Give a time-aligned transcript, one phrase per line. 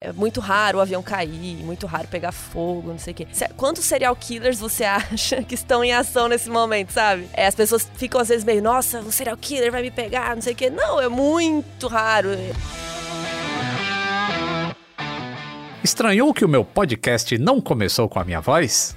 [0.00, 3.26] É muito raro o avião cair, muito raro pegar fogo, não sei o quê.
[3.56, 7.28] Quantos serial killers você acha que estão em ação nesse momento, sabe?
[7.32, 10.42] É, as pessoas ficam às vezes meio, nossa, o serial killer vai me pegar, não
[10.42, 10.70] sei o quê.
[10.70, 12.28] Não, é muito raro.
[15.82, 18.96] Estranhou que o meu podcast não começou com a minha voz?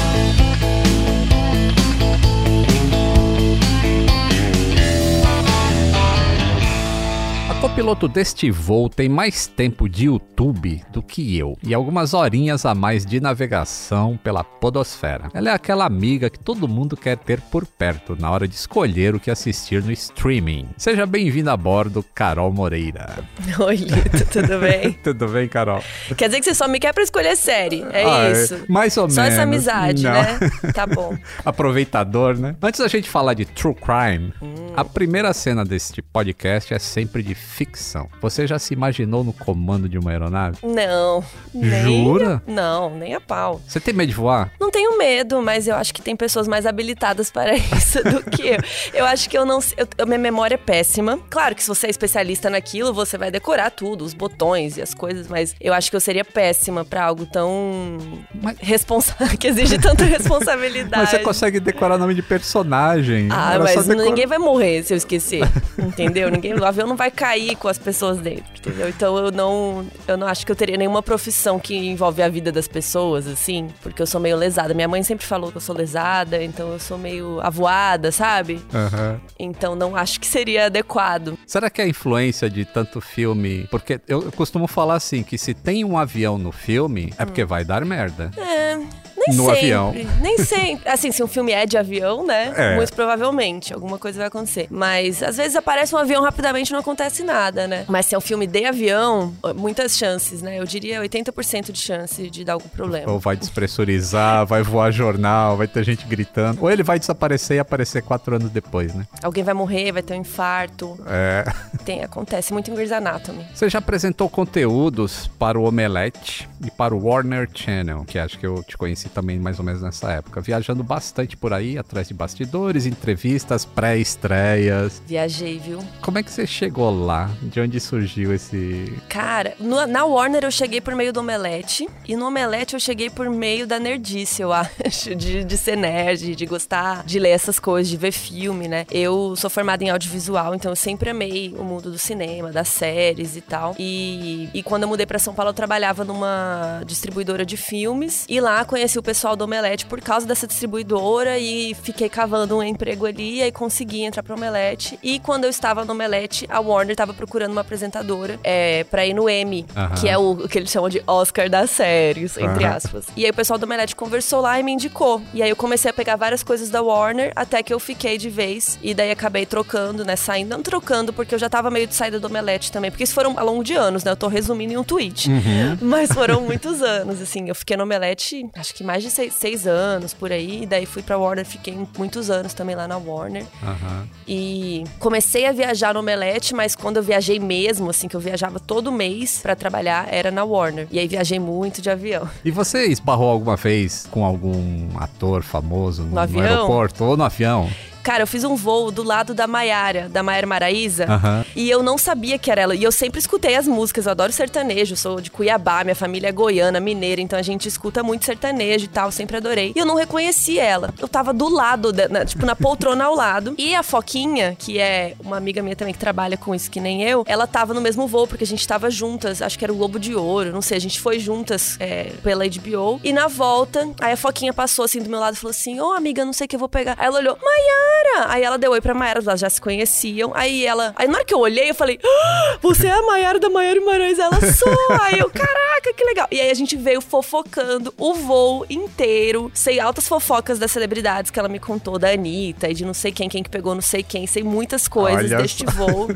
[7.61, 12.73] Copiloto deste voo tem mais tempo de YouTube do que eu e algumas horinhas a
[12.73, 15.29] mais de navegação pela podosfera.
[15.31, 19.13] Ela é aquela amiga que todo mundo quer ter por perto na hora de escolher
[19.13, 20.69] o que assistir no streaming.
[20.75, 23.19] Seja bem-vinda a bordo, Carol Moreira.
[23.59, 24.93] Oi, Lito, tudo bem?
[25.03, 25.83] tudo bem, Carol?
[26.17, 28.31] Quer dizer que você só me quer para escolher série, é ah, é.
[28.31, 28.65] isso?
[28.67, 29.35] Mais ou só menos.
[29.35, 30.13] Só essa amizade, Não.
[30.13, 30.39] né?
[30.73, 31.15] Tá bom.
[31.45, 32.55] Aproveitador, né?
[32.59, 34.73] Antes da gente falar de True Crime, hum.
[34.75, 38.07] a primeira cena deste podcast é sempre de ficção.
[38.21, 40.57] Você já se imaginou no comando de uma aeronave?
[40.63, 41.23] Não.
[41.53, 42.41] Jura?
[42.47, 43.61] não, nem a pau.
[43.67, 44.51] Você tem medo de voar?
[44.59, 48.47] Não tenho medo, mas eu acho que tem pessoas mais habilitadas para isso do que
[48.47, 48.57] eu.
[48.93, 49.59] Eu acho que eu não.
[49.97, 51.19] Eu, minha memória é péssima.
[51.29, 54.93] Claro que se você é especialista naquilo, você vai decorar tudo, os botões e as
[54.93, 57.97] coisas, mas eu acho que eu seria péssima para algo tão
[58.33, 58.57] mas...
[58.59, 61.03] responsável, que exige tanta responsabilidade.
[61.03, 63.27] mas você consegue decorar nome de personagem.
[63.29, 65.41] Ah, mas ninguém vai morrer se eu esquecer.
[65.77, 66.29] entendeu?
[66.31, 68.89] Ninguém, o avião não vai cair cair com as pessoas dentro, entendeu?
[68.89, 72.51] Então eu não, eu não acho que eu teria nenhuma profissão que envolve a vida
[72.51, 74.73] das pessoas, assim, porque eu sou meio lesada.
[74.73, 78.55] Minha mãe sempre falou que eu sou lesada, então eu sou meio avoada, sabe?
[78.73, 79.19] Uhum.
[79.39, 81.37] Então não acho que seria adequado.
[81.45, 83.67] Será que a influência de tanto filme?
[83.71, 87.43] Porque eu, eu costumo falar assim, que se tem um avião no filme, é porque
[87.43, 88.31] vai dar merda.
[88.37, 89.00] É.
[89.27, 89.93] Nem no sempre, avião.
[90.21, 90.89] Nem sempre.
[90.89, 92.53] Assim, se um filme é de avião, né?
[92.55, 92.75] É.
[92.75, 94.67] Muito provavelmente alguma coisa vai acontecer.
[94.69, 97.85] Mas às vezes aparece um avião rapidamente e não acontece nada, né?
[97.87, 100.59] Mas se é um filme de avião, muitas chances, né?
[100.59, 103.11] Eu diria 80% de chance de dar algum problema.
[103.11, 106.61] Ou vai despressurizar, vai voar jornal, vai ter gente gritando.
[106.61, 109.05] Ou ele vai desaparecer e aparecer quatro anos depois, né?
[109.23, 110.97] Alguém vai morrer, vai ter um infarto.
[111.07, 111.45] É.
[111.85, 113.45] Tem, acontece muito em Grey's Anatomy.
[113.53, 118.45] Você já apresentou conteúdos para o Omelette e para o Warner Channel, que acho que
[118.45, 122.13] eu te conheci também mais ou menos nessa época, viajando bastante por aí, atrás de
[122.13, 125.01] bastidores, entrevistas, pré-estreias.
[125.05, 125.79] Viajei, viu?
[126.01, 127.29] Como é que você chegou lá?
[127.41, 128.93] De onde surgiu esse.
[129.09, 133.09] Cara, no, na Warner eu cheguei por meio do Omelete, e no Omelete eu cheguei
[133.09, 137.59] por meio da nerdice, eu acho, de, de ser nerd, de gostar de ler essas
[137.59, 138.85] coisas, de ver filme, né?
[138.91, 143.35] Eu sou formada em audiovisual, então eu sempre amei o mundo do cinema, das séries
[143.35, 143.75] e tal.
[143.77, 148.39] E, e quando eu mudei para São Paulo, eu trabalhava numa distribuidora de filmes, e
[148.39, 153.05] lá conheci o pessoal do Omelete por causa dessa distribuidora e fiquei cavando um emprego
[153.05, 154.97] ali e aí consegui entrar pro Omelete.
[155.01, 159.13] E quando eu estava no Omelete, a Warner estava procurando uma apresentadora é, pra ir
[159.13, 159.65] no Emmy,
[159.99, 163.07] que é o, o, que eles chamam de Oscar das séries, entre aspas.
[163.15, 165.21] E aí o pessoal do Omelete conversou lá e me indicou.
[165.33, 168.29] E aí eu comecei a pegar várias coisas da Warner até que eu fiquei de
[168.29, 168.77] vez.
[168.83, 170.15] E daí acabei trocando, né?
[170.15, 172.91] Saindo, não trocando, porque eu já tava meio de saída do Omelete também.
[172.91, 174.11] Porque isso foram ao longo de anos, né?
[174.11, 175.29] Eu tô resumindo em um tweet.
[175.29, 175.77] Uhum.
[175.89, 177.47] Mas foram muitos anos, assim.
[177.47, 180.63] Eu fiquei no Omelete, acho que mais de seis, seis anos por aí.
[180.63, 183.45] E daí fui pra Warner, fiquei muitos anos também lá na Warner.
[183.61, 184.07] Uhum.
[184.27, 188.59] E comecei a viajar no Omelete, mas quando eu viajei mesmo, assim, que eu viajava
[188.59, 190.87] todo mês para trabalhar, era na Warner.
[190.91, 192.27] E aí viajei muito de avião.
[192.43, 197.23] E você esbarrou alguma vez com algum ator famoso no, no, no aeroporto ou no
[197.23, 197.69] avião?
[198.03, 201.45] Cara, eu fiz um voo do lado da Maiara, da Maiara Maraíza, Aham.
[201.55, 202.75] e eu não sabia que era ela.
[202.75, 206.31] E eu sempre escutei as músicas, eu adoro sertanejo, sou de Cuiabá, minha família é
[206.31, 209.71] goiana, mineira, então a gente escuta muito sertanejo e tal, sempre adorei.
[209.75, 210.93] E eu não reconheci ela.
[210.99, 213.53] Eu tava do lado, da- na- tipo, na poltrona ao lado.
[213.57, 217.03] E a Foquinha, que é uma amiga minha também que trabalha com isso que nem
[217.03, 219.75] eu, ela tava no mesmo voo, porque a gente tava juntas, acho que era o
[219.75, 222.99] Globo de Ouro, não sei, a gente foi juntas é, pela HBO.
[223.03, 225.93] E na volta, aí a Foquinha passou assim do meu lado e falou assim: Ô
[225.93, 226.95] amiga, não sei o que eu vou pegar.
[226.97, 227.90] Aí ela olhou, Maiara!
[228.27, 230.31] Aí ela deu oi pra Maiara, elas já se conheciam.
[230.35, 230.93] Aí ela.
[230.95, 233.77] Aí na hora que eu olhei, eu falei: "Ah, Você é a Maiara da Maiara
[233.79, 234.19] e Marais?
[234.19, 234.71] Ela sou!
[235.01, 236.27] aí eu, caraca, que legal.
[236.31, 239.51] E aí a gente veio fofocando o voo inteiro.
[239.53, 243.11] Sei altas fofocas das celebridades que ela me contou, da Anitta e de não sei
[243.11, 244.27] quem, quem que pegou não sei quem.
[244.27, 246.07] Sei muitas coisas Olha deste voo.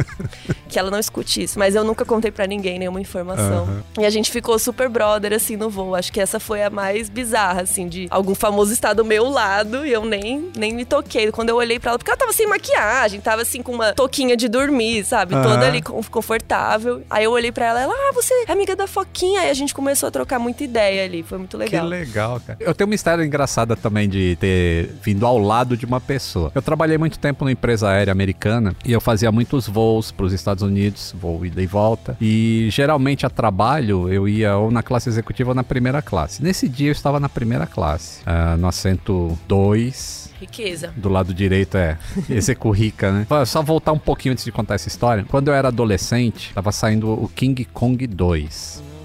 [0.67, 1.57] que ela não escute isso.
[1.57, 3.83] Mas eu nunca contei pra ninguém nenhuma informação.
[3.99, 5.95] E a gente ficou super brother, assim, no voo.
[5.95, 9.85] Acho que essa foi a mais bizarra, assim, de algum famoso estar do meu lado
[9.85, 11.31] e eu nem, nem me toquei.
[11.31, 14.37] Quando eu olhei pra ela, porque ela tava sem maquiagem, tava assim com uma touquinha
[14.37, 15.35] de dormir, sabe?
[15.35, 15.43] Aham.
[15.43, 17.01] Toda ali confortável.
[17.09, 19.41] Aí eu olhei pra ela, ela, ah, você é amiga da Foquinha.
[19.41, 21.23] Aí a gente começou a trocar muita ideia ali.
[21.23, 21.83] Foi muito legal.
[21.83, 22.57] Que legal, cara.
[22.59, 26.51] Eu tenho uma história engraçada também de ter vindo ao lado de uma pessoa.
[26.53, 30.33] Eu trabalhei muito tempo numa empresa aérea americana e eu fazia muitos voos para os
[30.33, 32.17] Estados Unidos, voo ida e volta.
[32.21, 36.43] E geralmente a trabalho eu ia ou na classe executiva ou na primeira classe.
[36.43, 40.25] Nesse dia eu estava na primeira classe, ah, no assento 2.
[40.45, 40.93] Riqueza.
[40.95, 41.97] Do lado direito é
[42.29, 43.27] Execu Rica, né?
[43.45, 45.25] Só voltar um pouquinho antes de contar essa história.
[45.27, 48.95] Quando eu era adolescente, tava saindo o King Kong 2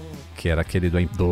[0.41, 1.25] que era aquele do, do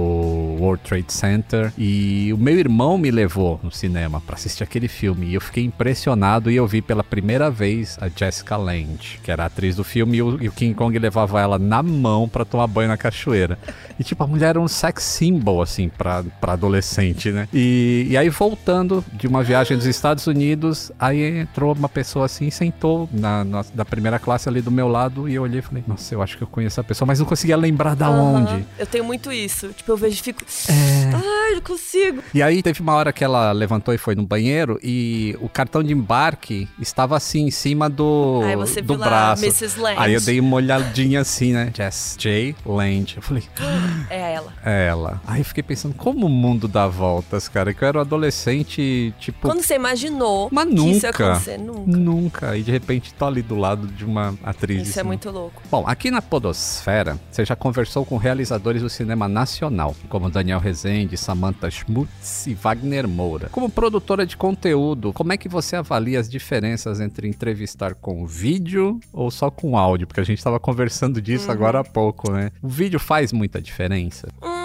[0.61, 1.73] World Trade Center.
[1.75, 5.25] E o meu irmão me levou no cinema pra assistir aquele filme.
[5.25, 9.41] E eu fiquei impressionado e eu vi pela primeira vez a Jessica Lange, que era
[9.41, 12.45] a atriz do filme, e o, e o King Kong levava ela na mão pra
[12.45, 13.57] tomar banho na cachoeira.
[13.99, 17.47] E tipo, a mulher era um sex symbol, assim, pra, pra adolescente, né?
[17.53, 22.49] E, e aí, voltando de uma viagem dos Estados Unidos, aí entrou uma pessoa assim,
[22.49, 25.83] sentou na, na- da primeira classe ali do meu lado, e eu olhei e falei,
[25.87, 28.21] nossa, eu acho que eu conheço a pessoa, mas não conseguia lembrar da Aham.
[28.35, 28.65] onde.
[28.77, 29.67] Eu tenho muito isso.
[29.69, 30.43] Tipo, eu vejo e fico.
[30.69, 31.13] É.
[31.15, 32.23] Ai, não consigo.
[32.33, 35.83] E aí teve uma hora que ela levantou e foi no banheiro e o cartão
[35.83, 39.43] de embarque estava assim em cima do, Aí você do viu lá, braço.
[39.43, 39.79] Mrs.
[39.79, 39.99] Lange.
[39.99, 41.71] Aí eu dei uma olhadinha assim, né?
[41.75, 42.55] Jess J.
[42.65, 43.17] Lange.
[43.17, 43.43] Eu falei,
[44.09, 44.53] É ela.
[44.65, 45.21] é ela.
[45.25, 47.73] Aí eu fiquei pensando, como o mundo dá voltas, cara?
[47.73, 49.47] Que eu era um adolescente, tipo.
[49.47, 51.25] Quando você imaginou Mas que isso ia nunca.
[51.29, 51.57] acontecer?
[51.57, 51.97] Nunca.
[51.97, 52.57] Nunca.
[52.57, 54.87] E de repente tô ali do lado de uma atriz.
[54.87, 55.07] Isso é assim.
[55.07, 55.61] muito louco.
[55.69, 61.17] Bom, aqui na Podosfera, você já conversou com realizadores do cinema nacional, como Daniel Rezende,
[61.17, 63.49] Samantha Schmutz e Wagner Moura.
[63.51, 68.99] Como produtora de conteúdo, como é que você avalia as diferenças entre entrevistar com vídeo
[69.13, 70.07] ou só com áudio?
[70.07, 72.51] Porque a gente estava conversando disso agora há pouco, né?
[72.61, 73.78] O vídeo faz muita diferença?
[73.79, 74.27] diferença?
[74.41, 74.58] Hum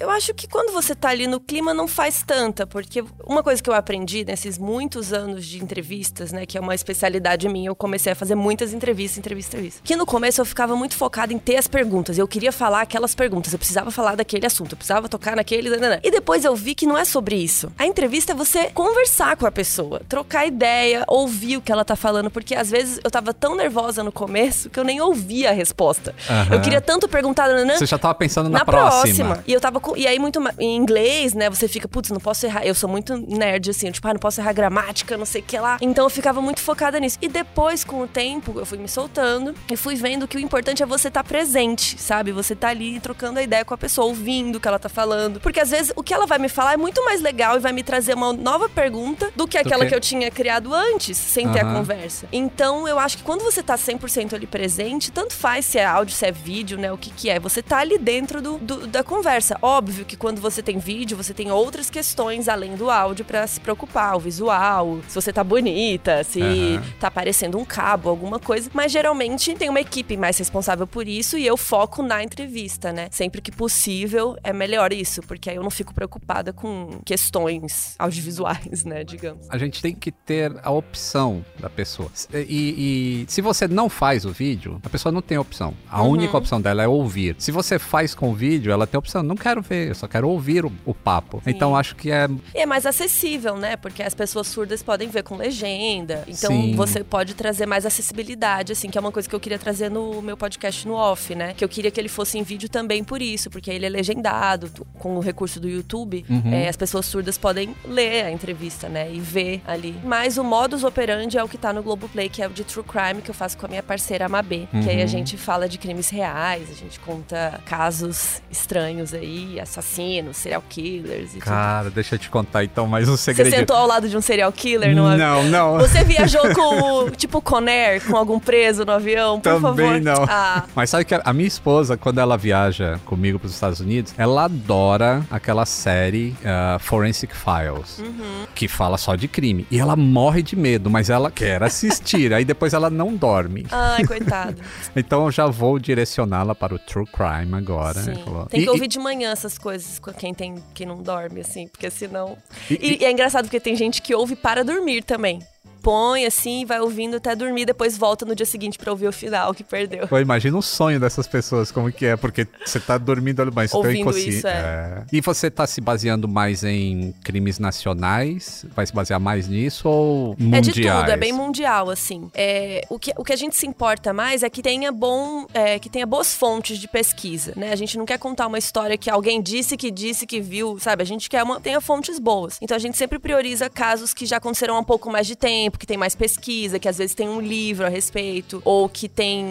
[0.00, 3.62] eu acho que quando você tá ali no clima não faz tanta, porque uma coisa
[3.62, 7.74] que eu aprendi nesses muitos anos de entrevistas, né, que é uma especialidade minha, eu
[7.74, 9.82] comecei a fazer muitas entrevistas, entrevistas, entrevistas.
[9.84, 13.14] Que no começo eu ficava muito focada em ter as perguntas, eu queria falar aquelas
[13.14, 15.98] perguntas, eu precisava falar daquele assunto, eu precisava tocar naquele, nananã.
[16.02, 17.72] e depois eu vi que não é sobre isso.
[17.76, 21.96] A entrevista é você conversar com a pessoa, trocar ideia, ouvir o que ela tá
[21.96, 25.52] falando, porque às vezes eu tava tão nervosa no começo que eu nem ouvia a
[25.52, 26.14] resposta.
[26.30, 26.54] Aham.
[26.54, 29.26] Eu queria tanto perguntar, nananã, Você já tava pensando na, na próxima.
[29.26, 29.44] próxima.
[29.46, 29.80] E eu tava.
[29.96, 31.48] E aí, muito em inglês, né?
[31.50, 32.64] Você fica, putz, não posso errar.
[32.66, 35.58] Eu sou muito nerd, assim, tipo, ah, não posso errar gramática, não sei o que
[35.58, 35.78] lá.
[35.80, 37.18] Então eu ficava muito focada nisso.
[37.20, 40.82] E depois, com o tempo, eu fui me soltando e fui vendo que o importante
[40.82, 42.32] é você estar presente, sabe?
[42.32, 45.40] Você tá ali trocando a ideia com a pessoa, ouvindo o que ela tá falando.
[45.40, 47.72] Porque às vezes o que ela vai me falar é muito mais legal e vai
[47.72, 51.48] me trazer uma nova pergunta do que aquela que- que eu tinha criado antes, sem
[51.48, 52.26] ter a conversa.
[52.32, 56.14] Então eu acho que quando você tá 100% ali presente, tanto faz se é áudio,
[56.14, 56.92] se é vídeo, né?
[56.92, 57.38] O que que é.
[57.40, 59.56] Você tá ali dentro do, do- da conversa.
[59.78, 63.60] Óbvio que quando você tem vídeo, você tem outras questões além do áudio pra se
[63.60, 64.16] preocupar.
[64.16, 66.82] O visual, se você tá bonita, se Aham.
[66.98, 68.68] tá aparecendo um cabo, alguma coisa.
[68.74, 73.06] Mas geralmente tem uma equipe mais responsável por isso e eu foco na entrevista, né?
[73.12, 78.84] Sempre que possível é melhor isso, porque aí eu não fico preocupada com questões audiovisuais,
[78.84, 79.04] né?
[79.04, 79.46] Digamos.
[79.48, 82.10] A gente tem que ter a opção da pessoa.
[82.34, 85.72] E, e se você não faz o vídeo, a pessoa não tem opção.
[85.88, 86.10] A Uhum.
[86.10, 87.36] única opção dela é ouvir.
[87.38, 90.28] Se você faz com vídeo, ela tem a opção, não quero ver, eu só quero
[90.28, 91.42] ouvir o, o papo.
[91.46, 92.28] Então acho que é.
[92.54, 93.76] E é mais acessível, né?
[93.76, 96.24] Porque as pessoas surdas podem ver com legenda.
[96.26, 96.74] Então Sim.
[96.74, 100.20] você pode trazer mais acessibilidade, assim, que é uma coisa que eu queria trazer no
[100.22, 101.54] meu podcast no off, né?
[101.54, 104.70] Que eu queria que ele fosse em vídeo também por isso, porque ele é legendado
[104.98, 106.24] com o recurso do YouTube.
[106.28, 106.52] Uhum.
[106.52, 109.12] É, as pessoas surdas podem ler a entrevista, né?
[109.12, 109.94] E ver ali.
[110.04, 112.84] Mas o modus operandi é o que tá no Globoplay, que é o de True
[112.84, 114.66] Crime, que eu faço com a minha parceira Amabê.
[114.70, 115.06] Que aí a Uhum.
[115.08, 119.57] gente fala de crimes reais, a gente conta casos estranhos aí.
[119.58, 121.94] De assassinos, serial killers e Cara, tudo.
[121.94, 123.54] deixa eu te contar então mais um Você segredo.
[123.56, 125.42] sentou ao lado de um serial killer no avião?
[125.44, 125.78] Não, não.
[125.78, 129.40] Você viajou com o tipo Conair, com algum preso no avião?
[129.40, 130.00] Por Também favor.
[130.00, 130.24] não.
[130.28, 134.14] Ah, Mas sabe que a minha esposa, quando ela viaja comigo para os Estados Unidos,
[134.16, 138.46] ela adora aquela série ah, Forensic Files, Uhum.
[138.54, 139.66] que fala só de crime.
[139.70, 142.32] E ela morre de medo, mas ela quer assistir.
[142.32, 143.66] aí depois ela não dorme.
[143.72, 144.56] ai, coitado.
[144.94, 147.94] Então eu já vou direcioná-la para o True Crime agora.
[148.00, 148.14] Sim.
[148.24, 151.40] Falou- Tem que E- ouvir de manhã essas coisas com quem tem quem não dorme,
[151.40, 152.36] assim, porque senão.
[152.70, 155.40] E- E, e é engraçado porque tem gente que ouve para dormir também.
[155.82, 159.54] Põe assim, vai ouvindo até dormir, depois volta no dia seguinte pra ouvir o final
[159.54, 160.06] que perdeu.
[160.08, 163.76] Pô, imagina o sonho dessas pessoas, como que é, porque você tá dormindo, mas você
[163.76, 164.28] Ouvindo inconsciente.
[164.38, 165.04] isso, é.
[165.12, 168.64] E você tá se baseando mais em crimes nacionais?
[168.74, 170.66] Vai se basear mais nisso ou É mundiais?
[170.66, 172.30] de tudo, é bem mundial, assim.
[172.34, 175.78] É, o, que, o que a gente se importa mais é que tenha bom, é,
[175.78, 177.72] que tenha boas fontes de pesquisa, né?
[177.72, 181.02] A gente não quer contar uma história que alguém disse que disse que viu, sabe?
[181.02, 182.58] A gente quer uma, tenha fontes boas.
[182.60, 185.67] Então a gente sempre prioriza casos que já aconteceram há um pouco mais de tempo,
[185.76, 189.44] que tem mais pesquisa, que às vezes tem um livro a respeito, ou que tem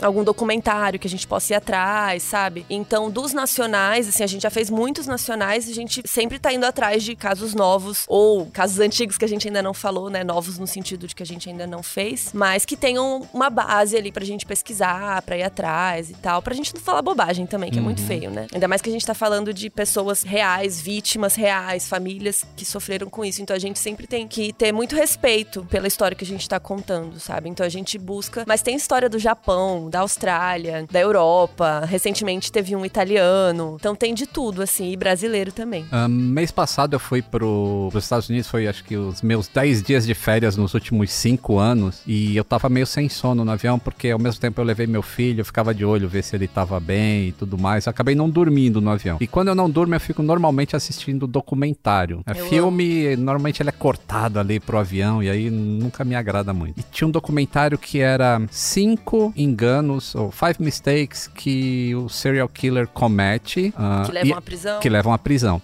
[0.00, 2.64] algum documentário que a gente possa ir atrás, sabe?
[2.70, 6.52] Então, dos nacionais, assim, a gente já fez muitos nacionais e a gente sempre tá
[6.52, 10.22] indo atrás de casos novos, ou casos antigos que a gente ainda não falou, né?
[10.22, 13.96] Novos no sentido de que a gente ainda não fez, mas que tenham uma base
[13.96, 17.70] ali pra gente pesquisar, pra ir atrás e tal, pra gente não falar bobagem também,
[17.70, 18.46] que é muito feio, né?
[18.52, 23.08] Ainda mais que a gente tá falando de pessoas reais, vítimas reais, famílias que sofreram
[23.08, 23.42] com isso.
[23.42, 26.60] Então a gente sempre tem que ter muito respeito pela história que a gente tá
[26.60, 27.48] contando, sabe?
[27.48, 28.44] Então a gente busca.
[28.46, 31.84] Mas tem história do Japão, da Austrália, da Europa.
[31.86, 33.76] Recentemente teve um italiano.
[33.78, 35.86] Então tem de tudo, assim, e brasileiro também.
[35.90, 39.82] Ah, mês passado eu fui pro, pros Estados Unidos, foi acho que os meus 10
[39.82, 42.02] dias de férias nos últimos 5 anos.
[42.06, 45.02] E eu tava meio sem sono no avião, porque ao mesmo tempo eu levei meu
[45.02, 47.86] filho, eu ficava de olho, ver se ele tava bem e tudo mais.
[47.86, 49.18] Eu acabei não dormindo no avião.
[49.20, 52.22] E quando eu não durmo, eu fico normalmente assistindo documentário.
[52.26, 56.78] É filme, normalmente ele é cortado ali pro avião, e aí nunca me agrada muito.
[56.80, 62.88] E tinha um documentário que era cinco enganos, ou five mistakes, que o serial killer
[62.88, 63.72] comete.
[63.76, 64.80] ah, Que levam à prisão.
[64.80, 65.62] que levam à prisão.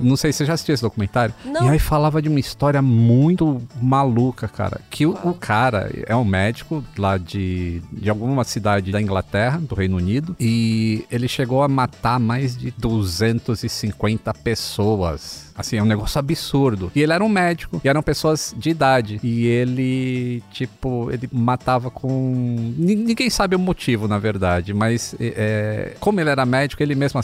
[0.00, 1.34] Não sei se você já assistiu esse documentário.
[1.44, 1.66] Não.
[1.66, 4.80] E aí falava de uma história muito maluca, cara.
[4.90, 9.74] Que o, o cara é um médico lá de, de alguma cidade da Inglaterra, do
[9.74, 15.45] Reino Unido, e ele chegou a matar mais de 250 pessoas.
[15.56, 16.90] Assim, é um negócio absurdo.
[16.94, 19.18] E ele era um médico, e eram pessoas de idade.
[19.22, 22.74] E ele, tipo, ele matava com.
[22.76, 27.20] Ni- Ninguém sabe o motivo, na verdade, mas é, como ele era médico, ele mesmo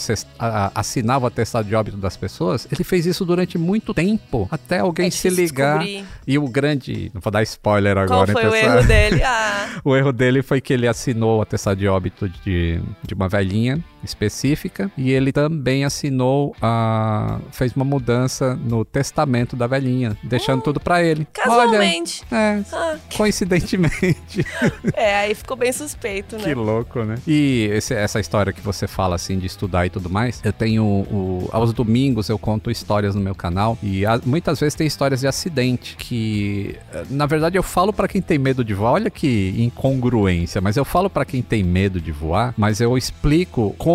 [0.74, 2.66] assinava o atestado de óbito das pessoas.
[2.70, 5.78] Ele fez isso durante muito tempo, até alguém É se ligar.
[5.80, 6.04] descobrir.
[6.26, 7.10] E o grande.
[7.14, 9.22] Não vou dar spoiler Qual agora, foi o erro dele?
[9.34, 13.28] Ah, O erro dele foi que ele assinou o atestado de óbito de, de uma
[13.28, 20.62] velhinha específica e ele também assinou a fez uma mudança no testamento da velhinha, deixando
[20.62, 21.26] tudo pra ele.
[21.32, 22.22] casualmente.
[22.30, 24.44] Olha, é, Ah, coincidentemente.
[24.94, 26.44] é, aí ficou bem suspeito, né?
[26.44, 27.16] que louco, né?
[27.26, 30.84] E esse- essa história que você fala assim de estudar e tudo mais, eu tenho
[30.84, 35.20] o- aos domingos eu conto histórias no meu canal e a- muitas vezes tem histórias
[35.20, 39.10] de acidente que eh, na verdade eu falo pra quem tem medo de voar, olha
[39.10, 43.91] que incongruência, mas eu falo pra quem tem medo de voar, mas eu explico como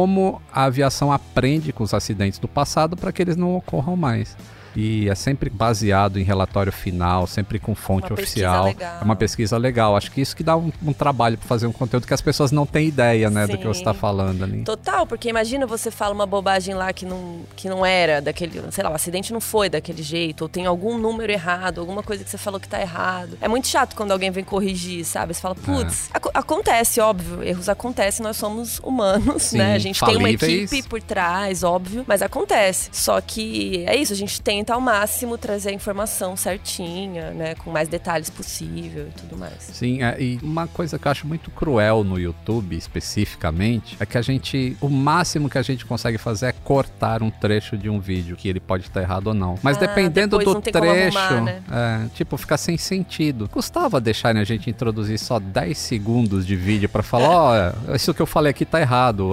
[0.51, 4.35] a aviação aprende com os acidentes do passado para que eles não ocorram mais.
[4.79, 8.67] E é sempre baseado em relatório final, sempre com fonte Uma oficial.
[8.67, 9.97] É uma pesquisa legal.
[9.97, 12.51] Acho que isso que dá um, um trabalho para fazer um conteúdo que as pessoas
[12.51, 13.99] não têm ideia, né, do que você tá Sim.
[13.99, 14.61] falando ali.
[14.63, 18.83] Total, porque imagina você fala uma bobagem lá que não, que não era daquele, sei
[18.83, 22.29] lá, o acidente não foi daquele jeito, ou tem algum número errado, alguma coisa que
[22.29, 23.35] você falou que tá errado.
[23.41, 25.33] É muito chato quando alguém vem corrigir, sabe?
[25.33, 29.73] Você fala, putz, aco- acontece, óbvio, erros acontecem, nós somos humanos, Sim, né?
[29.73, 30.71] A gente tem uma falíveis.
[30.71, 32.89] equipe por trás, óbvio, mas acontece.
[32.91, 37.55] Só que é isso, a gente tenta ao máximo trazer a informação certinha, né?
[37.55, 39.53] Com mais detalhes possível e tudo mais.
[39.59, 44.17] Sim, é, e uma coisa que eu acho muito cruel no YouTube, especificamente, é que
[44.17, 47.99] a gente, o máximo que a gente consegue fazer é cortar um trecho de um
[47.99, 49.57] vídeo, que ele pode estar errado ou não.
[49.61, 51.61] Mas Ah, dependendo do trecho, arrumar, né?
[51.71, 53.49] é, tipo, fica sem sentido.
[53.49, 58.21] Custava deixarem a gente introduzir só 10 segundos de vídeo pra falar, ó, isso que
[58.21, 59.31] eu falei aqui tá errado,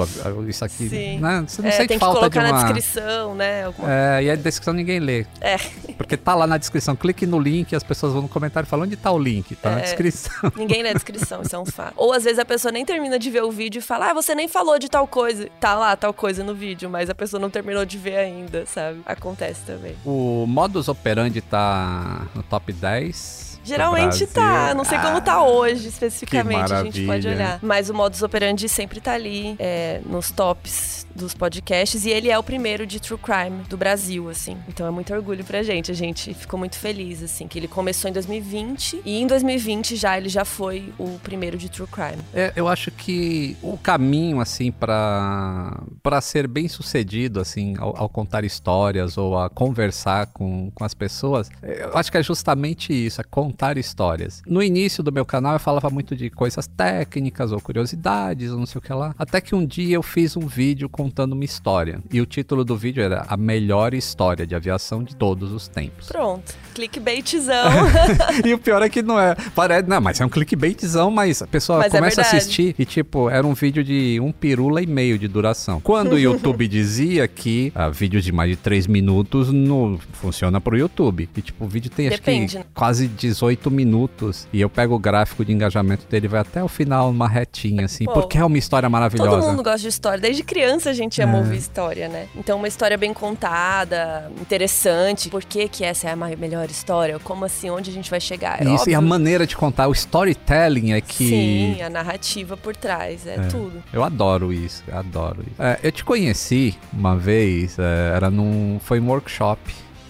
[0.48, 1.18] isso aqui, Sim.
[1.18, 1.44] né?
[1.46, 2.62] Você não É, sente tem que falta de colocar uma...
[2.64, 3.64] na descrição, né?
[3.64, 5.23] Alguma É, e a descrição ninguém lê.
[5.40, 5.56] É.
[5.96, 8.68] Porque tá lá na descrição, clique no link e as pessoas vão no comentário e
[8.70, 9.82] falam onde tá o link, tá na É.
[9.82, 10.32] descrição.
[10.56, 11.94] Ninguém lê a descrição, isso é um fato.
[11.96, 14.34] Ou às vezes a pessoa nem termina de ver o vídeo e fala, ah, você
[14.34, 15.48] nem falou de tal coisa.
[15.60, 19.00] Tá lá tal coisa no vídeo, mas a pessoa não terminou de ver ainda, sabe?
[19.06, 19.96] Acontece também.
[20.04, 25.88] O modus operandi tá no top 10 Geralmente tá, não sei como tá Ah, hoje
[25.88, 27.58] especificamente, a gente pode olhar.
[27.62, 32.38] Mas o modus operandi sempre tá ali é, nos tops dos podcasts e ele é
[32.38, 34.56] o primeiro de true crime do Brasil, assim.
[34.68, 38.10] Então é muito orgulho pra gente, a gente ficou muito feliz, assim, que ele começou
[38.10, 42.22] em 2020 e em 2020 já ele já foi o primeiro de true crime.
[42.32, 48.08] É, eu acho que o caminho, assim, pra para ser bem sucedido, assim, ao, ao
[48.08, 53.20] contar histórias ou a conversar com, com as pessoas, eu acho que é justamente isso,
[53.20, 54.42] é contar histórias.
[54.46, 58.66] No início do meu canal eu falava muito de coisas técnicas ou curiosidades ou não
[58.66, 59.14] sei o que lá.
[59.18, 62.02] Até que um dia eu fiz um vídeo contando uma história.
[62.10, 66.08] E o título do vídeo era A Melhor História de Aviação de Todos os Tempos.
[66.08, 67.70] Pronto, clickbaitzão.
[68.44, 69.34] e o pior é que não é.
[69.54, 72.36] Parece, não, mas é um clickbaitzão, mas a pessoa Mas é começa a verdade.
[72.44, 75.80] assistir e, tipo, era um vídeo de um pirula e meio de duração.
[75.80, 80.76] Quando o YouTube dizia que ah, vídeos de mais de 3 minutos não funciona pro
[80.76, 81.28] YouTube.
[81.36, 82.64] E, tipo, o vídeo tem acho Depende, que né?
[82.74, 84.46] quase 18 minutos.
[84.52, 88.04] E eu pego o gráfico de engajamento dele, vai até o final, uma retinha, assim,
[88.04, 89.30] Pô, porque é uma história maravilhosa.
[89.30, 90.18] Todo mundo gosta de história.
[90.20, 92.26] Desde criança a gente ama ouvir história, né?
[92.36, 95.28] Então, uma história bem contada, interessante.
[95.28, 96.34] Por que, que essa é a ma-
[96.70, 97.18] história?
[97.18, 97.70] Como assim?
[97.70, 98.60] Onde a gente vai chegar?
[98.60, 99.08] É Isso, e a óbvio.
[99.10, 101.28] maneira de contar, o storytelling é que.
[101.28, 103.26] Sim, a narrativa por trás.
[103.26, 103.82] É, tudo.
[103.92, 105.62] Eu adoro isso, eu adoro isso.
[105.62, 108.78] É, eu te conheci uma vez, é, era num.
[108.82, 109.60] Foi um workshop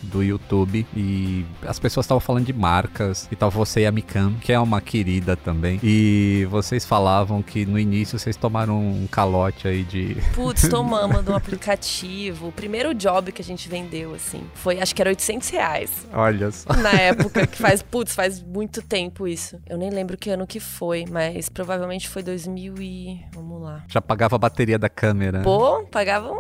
[0.05, 4.35] do YouTube e as pessoas estavam falando de marcas e tava você e a Mikan,
[4.41, 5.81] que é uma querida também.
[5.83, 10.17] E vocês falavam que no início vocês tomaram um calote aí de.
[10.35, 12.49] Putz, tomamos do aplicativo.
[12.49, 16.07] O primeiro job que a gente vendeu, assim, foi, acho que era 800 reais.
[16.13, 16.73] Olha só.
[16.75, 19.59] Na época, que faz, putz, faz muito tempo isso.
[19.67, 23.21] Eu nem lembro que ano que foi, mas provavelmente foi 2000 e...
[23.35, 23.85] Vamos lá.
[23.89, 25.43] Já pagava a bateria da câmera.
[25.43, 26.31] Pô, pagava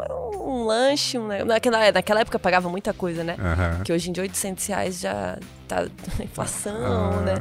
[0.64, 3.36] um, lanche, um, naquela, naquela época pagava muita coisa, né?
[3.38, 3.82] Aham.
[3.84, 5.86] Que hoje em dia 800 reais já tá
[6.22, 7.34] inflação, Ah, né?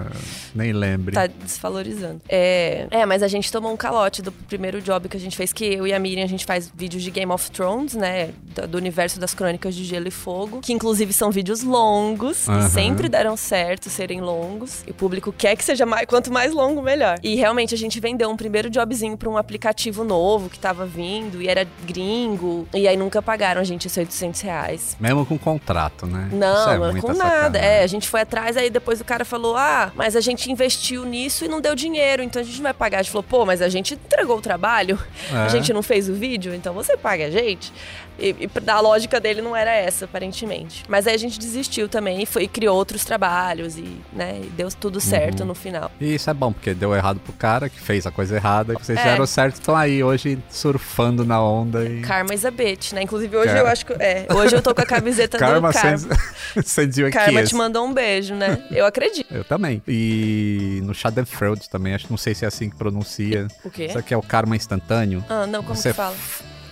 [0.55, 1.13] Nem lembre.
[1.13, 2.21] Tá desvalorizando.
[2.29, 5.51] É, é, mas a gente tomou um calote do primeiro job que a gente fez,
[5.51, 8.29] que eu e a Miriam, a gente faz vídeos de Game of Thrones, né?
[8.69, 12.65] Do, universo das crônicas de Gelo e Fogo, que inclusive são vídeos longos, Aham.
[12.65, 14.83] e sempre deram certo serem longos.
[14.87, 17.17] E o público quer que seja mais, quanto mais longo, melhor.
[17.23, 21.41] E realmente a gente vendeu um primeiro jobzinho pra um aplicativo novo que tava vindo,
[21.41, 24.97] e era gringo, e aí nunca pagaram a gente esses 800 reais.
[24.99, 26.29] Mesmo com contrato, né?
[26.31, 27.59] Não, é com nada.
[27.59, 27.61] sacanagem.
[27.61, 31.05] É, a gente foi atrás, aí depois o cara falou: Ah, mas a gente investiu
[31.05, 32.99] nisso e não deu dinheiro, então a gente não vai pagar.
[32.99, 34.97] A gente falou, pô, mas a gente entregou o trabalho,
[35.31, 35.37] É.
[35.37, 37.71] a gente não fez o vídeo, então você paga a gente.
[38.19, 40.83] E, e a lógica dele não era essa, aparentemente.
[40.87, 44.47] Mas aí a gente desistiu também e foi, e criou outros trabalhos e, né, e
[44.47, 45.47] deu tudo certo Uhum.
[45.47, 45.91] no final.
[45.99, 48.77] E isso é bom, porque deu errado pro cara que fez a coisa errada, e
[48.77, 49.01] vocês É.
[49.01, 52.01] fizeram certo, estão aí hoje surfando na onda e.
[52.01, 53.01] Karma is a bitch, né?
[53.01, 53.93] Inclusive hoje eu acho que.
[53.93, 55.89] É, hoje eu tô com a camiseta Karma do Karma.
[55.97, 57.49] a Karma kiss.
[57.49, 58.63] te mandou um beijo, né?
[58.71, 59.33] Eu acredito.
[59.33, 59.81] Eu também.
[59.87, 63.47] E no Schadenfreude também, acho não sei se é assim que pronuncia.
[63.63, 63.85] O quê?
[63.85, 65.23] Isso aqui é o karma instantâneo.
[65.29, 66.15] Ah, não, como Você que fala?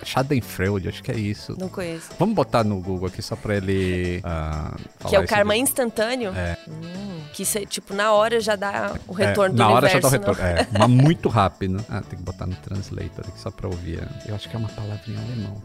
[0.04, 1.56] Schadenfreude, acho que é isso.
[1.58, 2.10] Não conheço.
[2.18, 4.20] Vamos botar no Google aqui só pra ele.
[4.24, 4.74] ah,
[5.08, 6.32] Que é o karma instantâneo?
[6.34, 6.56] É.
[6.68, 9.94] Hum, que cê, tipo, na hora já dá o É, retorno na do hora já
[9.98, 10.18] universo.
[10.18, 10.42] dá o retorno.
[10.42, 11.84] É, mas muito rápido.
[11.88, 14.06] Ah, tem que botar no translator aqui só pra ouvir.
[14.26, 15.62] Eu acho que é uma palavra em alemão.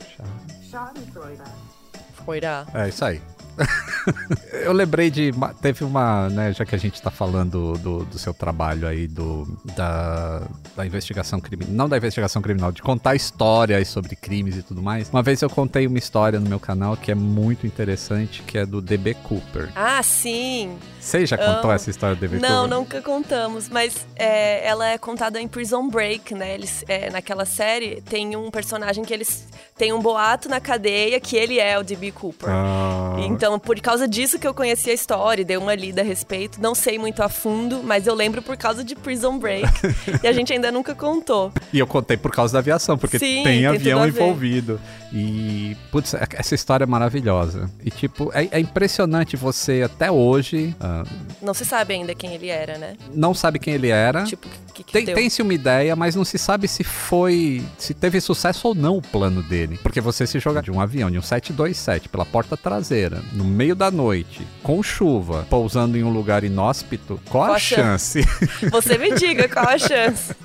[0.69, 2.25] Scha- não.
[2.25, 2.65] Foirá.
[2.73, 3.21] É isso aí.
[4.63, 5.31] Eu lembrei de.
[5.61, 9.47] Teve uma, né, já que a gente tá falando do, do seu trabalho aí, do,
[9.75, 10.41] da,
[10.75, 11.73] da investigação criminal.
[11.73, 15.09] Não da investigação criminal, de contar histórias sobre crimes e tudo mais.
[15.09, 18.65] Uma vez eu contei uma história no meu canal que é muito interessante, que é
[18.65, 19.69] do DB Cooper.
[19.75, 20.77] Ah, sim.
[20.99, 21.71] Você já contou Amo.
[21.71, 22.77] essa história do DB Não, Cooper?
[22.77, 26.53] nunca contamos, mas é, ela é contada em Prison Break, né?
[26.53, 31.37] Eles, é, naquela série tem um personagem que eles tem um boato na cadeia que
[31.37, 32.11] ele é o D.B.
[32.11, 32.49] Cooper.
[32.49, 36.61] Ah, Então, por causa disso que eu conheci a história, dei uma lida a respeito.
[36.61, 39.67] Não sei muito a fundo, mas eu lembro por causa de Prison Break.
[40.23, 41.51] e a gente ainda nunca contou.
[41.71, 44.79] E eu contei por causa da aviação, porque Sim, tem tem avião envolvido.
[45.13, 47.69] E, putz, é- essa história é maravilhosa.
[47.83, 51.03] E, tipo, é, é impressionante você, até hoje, ah,
[51.41, 52.95] Não se sabe ainda quem ele era, né?
[53.13, 54.23] não sabe quem ele era.
[54.23, 55.05] Tipo, o que, que Tem-?
[55.15, 57.63] Tem-se uma ideia, mas não se sabe se foi.
[57.77, 59.79] se teve sucesso ou não o plano dele.
[59.81, 63.75] Porque você se joga de um avião, de um 727, pela porta traseira, no meio
[63.75, 68.21] da noite, com chuva, pousando em um lugar inóspito, qual, Qual a a chance?
[68.71, 70.35] Você me diga qual a chance.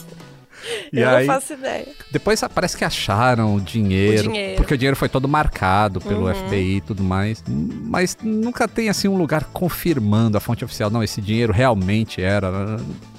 [0.92, 1.87] E eu aí- não faço ideia.
[2.11, 4.51] Depois parece que acharam o dinheiro, O dinheiro.
[4.53, 4.57] Uhum.
[4.57, 7.42] porque o dinheiro foi todo marcado pelo FBI e tudo mais.
[7.48, 10.90] Mas nunca tem assim um lugar confirmando a fonte oficial.
[10.90, 12.77] Não, esse dinheiro realmente era.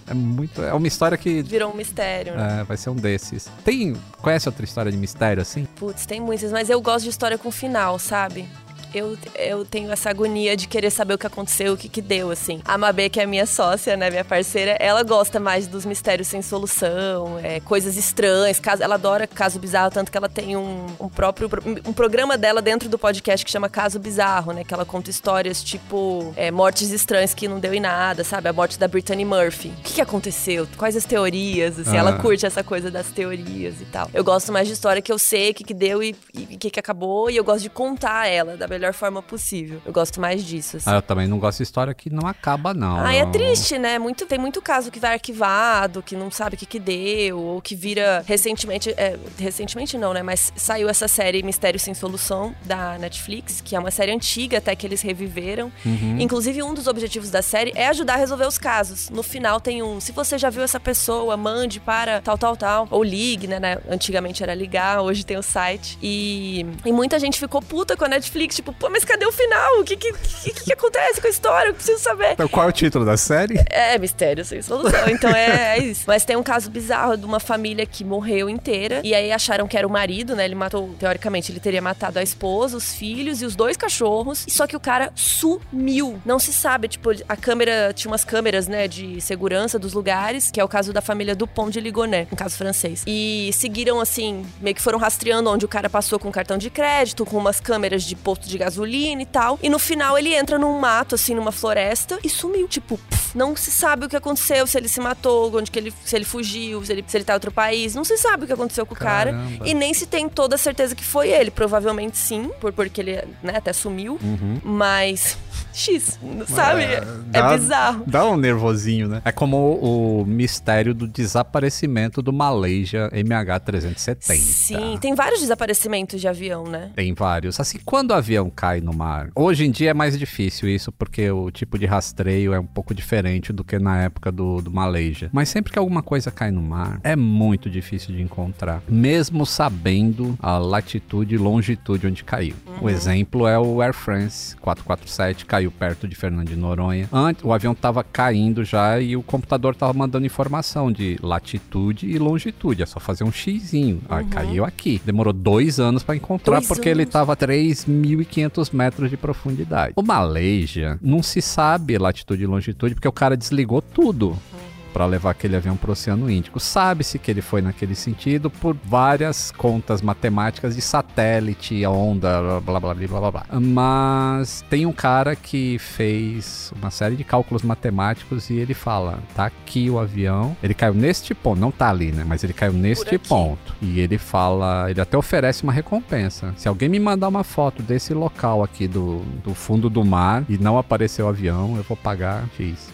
[0.08, 0.62] É muito.
[0.62, 1.41] É uma história que.
[1.41, 2.60] Virou um mistério, né?
[2.62, 3.49] é, vai ser um desses.
[3.63, 3.95] Tem.
[4.21, 5.65] Conhece outra história de mistério assim?
[5.75, 8.45] Putz, tem muitas, mas eu gosto de história com final, sabe?
[8.93, 12.32] Eu, eu tenho essa agonia de querer saber o que aconteceu, o que que deu,
[12.32, 12.62] assim.
[12.65, 16.41] A Mabê, que é minha sócia, né, minha parceira, ela gosta mais dos mistérios sem
[16.41, 21.10] solução, é, coisas estranhas, caso, ela adora caso bizarro, tanto que ela tem um, um
[21.10, 21.49] próprio
[21.86, 25.63] um programa dela dentro do podcast que chama Caso Bizarro, né, que ela conta histórias
[25.63, 28.49] tipo é, mortes estranhas que não deu em nada, sabe?
[28.49, 29.69] A morte da Brittany Murphy.
[29.69, 30.67] O que, que aconteceu?
[30.77, 31.79] Quais as teorias?
[31.79, 31.99] Assim, ah.
[31.99, 34.10] ela curte essa coisa das teorias e tal.
[34.13, 36.69] Eu gosto mais de história que eu sei o que, que deu e o que,
[36.69, 39.81] que acabou, e eu gosto de contar ela da melhor forma possível.
[39.85, 40.77] Eu gosto mais disso.
[40.77, 40.89] Assim.
[40.89, 42.99] Ah, eu também não gosto de história que não acaba, não.
[42.99, 43.97] Ah, é triste, né?
[43.97, 47.61] Muito, tem muito caso que vai arquivado, que não sabe o que, que deu, ou
[47.61, 48.93] que vira recentemente.
[48.97, 50.21] É, recentemente não, né?
[50.21, 54.75] Mas saiu essa série Mistério Sem Solução da Netflix, que é uma série antiga até
[54.75, 55.71] que eles reviveram.
[55.85, 56.17] Uhum.
[56.19, 59.09] Inclusive, um dos objetivos da série é ajudar a resolver os casos.
[59.09, 62.87] No final tem um, se você já viu essa pessoa, mande para tal, tal, tal.
[62.89, 63.59] Ou ligue, né?
[63.59, 63.77] né?
[63.89, 65.97] Antigamente era ligar, hoje tem o site.
[66.01, 69.79] E, e muita gente ficou puta com a Netflix, tipo, pô, mas cadê o final?
[69.79, 71.69] O que que, que, que acontece com a história?
[71.69, 72.33] Eu preciso saber.
[72.33, 73.55] Então, qual é o título da série?
[73.69, 75.07] É, Mistério Sem Solução.
[75.07, 76.03] Então é, é isso.
[76.07, 79.01] Mas tem um caso bizarro de uma família que morreu inteira.
[79.03, 80.45] E aí acharam que era o marido, né?
[80.45, 84.45] Ele matou, teoricamente, ele teria matado a esposa, os filhos e os dois cachorros.
[84.47, 86.19] Só que o cara sumiu.
[86.25, 90.59] Não se sabe, tipo, a câmera, tinha umas câmeras, né, de segurança dos lugares, que
[90.59, 93.03] é o caso da família Dupont de Ligonnès, um caso francês.
[93.05, 97.25] E seguiram, assim, meio que foram rastreando onde o cara passou com cartão de crédito,
[97.25, 99.59] com umas câmeras de posto de gasolina e tal.
[99.61, 102.67] E no final ele entra num mato, assim, numa floresta e sumiu.
[102.67, 105.93] Tipo, pff, não se sabe o que aconteceu, se ele se matou, onde que ele,
[106.05, 107.95] se ele fugiu, se ele, se ele tá em outro país.
[107.95, 109.45] Não se sabe o que aconteceu com Caramba.
[109.45, 109.69] o cara.
[109.69, 111.51] E nem se tem toda a certeza que foi ele.
[111.51, 114.19] Provavelmente sim, por, porque ele né, até sumiu.
[114.21, 114.59] Uhum.
[114.63, 115.37] Mas
[115.73, 116.83] X, sabe?
[116.83, 118.03] É, dá, é bizarro.
[118.05, 119.21] Dá um nervosinho, né?
[119.25, 124.17] É como o, o mistério do desaparecimento do Malaysia MH370.
[124.21, 126.91] Sim, tem vários desaparecimentos de avião, né?
[126.95, 127.59] Tem vários.
[127.59, 129.29] Assim, quando o avião avião cai no mar.
[129.36, 132.93] Hoje em dia é mais difícil isso, porque o tipo de rastreio é um pouco
[132.93, 135.29] diferente do que na época do, do Malaysia.
[135.32, 140.38] Mas sempre que alguma coisa cai no mar, é muito difícil de encontrar, mesmo sabendo
[140.41, 142.56] a latitude e longitude onde caiu.
[142.65, 142.86] Uhum.
[142.88, 147.08] O exemplo é o Air France 447, caiu perto de Fernando de Noronha.
[147.12, 152.17] Antes, o avião estava caindo já e o computador estava mandando informação de latitude e
[152.17, 152.84] longitude.
[152.84, 154.01] É só fazer um xizinho.
[154.10, 154.29] Uhum.
[154.29, 155.01] Caiu aqui.
[155.06, 156.99] Demorou dois anos para encontrar, dois porque anos.
[156.99, 159.93] ele estava 3.500 500 metros de profundidade.
[159.95, 164.29] O Malaysia não se sabe latitude e longitude porque o cara desligou tudo.
[164.29, 164.72] Uhum.
[164.93, 166.60] Para levar aquele avião para o Oceano Índico.
[166.60, 172.93] Sabe-se que ele foi naquele sentido por várias contas matemáticas de satélite, onda, blá blá
[172.93, 173.45] blá blá blá blá.
[173.60, 179.45] Mas tem um cara que fez uma série de cálculos matemáticos e ele fala: tá
[179.45, 182.23] aqui o avião, ele caiu neste ponto, não tá ali, né?
[182.25, 183.73] Mas ele caiu neste ponto.
[183.82, 186.53] E ele fala, ele até oferece uma recompensa.
[186.56, 190.58] Se alguém me mandar uma foto desse local aqui do, do fundo do mar e
[190.58, 192.91] não aparecer o avião, eu vou pagar X.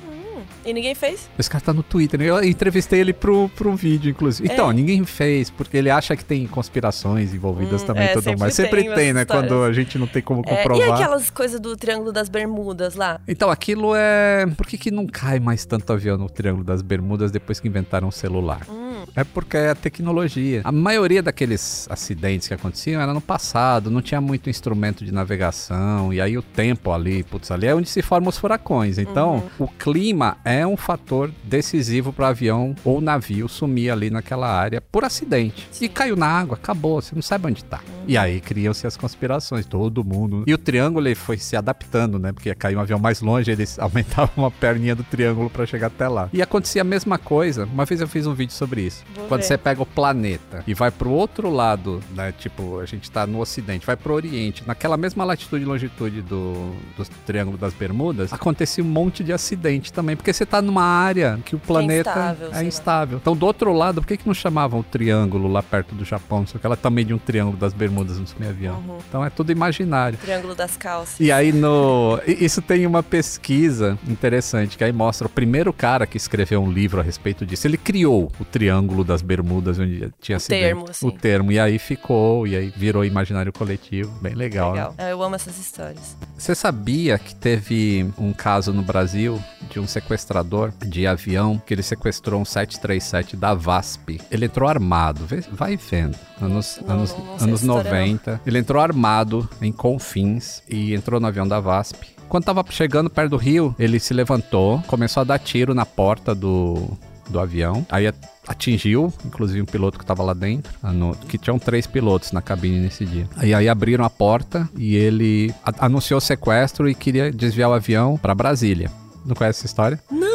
[0.65, 1.29] E ninguém fez?
[1.37, 2.21] Esse cara tá no Twitter.
[2.21, 4.49] Eu entrevistei ele pro, pro vídeo, inclusive.
[4.49, 4.53] É.
[4.53, 8.53] Então, ninguém fez, porque ele acha que tem conspirações envolvidas hum, também é, tudo mais.
[8.53, 9.21] Sempre tem, tem né?
[9.21, 9.49] Histórias.
[9.49, 10.87] Quando a gente não tem como comprovar.
[10.87, 13.19] É, e aquelas coisas do Triângulo das Bermudas lá?
[13.27, 14.45] Então, aquilo é.
[14.57, 18.07] Por que, que não cai mais tanto avião no Triângulo das Bermudas depois que inventaram
[18.07, 18.65] o celular?
[18.69, 18.88] Hum.
[19.15, 20.61] É porque é a tecnologia.
[20.63, 26.13] A maioria daqueles acidentes que aconteciam era no passado, não tinha muito instrumento de navegação,
[26.13, 28.97] e aí o tempo ali, putz, ali é onde se formam os furacões.
[28.97, 29.65] Então, uhum.
[29.65, 35.03] o clima é um fator decisivo para avião ou navio sumir ali naquela área por
[35.03, 35.67] acidente.
[35.71, 35.85] Sim.
[35.85, 37.79] E caiu na água, acabou, você não sabe onde tá.
[37.87, 38.03] Uhum.
[38.07, 40.43] E aí criam-se as conspirações, todo mundo.
[40.47, 42.31] E o triângulo ele foi se adaptando, né?
[42.31, 46.07] Porque caiu um avião mais longe, eles aumentavam uma perninha do triângulo para chegar até
[46.07, 46.29] lá.
[46.33, 47.65] E acontecia a mesma coisa.
[47.65, 48.88] Uma vez eu fiz um vídeo sobre isso.
[49.15, 49.47] Vou Quando ver.
[49.47, 52.33] você pega o planeta e vai pro outro lado, né?
[52.37, 56.73] Tipo, a gente tá no ocidente, vai pro oriente, naquela mesma latitude e longitude do,
[56.97, 61.39] do Triângulo das Bermudas, acontecia um monte de acidente também, porque você tá numa área
[61.45, 62.49] que o planeta é instável.
[62.53, 63.17] É instável.
[63.21, 66.45] Então, do outro lado, por que, que não chamavam o triângulo lá perto do Japão?
[66.45, 68.75] Só que ela também de um triângulo das Bermudas no seu avião.
[68.87, 68.97] Uhum.
[69.07, 70.17] Então é tudo imaginário.
[70.17, 71.19] Triângulo das calças.
[71.19, 72.19] E aí no.
[72.25, 76.99] Isso tem uma pesquisa interessante, que aí mostra o primeiro cara que escreveu um livro
[76.99, 77.67] a respeito disso.
[77.67, 81.07] Ele criou o triângulo Triângulo das Bermudas, onde tinha o termo, assim.
[81.07, 81.51] O termo.
[81.51, 84.11] E aí ficou, e aí virou imaginário coletivo.
[84.21, 84.71] Bem legal.
[84.71, 84.95] Legal.
[84.97, 85.11] Né?
[85.11, 86.15] Eu amo essas histórias.
[86.37, 91.83] Você sabia que teve um caso no Brasil de um sequestrador de avião que ele
[91.83, 94.21] sequestrou um 737 da VASP?
[94.31, 96.17] Ele entrou armado, vai vendo.
[96.41, 98.31] Anos, não, anos, não anos 90.
[98.31, 98.39] Não.
[98.45, 102.15] Ele entrou armado em Confins e entrou no avião da VASP.
[102.27, 106.35] Quando tava chegando perto do rio, ele se levantou, começou a dar tiro na porta
[106.35, 106.95] do,
[107.29, 107.85] do avião.
[107.89, 108.11] Aí
[108.47, 112.79] atingiu, inclusive, um piloto que estava lá dentro, no- que tinham três pilotos na cabine
[112.79, 113.27] nesse dia.
[113.37, 118.17] Aí, aí abriram a porta e ele anunciou o sequestro e queria desviar o avião
[118.17, 118.91] para Brasília.
[119.25, 119.99] Não conhece essa história?
[120.11, 120.28] Não.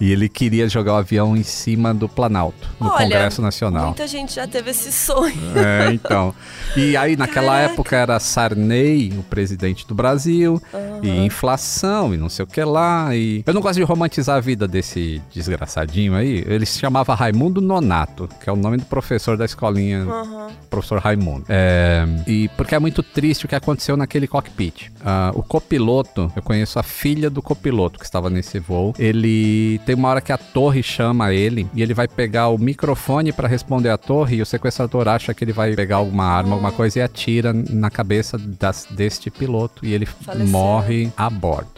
[0.00, 3.86] E ele queria jogar o avião em cima do Planalto, no Olha, Congresso Nacional.
[3.86, 5.34] Muita gente já teve esse sonho.
[5.54, 6.34] É, então.
[6.76, 7.72] E aí, naquela Caraca.
[7.74, 10.60] época, era Sarney, o presidente do Brasil,
[11.02, 13.14] e inflação, e não sei o que lá.
[13.14, 16.44] E eu não gosto de romantizar a vida desse desgraçadinho aí.
[16.46, 20.48] Ele se chamava Raimundo Nonato, que é o nome do professor da escolinha, Aham.
[20.70, 21.44] professor Raimundo.
[21.48, 24.90] É, e porque é muito triste o que aconteceu naquele cockpit.
[25.04, 28.94] Ah, o copiloto, eu conheço a filha do copiloto que estava nesse voo.
[28.98, 33.32] Ele tem uma hora que a torre chama ele e ele vai pegar o microfone
[33.32, 36.70] para responder à torre e o sequestrador acha que ele vai pegar alguma arma, alguma
[36.70, 40.46] coisa e atira na cabeça das- deste piloto e ele Faleceu.
[40.46, 41.68] morre a bordo.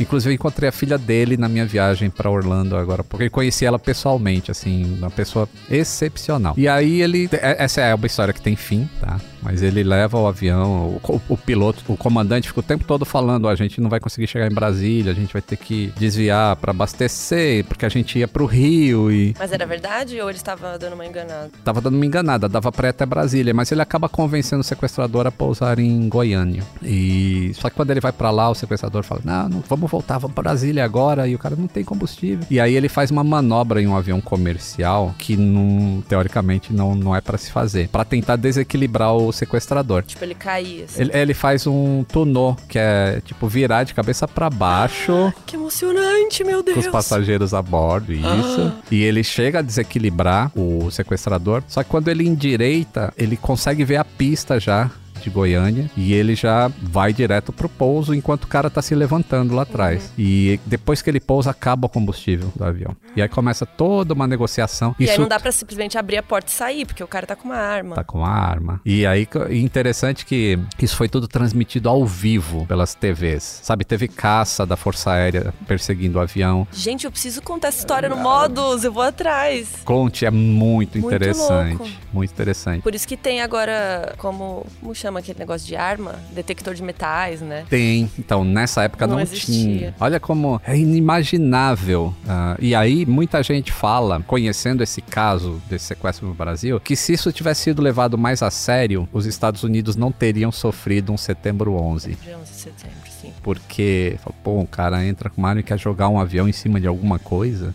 [0.00, 3.64] Inclusive, eu encontrei a filha dele na minha viagem pra Orlando agora, porque eu conheci
[3.64, 6.54] ela pessoalmente, assim, uma pessoa excepcional.
[6.56, 7.28] E aí ele.
[7.32, 9.20] é- Essa é uma história que tem fim, tá?
[9.42, 13.46] Mas ele leva o avião, o, o piloto, o comandante fica o tempo todo falando:
[13.46, 16.56] "Ó, a gente não vai conseguir chegar em Brasília, a gente vai ter que desviar
[16.56, 19.34] pra abastecer, porque a gente ia pro Rio e.
[19.38, 21.50] Mas era verdade ou ele estava dando uma enganada?
[21.64, 25.26] Tava dando uma enganada, dava pra ir até Brasília, mas ele acaba convencendo o sequestrador
[25.26, 26.62] a pousar em Goiânia.
[26.82, 30.18] E só que quando ele vai pra lá, o sequestrador fala: "Não, não, vamos voltar,
[30.18, 31.26] vamos pra Brasília agora".
[31.28, 32.46] E o cara não tem combustível.
[32.50, 37.14] E aí ele faz uma manobra em um avião comercial que não, teoricamente não, não
[37.14, 40.02] é pra se fazer, Pra tentar desequilibrar o sequestrador.
[40.02, 40.84] Tipo, ele caía.
[40.84, 41.00] assim.
[41.02, 46.44] Ele, ele faz um tunô, que é tipo virar de cabeça pra baixo Que emocionante,
[46.44, 46.74] meu Deus.
[46.76, 48.72] com os passageiros a bordo, isso.
[48.90, 51.62] E ele chega a desequilibrar o sequestrador.
[51.68, 56.34] Só que quando ele endireita, ele consegue ver a pista já de Goiânia e ele
[56.34, 60.12] já vai direto pro pouso enquanto o cara tá se levantando lá atrás.
[60.18, 62.96] E depois que ele pousa, acaba o combustível do avião.
[63.16, 64.94] E aí começa toda uma negociação.
[64.98, 67.26] E aí Isso não dá pra simplesmente abrir a porta e sair, porque o cara
[67.26, 67.94] tá com uma arma.
[67.96, 68.80] tá com a arma.
[68.84, 73.60] E aí, interessante que isso foi tudo transmitido ao vivo pelas TVs.
[73.62, 76.66] Sabe, teve caça da Força Aérea perseguindo o avião.
[76.72, 79.68] Gente, eu preciso contar essa história no Modus, eu vou atrás.
[79.84, 81.78] Conte, é muito, Muito interessante.
[81.78, 81.88] louco.
[82.12, 82.82] Muito interessante.
[82.82, 86.14] Por isso que tem agora, como, como chama aquele negócio de arma?
[86.32, 87.64] Detector de metais, né?
[87.68, 88.10] Tem.
[88.18, 89.94] Então, nessa época não, Não tinha.
[90.00, 92.14] Olha como é inimaginável.
[92.28, 97.12] Ah, e aí, muita gente fala, conhecendo esse caso desse sequestro no Brasil, que se
[97.12, 101.74] isso tivesse sido levado mais a sério, os Estados Unidos não teriam sofrido um setembro
[101.74, 102.14] 11.
[102.14, 103.32] De 11 de setembro, sim.
[103.42, 106.80] Porque, pô, um cara entra com uma arma e quer jogar um avião em cima
[106.80, 107.74] de alguma coisa.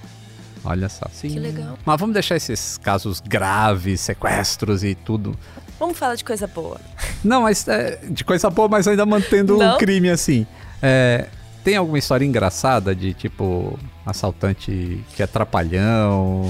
[0.63, 1.05] Olha só.
[1.11, 1.29] Sim.
[1.29, 1.77] Que legal.
[1.85, 5.37] Mas vamos deixar esses casos graves, sequestros e tudo.
[5.79, 6.79] Vamos falar de coisa boa.
[7.23, 9.75] Não, mas é, de coisa boa, mas ainda mantendo Não?
[9.75, 10.45] um crime assim.
[10.81, 11.27] É,
[11.63, 16.45] tem alguma história engraçada de tipo assaltante que é trapalhão?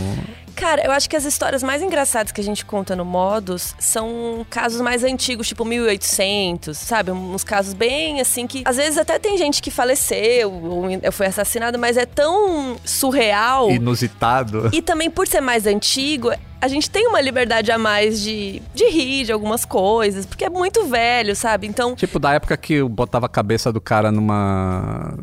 [0.55, 4.45] Cara, eu acho que as histórias mais engraçadas que a gente conta no Modus são
[4.49, 7.11] casos mais antigos, tipo 1800, sabe?
[7.11, 11.77] Uns casos bem assim que às vezes até tem gente que faleceu ou foi assassinado,
[11.77, 13.69] mas é tão surreal.
[13.69, 14.69] Inusitado.
[14.71, 16.31] E também por ser mais antigo,
[16.65, 20.49] a gente tem uma liberdade a mais de, de rir de algumas coisas, porque é
[20.49, 21.67] muito velho, sabe?
[21.67, 25.13] Então, Tipo da época que eu botava a cabeça do cara numa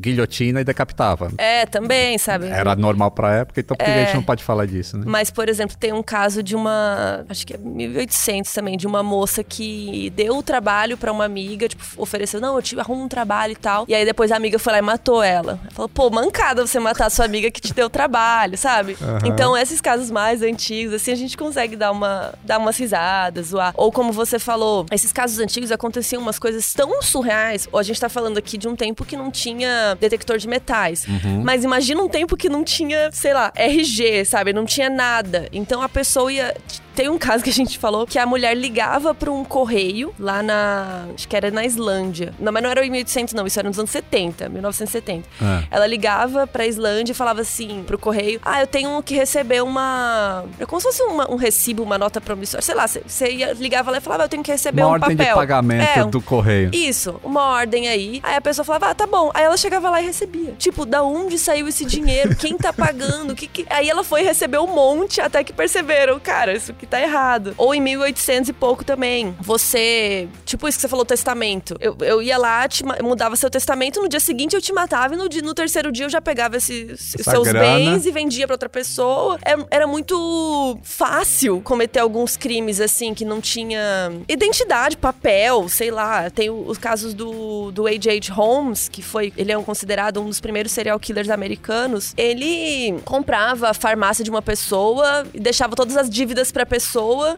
[0.00, 1.30] guilhotina e decapitava.
[1.38, 2.46] é, também, sabe?
[2.48, 4.04] Era normal pra época, então por que a É.
[4.06, 5.04] gente não pode falar disso, né?
[5.06, 7.24] Mas, por exemplo, tem um caso de uma.
[7.28, 11.68] Acho que é 1800 também, de uma moça que deu o trabalho pra uma amiga,
[11.68, 13.84] tipo, ofereceu: não, eu te arrumo um trabalho e tal.
[13.88, 15.58] E aí depois a amiga foi lá e matou ela.
[15.62, 18.96] Ela Falou: pô, mancada você matar a sua amiga que te deu trabalho, sabe?
[19.24, 23.72] Então, esses casos mais antigos, assim, a gente consegue dar, uma, dar umas risadas, zoar.
[23.76, 27.68] Ou como você falou, esses casos antigos aconteciam umas coisas tão surreais.
[27.72, 31.06] Ou a gente tá falando aqui de um tempo que não tinha detector de metais.
[31.44, 34.52] Mas imagina um tempo que não tinha, sei lá, RG, sabe?
[34.52, 35.48] Não tinha nada.
[35.52, 36.54] Então a pessoa ia.
[36.96, 40.42] Tem um caso que a gente falou que a mulher ligava pra um correio lá
[40.42, 41.04] na.
[41.14, 42.32] Acho que era na Islândia.
[42.40, 43.46] Não, mas não era em 1800, não.
[43.46, 45.28] Isso era nos anos 70, 1970.
[45.40, 45.64] É.
[45.70, 50.44] Ela ligava pra Islândia e falava assim pro correio: Ah, eu tenho que receber uma.
[50.58, 52.62] É como se fosse uma- um recibo, uma nota promissória.
[52.64, 54.92] Sei lá, você ia ligava lá e falava: "Ah, Eu tenho que receber Uma um
[54.92, 55.34] ordem papel.
[55.34, 56.70] de pagamento É, do correio.
[56.72, 58.20] isso, uma ordem aí.
[58.22, 59.30] Aí a pessoa falava, ah, tá bom.
[59.34, 60.52] Aí ela chegava lá e recebia.
[60.58, 62.34] Tipo, da onde saiu esse dinheiro?
[62.36, 63.34] Quem tá pagando?
[63.34, 63.66] Que que...
[63.68, 67.54] Aí ela foi receber um monte até que perceberam, cara, isso que que tá errado.
[67.58, 69.36] Ou em 1800 e pouco também.
[69.40, 71.76] Você, tipo isso que você falou, testamento.
[71.80, 75.16] Eu, eu ia lá, te, mudava seu testamento, no dia seguinte eu te matava e
[75.16, 77.60] no, no terceiro dia eu já pegava esses seus grana.
[77.60, 79.38] bens e vendia para outra pessoa.
[79.44, 85.90] Era, é, era muito fácil cometer alguns crimes assim que não tinha identidade, papel, sei
[85.90, 86.30] lá.
[86.30, 88.32] Tem os casos do, do H.H.
[88.32, 92.14] Holmes, que foi, ele é um, considerado um dos primeiros serial killers americanos.
[92.16, 96.75] Ele comprava a farmácia de uma pessoa e deixava todas as dívidas pra pessoa.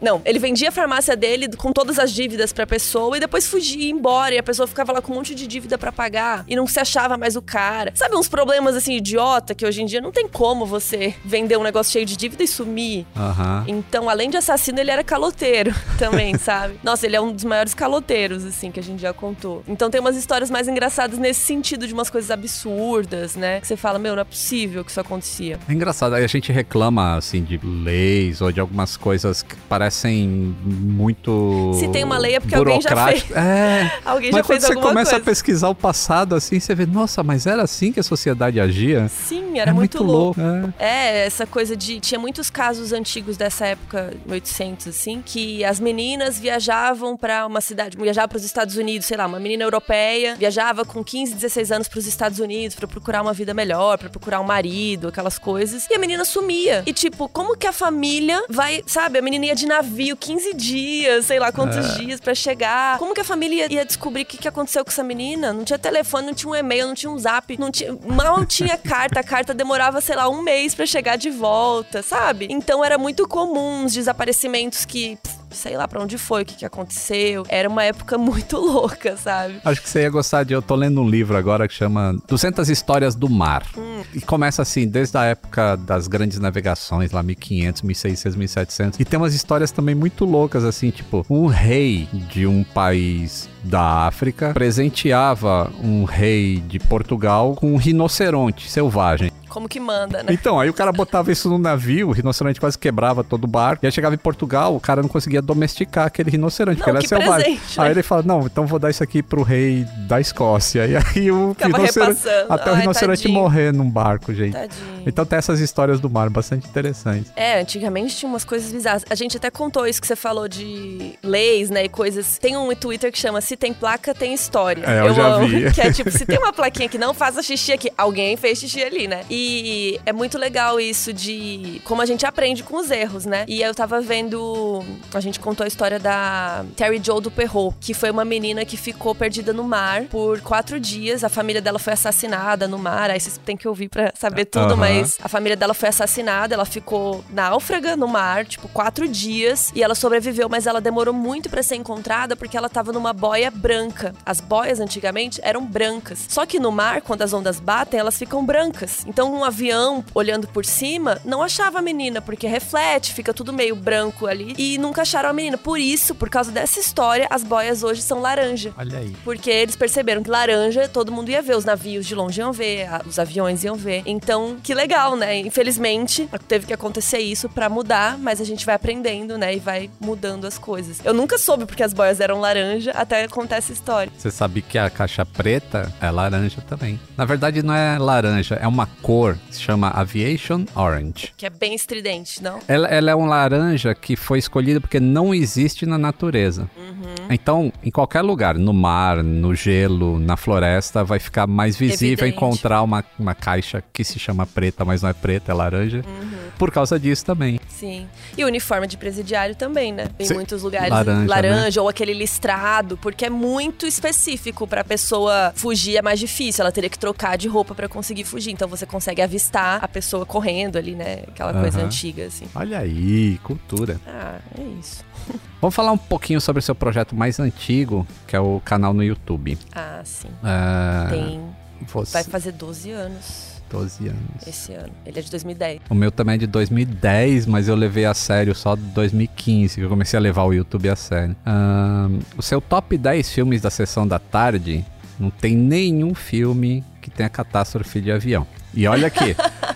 [0.01, 3.89] Não, ele vendia a farmácia dele com todas as dívidas pra pessoa e depois fugia
[3.89, 4.35] embora.
[4.35, 6.79] E a pessoa ficava lá com um monte de dívida para pagar e não se
[6.79, 7.91] achava mais o cara.
[7.95, 11.63] Sabe uns problemas assim, idiota, que hoje em dia não tem como você vender um
[11.63, 13.05] negócio cheio de dívida e sumir.
[13.15, 13.63] Uhum.
[13.67, 16.79] Então, além de assassino, ele era caloteiro também, sabe?
[16.83, 19.63] Nossa, ele é um dos maiores caloteiros, assim, que a gente já contou.
[19.67, 23.59] Então tem umas histórias mais engraçadas nesse sentido de umas coisas absurdas, né?
[23.59, 25.59] Que você fala, meu, não é possível que isso acontecia.
[25.67, 30.55] É engraçado, aí a gente reclama, assim, de leis ou de algumas coisas que parecem
[30.63, 31.73] muito.
[31.75, 33.25] Se tem uma lei é porque alguém já fez.
[33.39, 33.91] É.
[34.05, 34.67] alguém mas já fez coisa.
[34.67, 37.99] Quando você começa a pesquisar o passado, assim, você vê, nossa, mas era assim que
[37.99, 39.07] a sociedade agia?
[39.07, 40.41] Sim, era é muito, muito louco.
[40.41, 40.73] louco.
[40.79, 41.23] É.
[41.23, 41.25] é.
[41.25, 41.99] essa coisa de.
[41.99, 47.97] Tinha muitos casos antigos dessa época, 800, assim, que as meninas viajavam para uma cidade,
[47.97, 51.87] viajavam para os Estados Unidos, sei lá, uma menina europeia viajava com 15, 16 anos
[51.87, 55.87] para os Estados Unidos para procurar uma vida melhor, para procurar um marido, aquelas coisas.
[55.89, 56.83] E a menina sumia.
[56.85, 59.18] E tipo, como que a família vai, sabe?
[59.19, 61.97] A menina ia de navio 15 dias, sei lá quantos é.
[61.97, 62.97] dias para chegar.
[62.97, 65.51] Como que a família ia descobrir o que, que aconteceu com essa menina?
[65.51, 68.77] Não tinha telefone, não tinha um e-mail, não tinha um zap, não tinha, mal tinha
[68.79, 69.19] carta.
[69.19, 72.47] A carta demorava, sei lá, um mês para chegar de volta, sabe?
[72.49, 75.17] Então era muito comum os desaparecimentos que
[75.51, 77.45] sei lá para onde foi, o que, que aconteceu.
[77.47, 79.59] Era uma época muito louca, sabe?
[79.63, 80.53] Acho que você ia gostar de.
[80.53, 83.65] Eu tô lendo um livro agora que chama 200 Histórias do Mar.
[83.77, 84.03] Hum.
[84.13, 88.99] E começa assim, desde a época das grandes navegações, lá 1500, 1600, 1700.
[88.99, 94.07] E tem umas histórias também muito loucas, assim, tipo, um rei de um país da
[94.07, 99.31] África presenteava um rei de Portugal com um rinoceronte selvagem.
[99.49, 100.31] Como que manda, né?
[100.31, 103.83] Então, aí o cara botava isso no navio, o rinoceronte quase quebrava todo o barco.
[103.83, 106.97] E aí chegava em Portugal, o cara não conseguia domesticar aquele rinoceronte, não, porque ele
[106.99, 107.55] era selvagem.
[107.55, 107.85] Presente, né?
[107.85, 110.85] Aí ele fala: não, então vou dar isso aqui pro rei da Escócia.
[110.85, 112.21] E aí o rinoceronte.
[112.47, 113.41] Até Ai, o rinoceronte tadinho.
[113.41, 114.53] morrer num barco, gente.
[114.53, 115.03] Tadinho.
[115.05, 117.31] Então tem essas histórias do mar bastante interessantes.
[117.35, 119.03] É, antigamente tinha umas coisas bizarras.
[119.09, 121.85] A gente até contou isso que você falou de leis, né?
[121.85, 122.37] E coisas.
[122.37, 124.83] Tem um Twitter que chama Se tem placa, tem história.
[124.85, 125.47] É, eu, eu já amo.
[125.47, 125.71] vi.
[125.73, 128.83] Que é tipo, se tem uma plaquinha que não faça xixi aqui, alguém fez xixi
[128.83, 129.23] ali, né?
[129.27, 133.45] E é muito legal isso de como a gente aprende com os erros, né?
[133.47, 134.83] E eu tava vendo.
[135.11, 138.77] A gente contou a história da Terry Joe do Perrault, que foi uma menina que
[138.77, 141.23] ficou perdida no mar por quatro dias.
[141.23, 143.09] A família dela foi assassinada no mar.
[143.09, 144.77] Aí vocês têm que ouvir pra saber tudo, uhum.
[144.77, 146.53] mas a família dela foi assassinada.
[146.53, 149.71] Ela ficou náufraga no mar, tipo, quatro dias.
[149.73, 153.38] E ela sobreviveu, mas ela demorou muito para ser encontrada porque ela tava numa boia
[153.49, 154.13] branca.
[154.25, 156.25] As boias antigamente eram brancas.
[156.27, 159.05] Só que no mar, quando as ondas batem, elas ficam brancas.
[159.05, 163.75] Então um avião olhando por cima, não achava a menina, porque reflete, fica tudo meio
[163.75, 164.53] branco ali.
[164.57, 165.57] E nunca acharam a menina.
[165.57, 168.73] Por isso, por causa dessa história, as boias hoje são laranja.
[168.77, 169.15] Olha aí.
[169.23, 172.87] Porque eles perceberam que laranja todo mundo ia ver, os navios de longe iam ver,
[173.05, 174.03] os aviões iam ver.
[174.05, 175.39] Então, que legal, né?
[175.39, 179.55] Infelizmente, teve que acontecer isso para mudar, mas a gente vai aprendendo, né?
[179.55, 180.99] E vai mudando as coisas.
[181.03, 184.11] Eu nunca soube porque as boias eram laranja até contar essa história.
[184.17, 186.99] Você sabe que a caixa preta é laranja também.
[187.15, 191.33] Na verdade, não é laranja, é uma cor cor, se chama Aviation Orange.
[191.35, 192.59] Que é bem estridente, não?
[192.67, 196.69] Ela, ela é um laranja que foi escolhida porque não existe na natureza.
[196.77, 197.27] Uhum.
[197.29, 202.37] Então, em qualquer lugar, no mar, no gelo, na floresta, vai ficar mais visível Evidente.
[202.37, 206.01] encontrar uma, uma caixa que se chama preta, mas não é preta, é laranja.
[206.07, 206.49] Uhum.
[206.57, 207.59] Por causa disso também.
[207.67, 208.07] Sim.
[208.37, 210.07] E o uniforme de presidiário também, né?
[210.19, 210.35] Em Sim.
[210.35, 211.83] muitos lugares, laranja, laranja né?
[211.83, 216.63] ou aquele listrado, porque é muito específico para a pessoa fugir, é mais difícil.
[216.63, 218.51] Ela teria que trocar de roupa para conseguir fugir.
[218.51, 221.23] Então você consegue avistar a pessoa correndo ali, né?
[221.27, 221.61] Aquela uhum.
[221.61, 222.45] coisa antiga, assim.
[222.55, 223.99] Olha aí, cultura.
[224.07, 225.03] Ah, é isso.
[225.61, 229.03] Vamos falar um pouquinho sobre o seu projeto mais antigo, que é o canal no
[229.03, 229.57] YouTube.
[229.73, 230.27] Ah, sim.
[230.27, 231.41] Uh, Tem.
[231.87, 232.13] Você...
[232.13, 233.48] Vai fazer 12 anos.
[233.69, 234.47] 12 anos.
[234.47, 234.91] Esse ano.
[235.05, 235.81] Ele é de 2010.
[235.89, 239.81] O meu também é de 2010, mas eu levei a sério só de 2015, que
[239.81, 241.35] eu comecei a levar o YouTube a sério.
[241.45, 244.85] Uh, o seu top 10 filmes da sessão da tarde
[245.19, 248.47] não tem nenhum filme que tenha catástrofe de avião.
[248.73, 249.35] E olha aqui.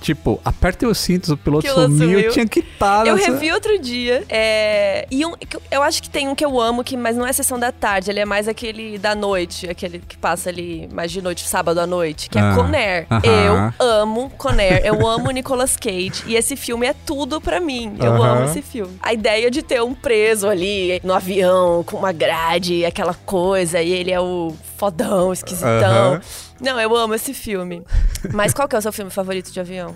[0.00, 2.30] tipo, apertem os cintos, o piloto sumiu, sumiu.
[2.32, 3.06] tinha que estar.
[3.06, 4.24] Eu revi outro dia.
[4.28, 7.26] é, E um, eu- eu acho que tem um que eu amo, que, mas não
[7.26, 11.10] é sessão da tarde, ele é mais aquele da noite, aquele que passa ali mais
[11.12, 13.06] de noite, sábado à noite, que Ah, é Conair.
[13.10, 13.74] aham.
[13.78, 16.22] Eu amo Conair, eu amo Nicolas Cage.
[16.26, 17.96] E esse filme é tudo pra mim.
[18.00, 18.28] Eu Aham.
[18.38, 18.96] amo esse filme.
[19.02, 23.90] A ideia de ter um preso ali no avião, com uma grade, aquela coisa, e
[23.90, 26.12] ele é o fodão, esquisitão.
[26.14, 26.20] Aham.
[26.60, 27.82] Não, eu amo esse filme.
[28.32, 29.94] Mas qual que é o seu filme favorito de avião?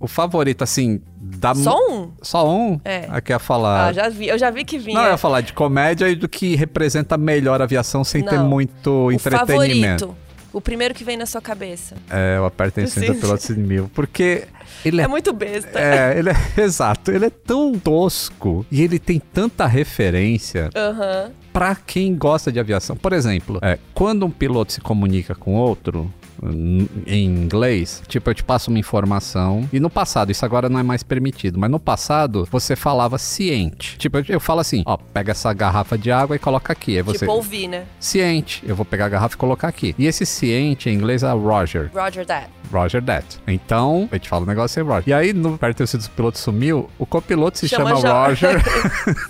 [0.00, 1.54] O favorito, assim, da.
[1.54, 2.12] Só um?
[2.22, 2.80] Só um?
[2.84, 3.06] É.
[3.10, 3.88] Aqui ia falar.
[3.88, 4.28] Ah, já vi.
[4.28, 4.96] Eu já vi que vinha.
[4.96, 8.36] Não, eu ia falar de comédia e do que representa melhor a aviação sem ter
[8.36, 8.48] Não.
[8.48, 10.06] muito o entretenimento.
[10.06, 10.27] favorito.
[10.52, 11.96] O primeiro que vem na sua cabeça.
[12.08, 13.20] É, o Apertem os Cintos Sim.
[13.20, 13.90] pelo Piloto mil.
[13.94, 14.44] Porque
[14.84, 15.78] ele é, É, muito besta.
[15.78, 16.34] É, ele é.
[16.62, 17.10] Exato.
[17.10, 21.30] Ele é tão tosco e ele tem tanta referência Aham.
[21.52, 22.96] pra quem gosta de aviação.
[22.96, 26.12] Por exemplo, é, quando um piloto se comunica com outro.
[27.06, 29.68] Em inglês, tipo, eu te passo uma informação.
[29.72, 33.98] E no passado, isso agora não é mais permitido, mas no passado você falava ciente.
[33.98, 36.96] Tipo, eu, eu falo assim: ó, pega essa garrafa de água e coloca aqui.
[36.96, 37.20] Aí você.
[37.20, 37.84] Tipo ouvir, né?
[37.98, 39.94] Ciente, eu vou pegar a garrafa e colocar aqui.
[39.98, 41.90] E esse ciente em inglês é Roger.
[41.94, 42.48] Roger that.
[42.70, 43.38] Roger that.
[43.46, 45.08] Então, eu te falo o negócio é Roger.
[45.08, 48.58] E aí, no perto do piloto sumiu, o copiloto se chama, Chama Roger.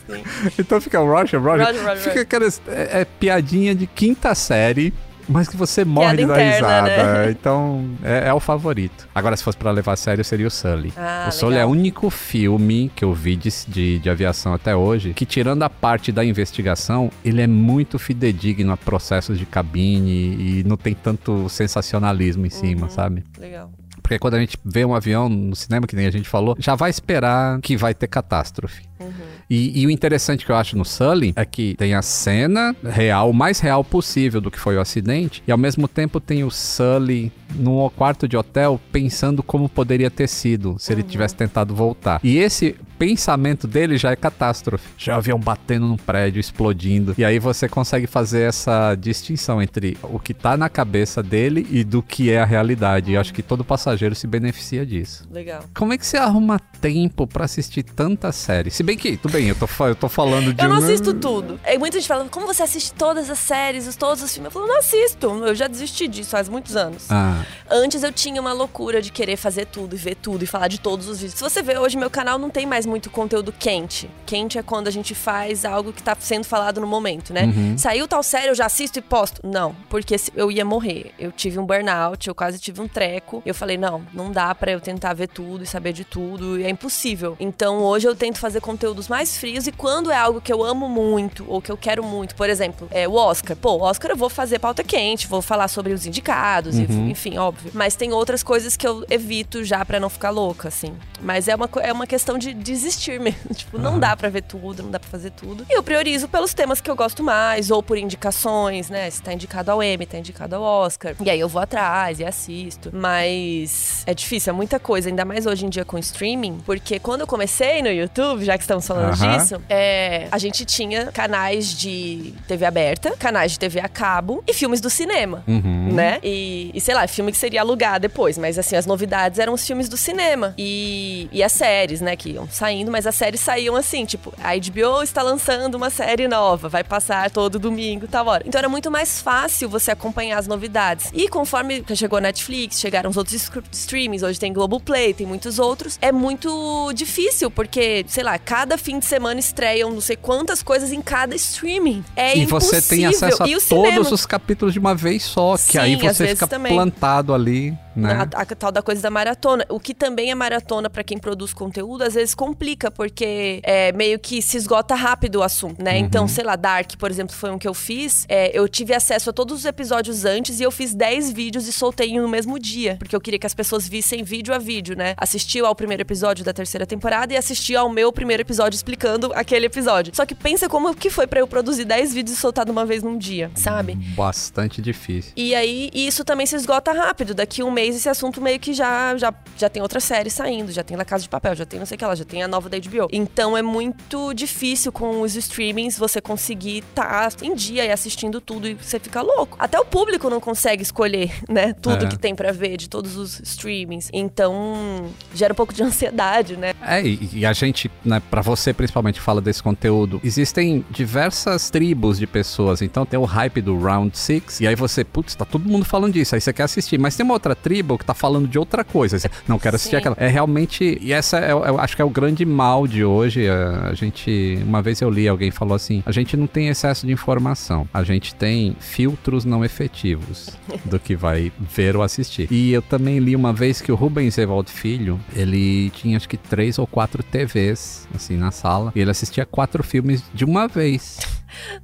[0.59, 1.67] Então fica Roger, Roger.
[1.67, 2.23] Roger, Roger, fica Roger.
[2.23, 2.63] aquelas.
[2.67, 4.93] É, é piadinha de quinta série.
[5.29, 6.55] Mas que você morre de dar interna,
[6.85, 6.87] risada.
[7.27, 7.31] né?
[7.39, 9.09] Então, é, é o favorito.
[9.15, 10.93] Agora, se fosse pra levar a sério, seria o Sully.
[10.97, 11.69] Ah, o Sully é legal.
[11.69, 15.71] o único filme que eu vi de, de, de aviação até hoje que, tirando a
[15.71, 21.49] parte da investigação, ele é muito fidedigno a processos de cabine e não tem tanto
[21.49, 22.91] sensacionalismo em cima, Uhum.
[22.91, 23.25] sabe?
[23.39, 23.71] Legal.
[24.03, 26.75] Porque quando a gente vê um avião no cinema, que nem a gente falou, já
[26.75, 28.83] vai esperar que vai ter catástrofe.
[29.01, 29.11] Uhum.
[29.49, 33.31] E, e o interessante que eu acho no Sully é que tem a cena real,
[33.31, 36.51] o mais real possível do que foi o acidente, e ao mesmo tempo tem o
[36.51, 42.21] Sully num quarto de hotel pensando como poderia ter sido se ele tivesse tentado voltar.
[42.23, 44.89] E esse pensamento dele já é catástrofe.
[44.99, 47.15] Já avião batendo num prédio, explodindo.
[47.17, 51.85] E aí você consegue fazer essa distinção entre o que tá na cabeça dele e
[51.85, 53.13] do que é a realidade.
[53.13, 55.27] E eu acho que todo passageiro se beneficia disso.
[55.31, 55.63] Legal.
[55.75, 58.71] Como é que você arruma tempo pra assistir tanta série?
[58.71, 61.61] Se bem que, tudo bem, eu tô, eu tô falando de Eu não assisto tudo.
[61.63, 64.47] É, muita gente fala, como você assiste todas as séries, os- todos os filmes?
[64.47, 65.27] Eu falo, não assisto.
[65.47, 67.05] Eu já desisti disso faz muitos anos.
[67.11, 70.69] Ah, Antes eu tinha uma loucura de querer fazer tudo e ver tudo e falar
[70.69, 71.39] de todos os vídeos.
[71.39, 74.09] Se você vê hoje, meu canal não tem mais muito conteúdo quente.
[74.25, 77.45] Quente é quando a gente faz algo que tá sendo falado no momento, né?
[77.45, 77.77] Uhum.
[77.77, 79.41] Saiu tal série, eu já assisto e posto.
[79.47, 81.13] Não, porque eu ia morrer.
[81.19, 83.43] Eu tive um burnout, eu quase tive um treco.
[83.45, 86.59] Eu falei, não, não dá pra eu tentar ver tudo e saber de tudo.
[86.59, 87.37] E é impossível.
[87.39, 90.89] Então hoje eu tento fazer conteúdos mais frios e quando é algo que eu amo
[90.89, 93.57] muito ou que eu quero muito, por exemplo, é o Oscar.
[93.57, 97.37] Pô, o Oscar eu vou fazer pauta quente, vou falar sobre os indicados, e- enfim,
[97.39, 97.73] óbvio.
[97.75, 100.95] Mas tem outras coisas que eu evito já pra não ficar louca, assim.
[101.21, 103.53] Mas é uma, é uma questão de desistir mesmo.
[103.53, 105.67] tipo, não dá pra ver tudo, não dá pra fazer tudo.
[105.69, 109.11] E eu priorizo pelos temas que eu gosto mais, ou por indicações, né?
[109.11, 111.17] Se tá indicado ao Emmy, tá indicado ao Oscar.
[111.21, 112.91] E aí eu vou atrás e assisto.
[112.95, 117.23] Mas é difícil, é muita coisa, ainda mais hoje em dia com streaming, porque quando
[117.23, 119.39] eu comecei no YouTube, já que estamos falando Aham.
[119.39, 124.53] disso, é, a gente tinha canais de TV aberta, canais de TV a cabo e
[124.53, 125.93] filmes do cinema, uhum.
[125.93, 126.19] né?
[126.23, 129.67] E, e sei lá, filme que seria alugar depois, mas assim, as novidades eram os
[129.67, 133.75] filmes do cinema e, e as séries, né, que iam saindo, mas as séries saíam
[133.75, 138.45] assim, tipo, a HBO está lançando uma série nova, vai passar todo domingo, tal hora.
[138.47, 141.11] Então era muito mais fácil você acompanhar as novidades.
[141.15, 145.99] E conforme chegou a Netflix, chegaram os outros streamings, hoje tem Globoplay, tem muitos outros,
[146.03, 150.93] é muito difícil, porque, sei lá, cada fim de semana estreiam não sei quantas coisas
[150.93, 152.05] em cada streaming.
[152.17, 153.29] É E você tem impossível.
[153.29, 154.01] acesso a todos cinema?
[154.15, 156.73] os capítulos de uma vez só, que Sim, aí você fica também.
[156.75, 158.29] plantado ali, né?
[158.35, 159.65] A, a tal da coisa da maratona.
[159.69, 164.19] O que também é maratona pra quem produz conteúdo, às vezes complica, porque é meio
[164.19, 165.93] que se esgota rápido o assunto, né?
[165.93, 165.99] Uhum.
[165.99, 168.25] Então, sei lá, Dark, por exemplo, foi um que eu fiz.
[168.29, 171.73] É, eu tive acesso a todos os episódios antes e eu fiz 10 vídeos e
[171.73, 172.97] soltei no mesmo dia.
[172.99, 175.15] Porque eu queria que as pessoas vissem vídeo a vídeo, né?
[175.17, 179.67] Assistiu ao primeiro episódio da terceira temporada e assistiu ao meu primeiro episódio explicando aquele
[179.67, 180.15] episódio.
[180.15, 182.85] Só que pensa como que foi pra eu produzir 10 vídeos e soltar de uma
[182.85, 183.95] vez num dia, sabe?
[183.95, 185.33] Bastante difícil.
[185.37, 187.35] E aí, isso também se esgota rápido.
[187.35, 190.83] Daqui um mês, esse assunto meio que já, já, já tem outra série saindo, já
[190.83, 192.49] tem La Casa de Papel, já tem não sei o que lá, já tem a
[192.49, 193.09] nova da HBO.
[193.13, 198.67] Então é muito difícil com os streamings você conseguir estar em dia e assistindo tudo
[198.67, 199.57] e você fica louco.
[199.61, 201.73] Até o público não consegue escolher, né?
[201.73, 202.09] Tudo É.
[202.09, 204.09] que tem pra ver de todos os streamings.
[204.13, 206.75] Então gera um pouco de ansiedade, né?
[206.83, 211.71] É, e, e a gente, né, pra você principalmente que fala desse conteúdo, existem diversas
[211.71, 212.83] tribos de pessoas.
[212.83, 216.13] Então tem o hype do Round 6, e aí você, putz, tá todo mundo falando
[216.15, 216.99] disso, aí você quer assistir.
[216.99, 217.68] Mas tem uma outra tribo
[217.99, 219.19] que tá falando de outra coisa.
[219.19, 219.97] Você, não quero assistir Sim.
[219.97, 220.17] aquela.
[220.19, 220.99] É realmente.
[221.01, 223.49] E essa é, eu acho que é o grande mal de hoje.
[223.49, 224.59] A, a gente.
[224.65, 227.89] Uma vez eu li, alguém falou assim: a gente não tem excesso de informação.
[227.93, 232.49] A gente tem filtros não efetivos do que vai ver ou assistir.
[232.51, 236.37] E eu também li uma vez que o Rubens Evaldo Filho, ele tinha acho que
[236.37, 238.93] três ou quatro TVs, assim, na sala.
[238.95, 241.19] E ele assistia quatro filmes de uma vez.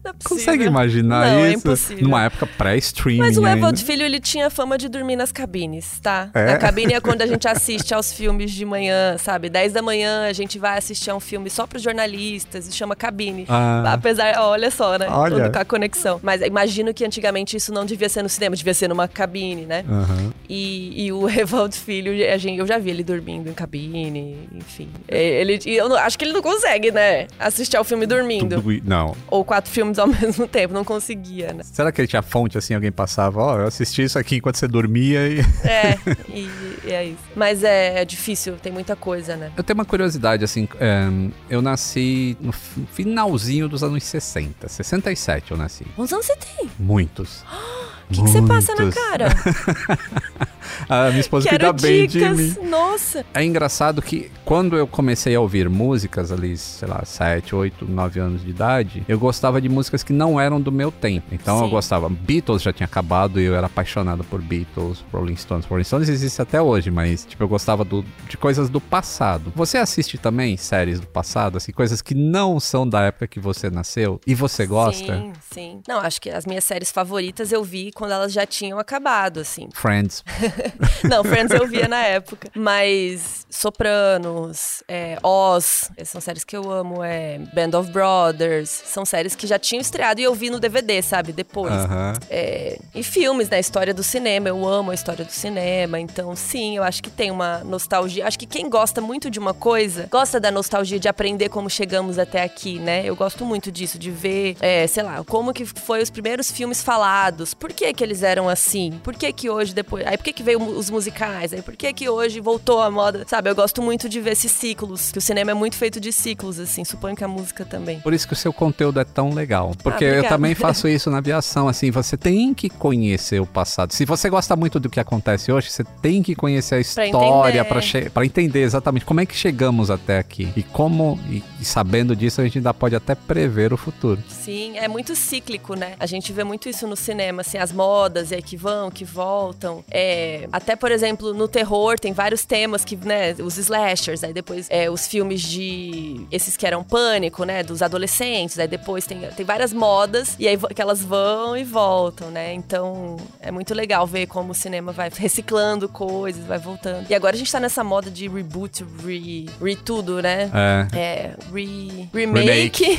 [0.05, 0.15] Não é.
[0.25, 1.59] Consegue imaginar Não, é isso?
[1.59, 2.05] impossível.
[2.05, 3.19] Numa época pré-streaming.
[3.21, 3.47] Mas o.
[3.47, 6.29] Evald Filho, ele tinha fama de dormir nas cabines, tá?
[6.35, 6.53] É?
[6.53, 9.49] A cabine é quando a gente assiste aos filmes de manhã, sabe?
[9.49, 12.95] 10 da manhã a gente vai assistir a um filme só pros jornalistas, e chama
[12.97, 13.45] cabine.
[13.49, 13.93] Ah.
[13.93, 15.07] Apesar, olha só, né?
[15.09, 15.37] Olha.
[15.37, 16.21] Tudo com a conexão.
[16.23, 19.85] Mas imagino que antigamente isso não devia ser no cinema, devia ser numa cabine, né?
[19.89, 20.33] Aham.
[20.49, 24.89] E, e o Evald Filho, a gente, eu já vi ele dormindo em cabine, enfim.
[25.09, 27.27] É, Ele, eu não- acho que ele não consegue, né?
[27.39, 28.61] Assistir ao filme dormindo.
[28.61, 29.17] Tudo- Não.
[29.31, 31.63] Ou quatro filmes ao mesmo tempo, não conseguia, né?
[31.65, 32.75] Será que ele tinha fonte assim?
[32.75, 35.45] Alguém passava, ó, eu assisti isso aqui enquanto você dormia e.
[35.65, 35.99] É,
[36.29, 36.51] e,
[36.85, 37.19] e é isso.
[37.35, 39.51] Mas é, é difícil, tem muita coisa, né?
[39.57, 41.09] Eu tenho uma curiosidade, assim, é,
[41.49, 44.69] eu nasci no fi- finalzinho dos anos 60.
[44.69, 45.85] 67 eu nasci.
[45.97, 46.71] Quantos anos você tem?
[46.79, 47.45] Muitos.
[48.05, 49.29] O que que você passa na cara?
[50.89, 52.55] A minha esposa Quero cuida bem de mim.
[52.69, 53.25] Nossa.
[53.35, 58.21] É engraçado que quando eu comecei a ouvir músicas ali, sei lá, 7, 8, 9
[58.21, 61.27] anos de idade, eu gostava de músicas que não eram do meu tempo.
[61.33, 61.71] Então eu Sim.
[61.71, 62.09] gostava.
[62.09, 65.67] Beatles já tinha acabado e eu era apaixonado por Beatles, Rolling Stones.
[65.67, 69.53] Rolling Stones existe até hoje, mas tipo, eu gostava do- de coisas do passado.
[69.55, 73.71] Você assiste também séries do passado, assim, coisas que não são da época que você
[73.71, 75.15] nasceu e você gosta?
[75.17, 75.81] Sim, sim.
[75.89, 79.69] Não, acho que as minhas séries favoritas eu vi quando elas já tinham acabado, assim.
[79.75, 80.23] Friends.
[81.05, 82.49] Não, Friends eu via na época.
[82.55, 87.05] Mas Sopranos, é, Oz, são séries que eu amo.
[87.05, 91.01] É Band of Brothers, são séries que já tinham estreado e eu vi no DVD,
[91.01, 91.33] sabe?
[91.33, 91.73] Depois.
[91.73, 92.15] Aham.
[92.29, 93.61] É, e filmes, né?
[93.61, 94.49] História do cinema.
[94.49, 96.01] Eu amo a história do cinema.
[96.01, 98.27] Então, sim, eu acho que tem uma nostalgia.
[98.27, 102.19] Acho que quem gosta muito de uma coisa, gosta da nostalgia de aprender como chegamos
[102.19, 103.05] até aqui, né?
[103.05, 106.83] Eu gosto muito disso, de ver, é, sei lá, como que foi os primeiros filmes
[106.83, 107.55] falados.
[107.55, 109.01] Por que que eles eram assim?
[109.03, 110.05] Por que que hoje, depois...
[110.07, 111.53] Aí, por que que veio os musicais?
[111.53, 113.25] Aí, por que que hoje voltou a moda?
[113.27, 115.11] Sabe, eu gosto muito de ver esses ciclos.
[115.11, 116.85] Que o cinema é muito feito de ciclos, assim.
[116.85, 118.01] Suponho que a música também.
[118.01, 119.73] Por isso que o seu conteúdo é tão legal.
[119.83, 120.35] Porque eu obrigada.
[120.35, 123.93] também faço isso na aviação, assim, você tem que conhecer o passado.
[123.93, 127.65] Se você gosta muito do que acontece hoje, você tem que conhecer a história entender.
[127.65, 130.53] para pra entender exatamente como é que chegamos até aqui.
[130.57, 134.23] E como, e, e sabendo disso, a gente ainda pode até prever o futuro.
[134.29, 135.95] Sim, é muito cíclico, né?
[135.99, 139.05] A gente vê muito isso no cinema, assim, as modas, e aí que vão, que
[139.05, 139.85] voltam.
[139.91, 144.67] É, até, por exemplo, no terror, tem vários temas que, né, os slashers, aí depois
[144.71, 146.27] é, os filmes de.
[146.31, 147.63] esses que eram pânico, né?
[147.63, 152.31] Dos adolescentes, aí depois tem, tem várias modas, e aí que elas vão e voltam,
[152.31, 152.55] né?
[152.55, 157.11] Então é muito legal ver como o cinema vai reciclando coisas, vai voltando.
[157.11, 160.51] E agora a gente tá nessa moda de reboot, re, re tudo, né?
[160.53, 160.99] É.
[160.99, 162.99] É, re, remake.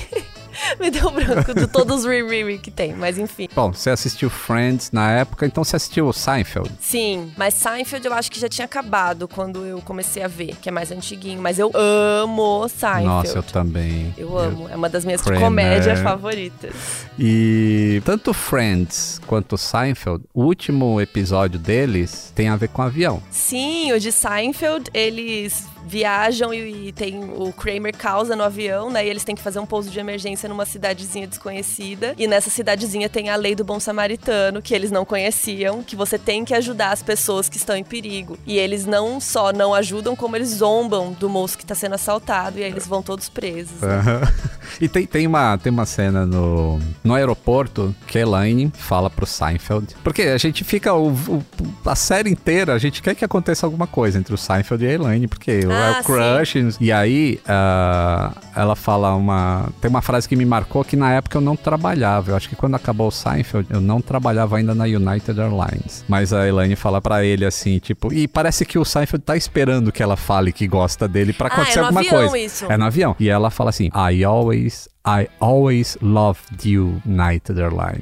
[0.80, 3.48] Me deu branco de todos os re-re que tem, mas enfim.
[3.54, 6.72] Bom, você assistiu Friends na época, então você assistiu Seinfeld.
[6.80, 10.70] Sim, mas Seinfeld eu acho que já tinha acabado quando eu comecei a ver, que
[10.70, 11.42] é mais antiguinho.
[11.42, 13.06] Mas eu amo Seinfeld.
[13.06, 14.14] Nossa, eu também.
[14.18, 15.42] Eu amo, é uma das minhas Kramer.
[15.42, 16.74] comédias favoritas.
[17.18, 23.22] E tanto Friends quanto Seinfeld, o último episódio deles tem a ver com avião.
[23.32, 29.06] Sim, o de Seinfeld, eles viajam e, e tem o Kramer causa no avião, né?
[29.06, 32.14] E eles têm que fazer um pouso de emergência numa cidadezinha desconhecida.
[32.18, 36.18] E nessa cidadezinha tem a lei do bom samaritano, que eles não conheciam, que você
[36.18, 38.38] tem que ajudar as pessoas que estão em perigo.
[38.46, 42.60] E eles não só não ajudam, como eles zombam do moço que tá sendo assaltado,
[42.60, 43.80] e aí eles vão todos presos.
[43.82, 43.96] né?
[43.96, 44.22] Aham.
[44.82, 49.26] E tem, tem, uma, tem uma cena no, no aeroporto que a Elaine fala pro
[49.26, 49.96] Seinfeld.
[50.04, 51.44] Porque a gente fica o, o-
[51.86, 54.92] a série inteira, a gente quer que aconteça alguma coisa entre o Seinfeld e a
[54.92, 56.78] Elaine, porque Ah, é o crush.
[56.80, 59.70] E aí ah, ela fala uma.
[59.82, 62.32] Tem uma frase que me marcou que na época eu não trabalhava.
[62.32, 66.04] Eu acho que quando acabou o Seinfeld, eu não trabalhava ainda na United Airlines.
[66.08, 69.92] Mas a Elaine fala pra ele assim, tipo, e parece que o Seinfeld tá esperando
[69.92, 72.38] que ela fale que gosta dele pra Ah, acontecer é no alguma avião coisa.
[72.38, 72.66] isso.
[72.72, 73.16] É no avião.
[73.20, 74.88] E ela fala assim: I always.
[75.08, 78.02] I always loved you, United Airlines.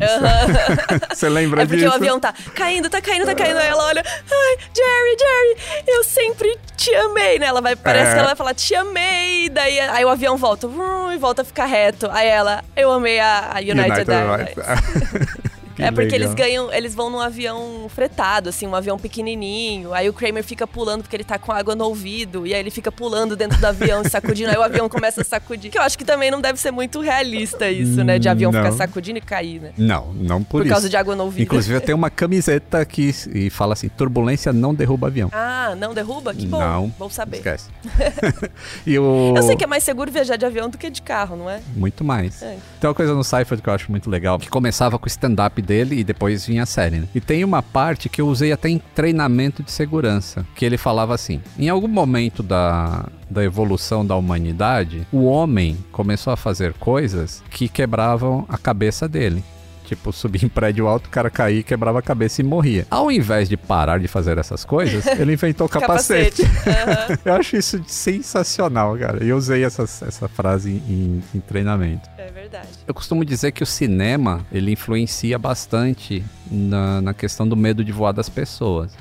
[1.13, 1.91] Você lembra É porque disso?
[1.91, 3.57] o avião tá caindo, tá caindo, tá caindo.
[3.57, 7.47] Aí ela olha, ai, Jerry, Jerry, eu sempre te amei, né?
[7.47, 8.13] Ela vai, parece É.
[8.13, 9.49] que ela vai falar, te amei.
[9.49, 12.07] Daí aí o avião volta, vrum, e volta a ficar reto.
[12.09, 14.55] Aí ela, eu amei a, a United, Airlines.
[15.87, 16.19] é porque legal.
[16.19, 19.93] eles ganham, eles vão num avião fretado, assim, um avião pequenininho.
[19.93, 22.47] Aí o Kramer fica pulando porque ele tá com água no ouvido.
[22.47, 24.49] E aí ele fica pulando dentro do avião e sacudindo.
[24.49, 25.71] Aí o avião começa a sacudir.
[25.71, 28.17] Que eu acho que também não deve ser muito realista isso, né?
[28.17, 28.63] De avião Não.
[28.63, 29.71] ficar sacudindo e cair, né?
[29.77, 30.69] Não, não por, Por, isso.
[30.69, 31.43] causa de água no ouvido.
[31.43, 35.29] Inclusive, eu tenho uma camiseta que e fala assim: turbulência não derruba avião.
[35.31, 36.33] Ah, não derruba?
[36.33, 36.59] Que bom.
[36.59, 36.87] Não.
[36.97, 37.37] Bom saber.
[37.37, 37.69] Esquece.
[38.85, 39.33] e o...
[39.35, 41.61] Eu sei que é mais seguro viajar de avião do que de carro, não é?
[41.75, 42.41] Muito mais.
[42.41, 42.57] É.
[42.79, 45.61] Tem uma coisa no Cypher que eu acho muito legal, que começava com o stand-up
[45.61, 47.07] dele e depois vinha a série, né?
[47.13, 51.13] E tem uma parte que eu usei até em treinamento de segurança, que ele falava
[51.13, 57.43] assim, em algum momento da, da evolução da humanidade, o homem começou a fazer coisas
[57.49, 59.43] que quebravam a cabeça dele.
[59.85, 62.87] Tipo, subir em prédio alto, o cara caía, quebrava a cabeça e morria.
[62.89, 66.41] Ao invés de parar de fazer essas coisas, ele inventou capacete.
[66.43, 67.19] Aham.
[67.25, 69.23] Eu acho isso sensacional, cara.
[69.23, 72.09] E eu usei essa, essa frase em, em treinamento.
[72.17, 72.67] É verdade.
[72.87, 77.91] Eu costumo dizer que o cinema, ele influencia bastante na, na questão do medo de
[77.91, 78.91] voar das pessoas.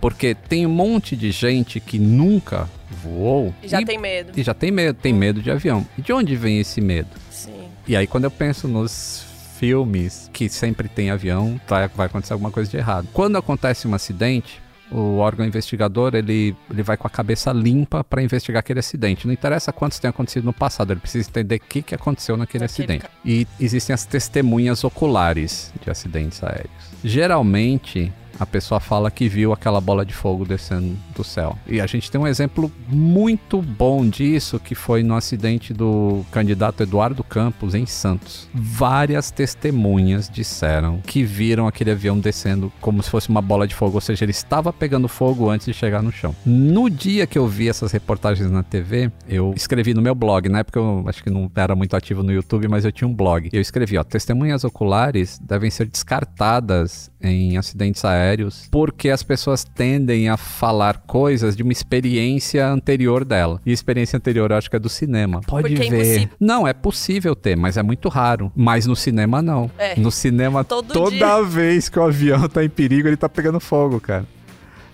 [0.00, 2.68] Porque tem um monte de gente que nunca
[3.02, 4.32] voou E já e, tem medo.
[4.38, 5.86] e já tem medo, tem medo de avião.
[5.96, 7.08] E de onde vem esse medo?
[7.30, 7.68] Sim.
[7.86, 9.24] E aí quando eu penso nos
[9.68, 13.08] filmes que sempre tem avião, tá- vai acontecer alguma coisa de errado.
[13.14, 14.60] Quando acontece um acidente,
[14.92, 19.26] o órgão investigador ele, ele vai com a cabeça limpa para investigar aquele acidente.
[19.26, 22.64] Não interessa quantos tenham acontecido no passado, ele precisa entender o que, que aconteceu naquele
[22.64, 23.04] acidente.
[23.04, 26.70] ca- E existem as testemunhas oculares de acidentes aéreos.
[27.02, 31.56] Geralmente a pessoa fala que viu aquela bola de fogo descendo do céu.
[31.66, 36.82] E a gente tem um exemplo muito bom disso, que foi no acidente do candidato
[36.82, 38.48] Eduardo Campos em Santos.
[38.52, 43.96] Várias testemunhas disseram que viram aquele avião descendo como se fosse uma bola de fogo,
[43.96, 46.34] ou seja, ele estava pegando fogo antes de chegar no chão.
[46.44, 50.60] No dia que eu vi essas reportagens na TV, eu escrevi no meu blog, na
[50.60, 53.48] época eu acho que não era muito ativo no YouTube, mas eu tinha um blog.
[53.52, 60.28] Eu escrevi, ó, testemunhas oculares devem ser descartadas em acidentes aéreos porque as pessoas tendem
[60.28, 63.60] a falar coisas de uma experiência anterior dela.
[63.64, 65.40] E a experiência anterior eu acho que é do cinema.
[65.46, 65.96] Pode Porque é ver.
[65.96, 66.36] impossível.
[66.40, 68.50] não, é possível ter, mas é muito raro.
[68.54, 69.70] Mas no cinema não.
[69.78, 69.98] É.
[69.98, 71.42] No cinema Todo toda dia.
[71.42, 74.24] vez que o avião tá em perigo, ele tá pegando fogo, cara.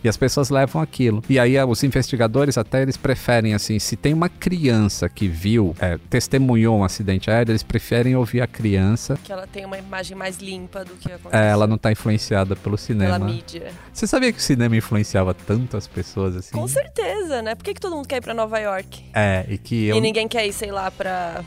[0.02, 1.22] E as pessoas levam aquilo.
[1.28, 5.74] E aí ah, os investigadores até eles preferem assim, se tem uma criança que viu,
[5.80, 9.18] é, testemunhou um acidente aéreo, eles preferem ouvir a criança.
[9.22, 12.54] Que ela tem uma imagem mais limpa do que aconteceu É, ela não tá influenciada
[12.56, 13.18] pelo pela cinema.
[13.18, 13.72] mídia.
[13.92, 16.52] Você sabia que o cinema influenciava tanto as pessoas assim?
[16.52, 17.54] Com certeza, né?
[17.54, 19.04] Por que, que todo mundo quer ir pra Nova York?
[19.14, 21.42] É, e que eu E ninguém quer ir, sei lá, pra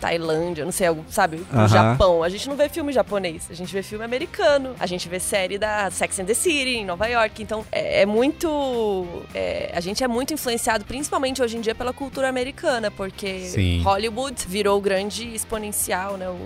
[0.00, 1.38] Tailândia, não sei, sabe?
[1.38, 1.68] Pro Aham.
[1.68, 2.22] Japão.
[2.22, 4.74] A gente não vê filme japonês, a gente vê filme americano.
[4.78, 7.42] A gente vê série da Sex and the City em Nova York.
[7.42, 9.06] Então, é, é muito...
[9.34, 12.90] é, a gente é muito influenciado, principalmente hoje em dia, pela cultura americana.
[12.90, 13.82] Porque Sim.
[13.82, 16.28] Hollywood virou o grande exponencial, né?
[16.28, 16.38] O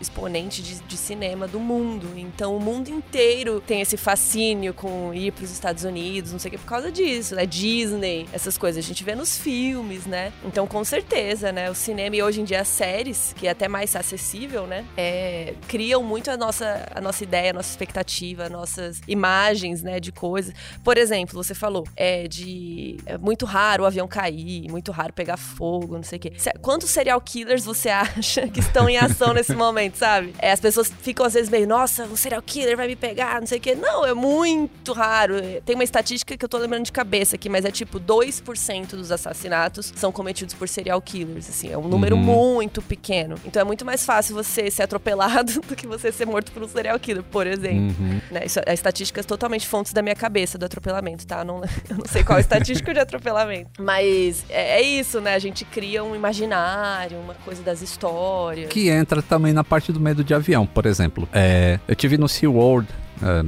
[0.00, 2.08] exponente de, de cinema do mundo.
[2.16, 6.52] Então, o mundo inteiro tem esse fascínio com ir pros Estados Unidos, não sei o
[6.52, 7.46] que, por causa disso, né?
[7.46, 8.84] Disney, essas coisas.
[8.84, 10.32] A gente vê nos filmes, né?
[10.44, 11.70] Então, com certeza, né?
[11.70, 12.68] O cinema e hoje em dia as
[12.98, 14.84] séries, que é até mais acessível, né?
[14.96, 20.00] É, criam muito a nossa, a nossa ideia, a nossa expectativa, nossas imagens, né?
[20.00, 20.52] De coisas.
[20.82, 22.96] Por exemplo, você falou, é de.
[23.06, 26.32] É muito raro o avião cair, muito raro pegar fogo, não sei o quê.
[26.60, 30.34] Quantos serial killers você acha que estão em ação nesse momento, sabe?
[30.38, 33.46] É, as pessoas ficam às vezes meio, nossa, um serial killer vai me pegar, não
[33.46, 33.74] sei o quê.
[33.74, 35.34] Não, é muito raro.
[35.64, 39.12] Tem uma estatística que eu tô lembrando de cabeça aqui, mas é tipo 2% dos
[39.12, 42.22] assassinatos são cometidos por serial killers, assim, é um número Uhum.
[42.22, 43.36] muito pequeno.
[43.44, 46.68] Então é muito mais fácil você ser atropelado do que você ser morto por um
[46.68, 47.94] serial killer, por exemplo.
[48.00, 48.20] Uhum.
[48.30, 51.40] Né, Isso, é estatísticas totalmente fontes da minha cabeça do atropelamento, tá?
[51.40, 53.70] Eu não, eu não sei qual é a estatística de atropelamento.
[53.78, 55.34] Mas é, é isso, né?
[55.34, 58.68] A gente cria um imaginário, uma coisa das histórias.
[58.68, 61.28] Que entra também na parte do medo de avião, por exemplo.
[61.32, 62.88] É, eu tive no SeaWorld
[63.22, 63.44] é,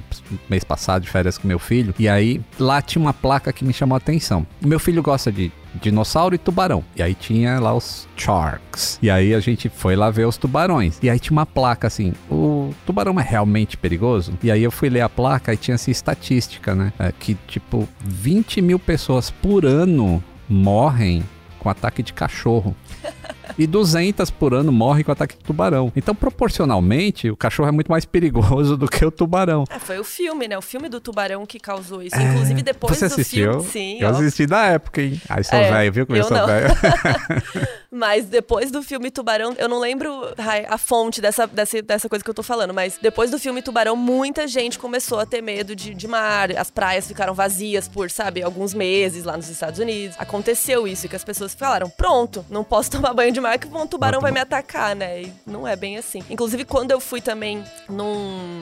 [0.48, 3.72] mês passado, de férias com meu filho, e aí lá tinha uma placa que me
[3.72, 4.46] chamou a atenção.
[4.60, 6.84] Meu filho gosta de dinossauro e tubarão.
[6.96, 8.98] E aí tinha lá os sharks.
[9.02, 10.98] E aí a gente foi lá ver os tubarões.
[11.02, 14.32] E aí tinha uma placa assim: o tubarão é realmente perigoso?
[14.42, 16.92] E aí eu fui ler a placa e tinha assim estatística, né?
[16.98, 21.22] É, que tipo 20 mil pessoas por ano morrem
[21.58, 22.74] com ataque de cachorro.
[23.58, 25.92] E 200 por ano morrem com ataque de tubarão.
[25.96, 29.64] Então, proporcionalmente, o cachorro é muito mais perigoso do que o tubarão.
[29.70, 30.56] É, foi o filme, né?
[30.58, 32.16] O filme do tubarão que causou isso.
[32.20, 32.94] Inclusive, depois É.
[32.96, 33.52] Você do assistiu?
[33.52, 33.68] filme.
[33.68, 35.20] Sim, eu assisti na época, hein?
[35.28, 36.46] Aí sou É, velho, viu como eu eu sou não.
[36.46, 36.68] velho?
[37.90, 40.12] Mas depois do filme Tubarão, eu não lembro
[40.68, 43.96] a fonte dessa, dessa, dessa coisa que eu tô falando, mas depois do filme Tubarão,
[43.96, 46.56] muita gente começou a ter medo de, de mar.
[46.56, 50.14] As praias ficaram vazias por, sabe, alguns meses lá nos Estados Unidos.
[50.20, 53.86] Aconteceu isso, que as pessoas falaram: pronto, não posso tomar banho de mar que um
[53.86, 55.22] tubarão vai me atacar, né?
[55.22, 56.22] E não é bem assim.
[56.28, 58.60] Inclusive, quando eu fui também num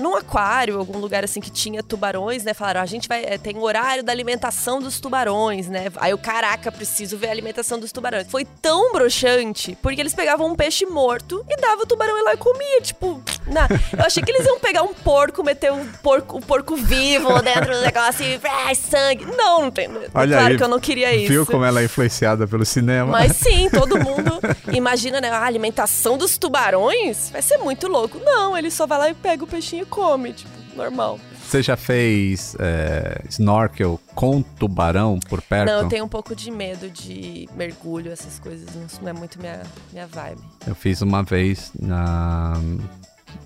[0.00, 2.54] num aquário, algum lugar assim que tinha tubarões, né?
[2.54, 3.24] Falaram, a gente vai.
[3.24, 5.86] É, tem o horário da alimentação dos tubarões, né?
[5.96, 8.26] Aí o caraca, preciso ver a alimentação dos tubarões.
[8.28, 12.34] Foi tão broxante, porque eles pegavam um peixe morto e dava o tubarão e lá
[12.34, 12.80] e comia.
[12.80, 16.76] Tipo, na, eu achei que eles iam pegar um porco, meter um porco, um porco
[16.76, 19.24] vivo dentro do negócio e ah, sangue.
[19.36, 19.88] Não, não tem.
[20.14, 21.28] Olha claro aí, que eu não queria isso.
[21.28, 23.12] Viu como ela é influenciada pelo cinema?
[23.12, 24.40] Mas sim, todo mundo
[24.72, 25.30] imagina, né?
[25.30, 28.18] A alimentação dos tubarões vai ser muito louco.
[28.18, 31.18] Não, ele só vai lá e pega o peixinho come, tipo, normal.
[31.42, 35.70] Você já fez é, snorkel com tubarão por perto?
[35.70, 38.68] Não, eu tenho um pouco de medo de mergulho, essas coisas.
[39.00, 39.62] Não é muito minha,
[39.92, 40.40] minha vibe.
[40.66, 42.54] Eu fiz uma vez na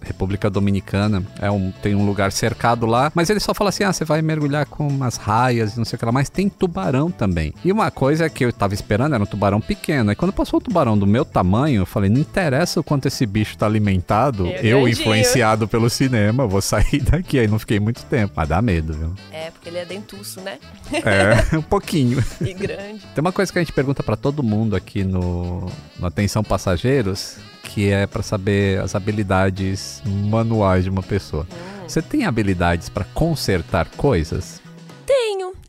[0.03, 3.92] República Dominicana, é um, tem um lugar cercado lá, mas ele só fala assim: ah,
[3.92, 7.11] você vai mergulhar com umas raias e não sei o que lá, mas tem tubarão
[7.11, 7.53] também.
[7.64, 10.12] E uma coisa que eu tava esperando era um tubarão pequeno.
[10.12, 13.26] E quando passou o tubarão do meu tamanho, eu falei: não interessa o quanto esse
[13.26, 17.38] bicho tá alimentado, eu influenciado pelo cinema, vou sair daqui.
[17.38, 18.34] Aí não fiquei muito tempo.
[18.36, 19.14] Mas dá medo, viu?
[19.32, 20.59] É, porque ele é dentuço, né?
[20.92, 22.22] É, um pouquinho.
[22.40, 23.01] E grande.
[23.14, 27.36] Tem uma coisa que a gente pergunta pra todo mundo aqui no, no Atenção Passageiros,
[27.72, 31.46] que é pra saber as habilidades manuais de uma pessoa.
[31.86, 34.60] Você tem habilidades pra consertar coisas?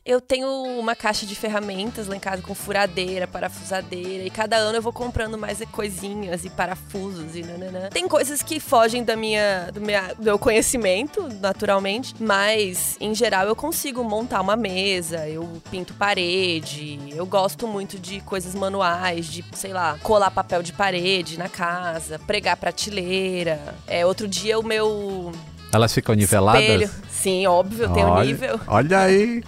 [0.03, 0.47] Eu tenho
[0.79, 4.23] uma caixa de ferramentas lá em casa com furadeira, parafusadeira.
[4.23, 7.89] E cada ano eu vou comprando mais coisinhas e parafusos e nananã.
[7.89, 12.15] Tem coisas que fogem da minha, do, minha, meu conhecimento, naturalmente.
[12.19, 16.99] Mas, em geral, eu consigo montar uma mesa, eu pinto parede.
[17.11, 22.17] Eu gosto muito de coisas manuais, de, sei lá, colar papel de parede na casa,
[22.17, 23.75] pregar prateleira.
[23.85, 25.31] É, outro dia o meu
[25.71, 26.61] Elas ficam niveladas?
[26.61, 26.89] espelho.
[27.09, 28.59] Sim, óbvio, tenho olha, nível.
[28.67, 29.43] Olha aí!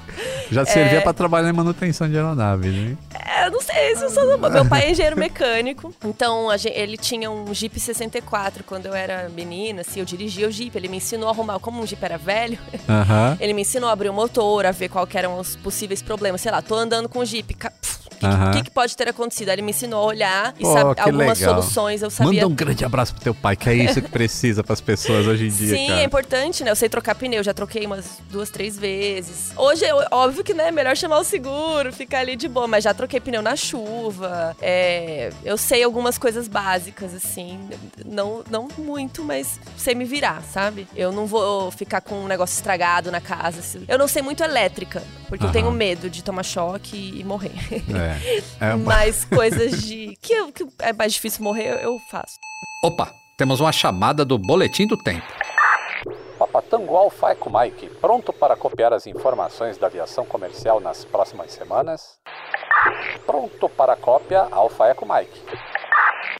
[0.51, 2.97] Já servia pra trabalhar em manutenção de aeronave, né?
[3.13, 4.38] É, eu não sei se eu sou.
[4.38, 8.93] Meu pai é engenheiro mecânico, então a gen- ele tinha um Jeep 64 quando eu
[8.93, 10.78] era menina, assim, eu dirigia o Jeep.
[10.78, 13.36] Ele me ensinou a arrumar, como um Jeep era velho, Aham.
[13.41, 16.41] ele me ensinou a abrir o motor, a ver qual que eram os possíveis problemas.
[16.41, 17.55] Sei lá, tô andando com o Jeep,
[18.02, 19.49] o que, que, que pode ter acontecido?
[19.49, 21.61] Aí ele me ensinou a olhar e Pô, algumas legal.
[21.61, 22.41] soluções eu sabia.
[22.41, 25.47] Manda um grande abraço pro teu pai, que é isso que precisa pras pessoas hoje
[25.47, 26.01] em dia, Sim, cara.
[26.01, 26.71] é importante, né?
[26.71, 29.51] Eu sei trocar pneu, já troquei umas duas, três vezes.
[29.55, 32.84] Hoje, é óbvio que, né, é melhor chamar o seguro, ficar ali de boa, mas
[32.84, 34.55] já troquei pneu na chuva.
[34.61, 37.59] É, eu sei algumas coisas básicas, assim.
[38.05, 40.88] Não, não muito, mas sei me virar, sabe?
[40.95, 43.59] Eu não vou ficar com um negócio estragado na casa.
[43.59, 43.84] assim.
[43.88, 47.51] Eu não sei muito elétrica, porque eu tenho medo de tomar choque e morrer.
[47.93, 48.12] É.
[48.59, 50.16] é uma- mas coisas de.
[50.22, 52.36] Que, eu- que é mais difícil morrer, eu- eu faço.
[52.84, 55.26] Opa, temos uma chamada do Boletim do Tempo.
[56.38, 62.18] Papatango Alfa Eco Mike, pronto para copiar as informações da aviação comercial nas próximas semanas?
[63.26, 65.39] Pronto para cópia Alfa Eco Mike.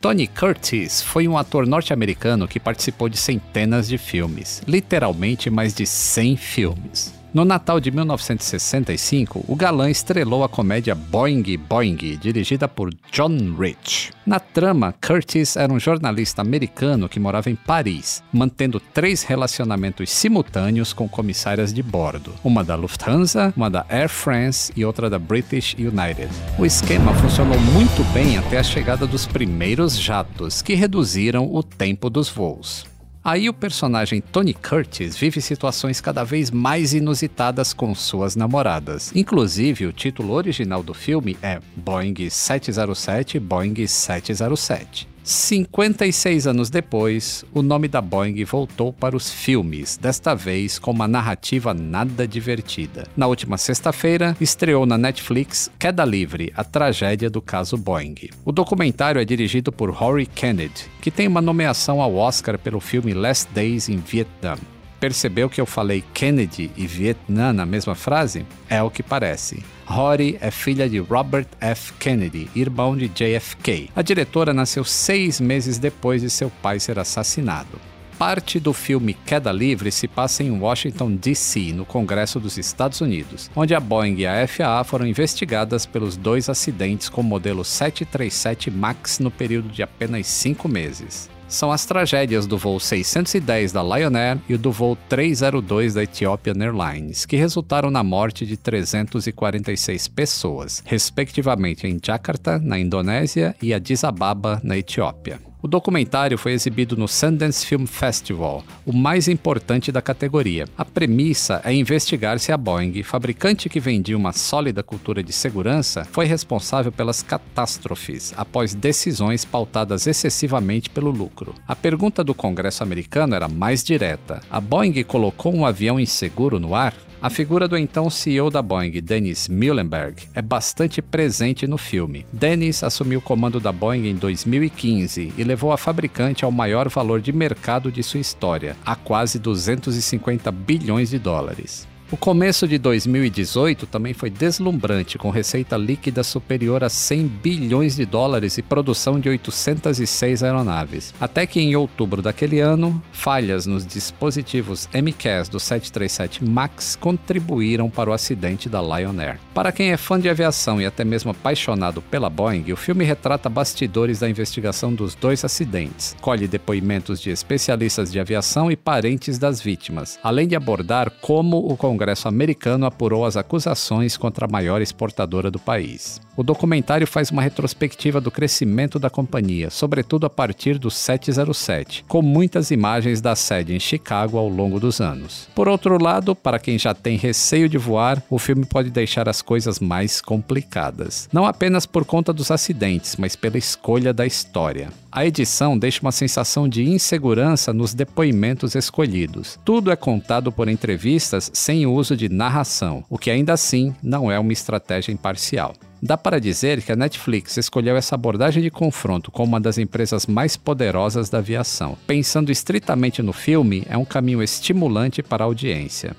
[0.02, 5.86] Tony Curtis foi um ator norte-americano que participou de centenas de filmes, literalmente mais de
[5.86, 7.14] 100 filmes.
[7.34, 14.12] No Natal de 1965, o galã estrelou a comédia Boing Boing, dirigida por John Rich.
[14.24, 20.94] Na trama, Curtis era um jornalista americano que morava em Paris, mantendo três relacionamentos simultâneos
[20.94, 25.74] com comissárias de bordo: uma da Lufthansa, uma da Air France e outra da British
[25.74, 26.30] United.
[26.60, 32.12] O esquema funcionou muito bem até a chegada dos primeiros jatos, que reduziram o tempo
[32.12, 32.93] dos voos.
[33.24, 39.16] Aí o personagem Tony Curtis vive situações cada vez mais inusitadas com suas namoradas.
[39.16, 45.13] Inclusive, o título original do filme é Boeing 707 Boeing 707.
[45.24, 51.08] 56 anos depois, o nome da Boeing voltou para os filmes, desta vez com uma
[51.08, 53.06] narrativa nada divertida.
[53.16, 58.16] Na última sexta-feira, estreou na Netflix Queda Livre, a tragédia do caso Boeing.
[58.44, 63.14] O documentário é dirigido por Rory Kennedy, que tem uma nomeação ao Oscar pelo filme
[63.14, 64.73] Last Days in Vietnam.
[65.04, 68.46] Percebeu que eu falei Kennedy e Vietnã na mesma frase?
[68.70, 69.62] É o que parece.
[69.86, 71.92] Rory é filha de Robert F.
[72.00, 73.90] Kennedy, irmão de JFK.
[73.94, 77.82] A diretora nasceu seis meses depois de seu pai ser assassinado.
[78.18, 83.52] Parte do filme Queda Livre se passa em Washington, D.C., no Congresso dos Estados Unidos,
[83.54, 88.72] onde a Boeing e a FAA foram investigadas pelos dois acidentes com o modelo 737
[88.72, 94.16] MAX no período de apenas cinco meses são as tragédias do voo 610 da Lion
[94.16, 100.82] Air e do voo 302 da Ethiopian Airlines, que resultaram na morte de 346 pessoas,
[100.86, 105.53] respectivamente em Jakarta, na Indonésia, e Addis Ababa, na Etiópia.
[105.64, 110.66] O documentário foi exibido no Sundance Film Festival, o mais importante da categoria.
[110.78, 116.04] A premissa é investigar se a Boeing, fabricante que vendia uma sólida cultura de segurança,
[116.04, 121.56] foi responsável pelas catástrofes após decisões pautadas excessivamente pelo lucro.
[121.66, 126.76] A pergunta do Congresso americano era mais direta: a Boeing colocou um avião inseguro no
[126.76, 126.94] ar?
[127.24, 132.26] A figura do então CEO da Boeing, Dennis Muhlenberg, é bastante presente no filme.
[132.34, 137.22] Dennis assumiu o comando da Boeing em 2015 e levou a fabricante ao maior valor
[137.22, 141.88] de mercado de sua história, a quase 250 bilhões de dólares.
[142.14, 148.06] O começo de 2018 também foi deslumbrante, com receita líquida superior a 100 bilhões de
[148.06, 151.12] dólares e produção de 806 aeronaves.
[151.20, 158.12] Até que em outubro daquele ano, falhas nos dispositivos MCAS do 737 MAX contribuíram para
[158.12, 159.40] o acidente da Lion Air.
[159.52, 163.50] Para quem é fã de aviação e até mesmo apaixonado pela Boeing, o filme retrata
[163.50, 169.60] bastidores da investigação dos dois acidentes, colhe depoimentos de especialistas de aviação e parentes das
[169.60, 174.82] vítimas, além de abordar como o Congresso Congresso americano apurou as acusações contra a maior
[174.82, 176.20] exportadora do país.
[176.36, 182.24] O documentário faz uma retrospectiva do crescimento da companhia, sobretudo a partir do 707, com
[182.24, 185.48] muitas imagens da sede em Chicago ao longo dos anos.
[185.54, 189.44] Por outro lado, para quem já tem receio de voar, o filme pode deixar as
[189.44, 191.30] coisas mais complicadas.
[191.32, 194.90] Não apenas por conta dos acidentes, mas pela escolha da história.
[195.12, 199.60] A edição deixa uma sensação de insegurança nos depoimentos escolhidos.
[199.64, 204.40] Tudo é contado por entrevistas sem uso de narração, o que ainda assim não é
[204.40, 205.76] uma estratégia imparcial.
[206.06, 210.28] Dá para dizer que a Netflix escolheu essa abordagem de confronto como uma das empresas
[210.28, 211.98] mais poderosas da aviação.
[212.06, 216.14] Pensando estritamente no filme, é um caminho estimulante para a audiência.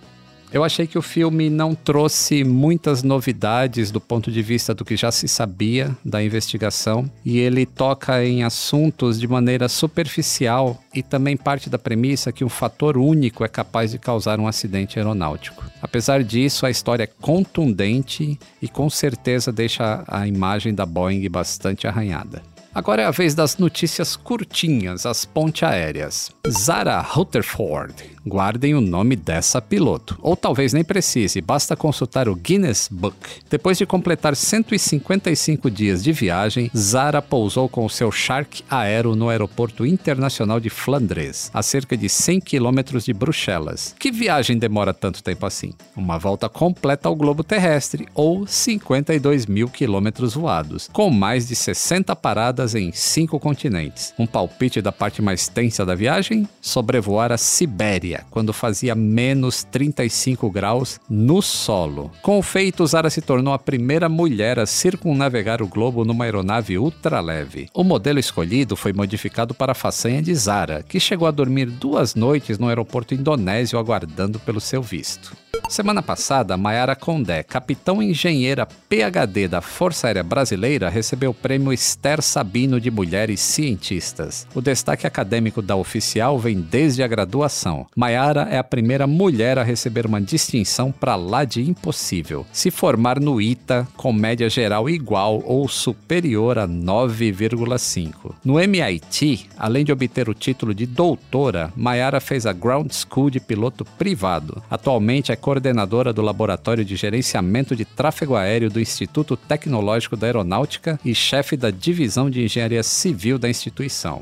[0.55, 4.97] Eu achei que o filme não trouxe muitas novidades do ponto de vista do que
[4.97, 11.37] já se sabia da investigação e ele toca em assuntos de maneira superficial e também
[11.37, 15.65] parte da premissa que um fator único é capaz de causar um acidente aeronáutico.
[15.83, 21.89] Apesar disso, a história é contundente e com certeza deixa a imagem da Boeing bastante
[21.89, 22.55] arranhada.
[22.73, 26.31] Agora é a vez das notícias curtinhas, as ponte aéreas.
[26.49, 27.95] Zara Rutherford,
[28.27, 30.19] guardem o nome dessa piloto.
[30.23, 33.17] Ou talvez nem precise, basta consultar o Guinness Book.
[33.51, 39.87] Depois de completar 155 dias de viagem, Zara pousou com seu Shark Aero no aeroporto
[39.87, 43.95] internacional de Flandres, a cerca de 100 quilômetros de Bruxelas.
[43.99, 45.73] Que viagem demora tanto tempo assim?
[45.97, 52.15] Uma volta completa ao globo terrestre, ou 52 mil quilômetros voados, com mais de 60
[52.17, 54.13] paradas em cinco continentes.
[54.19, 56.49] Um palpite da parte mais tensa da viagem?
[56.61, 62.11] Sobrevoar a Sibéria, quando fazia menos 35 graus no solo.
[62.23, 66.79] Com o feito, Zara se tornou a primeira mulher a circunnavegar o globo numa aeronave
[66.79, 67.69] ultraleve.
[67.75, 72.15] O modelo escolhido foi modificado para a façanha de Zara, que chegou a dormir duas
[72.15, 75.45] noites no aeroporto indonésio aguardando pelo seu visto.
[75.69, 82.21] Semana passada, Mayara Condé, capitão engenheira PhD da Força Aérea Brasileira, recebeu o prêmio Esther
[82.21, 84.47] Sabino de Mulheres Cientistas.
[84.55, 87.87] O destaque acadêmico da oficial vem desde a graduação.
[88.05, 92.45] Mayara é a primeira mulher a receber uma distinção para lá de impossível.
[92.53, 98.35] Se formar no ITA com média geral igual ou superior a 9,5.
[98.45, 103.41] No MIT, além de obter o título de doutora, Mayara fez a Ground School de
[103.41, 104.63] piloto privado.
[104.71, 111.01] Atualmente é coordenadora do Laboratório de Gerenciamento de Tráfego Aéreo do Instituto Tecnológico da Aeronáutica
[111.03, 114.21] e chefe da Divisão de Engenharia Civil da instituição.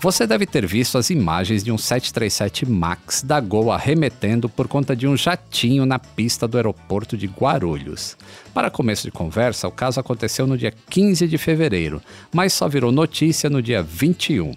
[0.00, 4.94] Você deve ter visto as imagens de um 737 MAX da Gol arremetendo por conta
[4.94, 8.16] de um jatinho na pista do aeroporto de Guarulhos.
[8.54, 12.00] Para começo de conversa, o caso aconteceu no dia 15 de fevereiro,
[12.32, 14.54] mas só virou notícia no dia 21.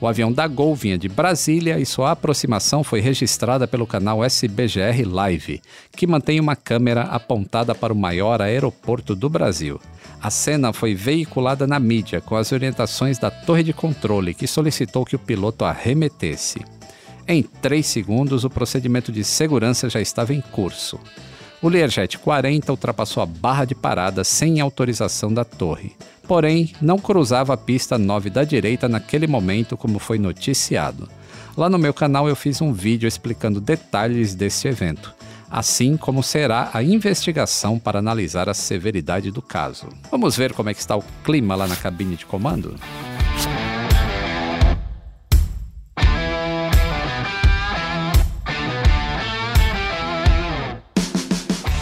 [0.00, 5.04] O avião da Gol vinha de Brasília e sua aproximação foi registrada pelo canal SBGR
[5.04, 5.60] Live,
[5.96, 9.80] que mantém uma câmera apontada para o maior aeroporto do Brasil.
[10.20, 15.04] A cena foi veiculada na mídia com as orientações da torre de controle, que solicitou
[15.04, 16.60] que o piloto arremetesse.
[17.26, 20.98] Em três segundos, o procedimento de segurança já estava em curso.
[21.60, 25.94] O Learjet 40 ultrapassou a barra de parada sem autorização da torre
[26.28, 31.08] porém não cruzava a pista 9 da direita naquele momento, como foi noticiado.
[31.56, 35.12] Lá no meu canal eu fiz um vídeo explicando detalhes desse evento,
[35.50, 39.88] assim como será a investigação para analisar a severidade do caso.
[40.10, 42.76] Vamos ver como é que está o clima lá na cabine de comando?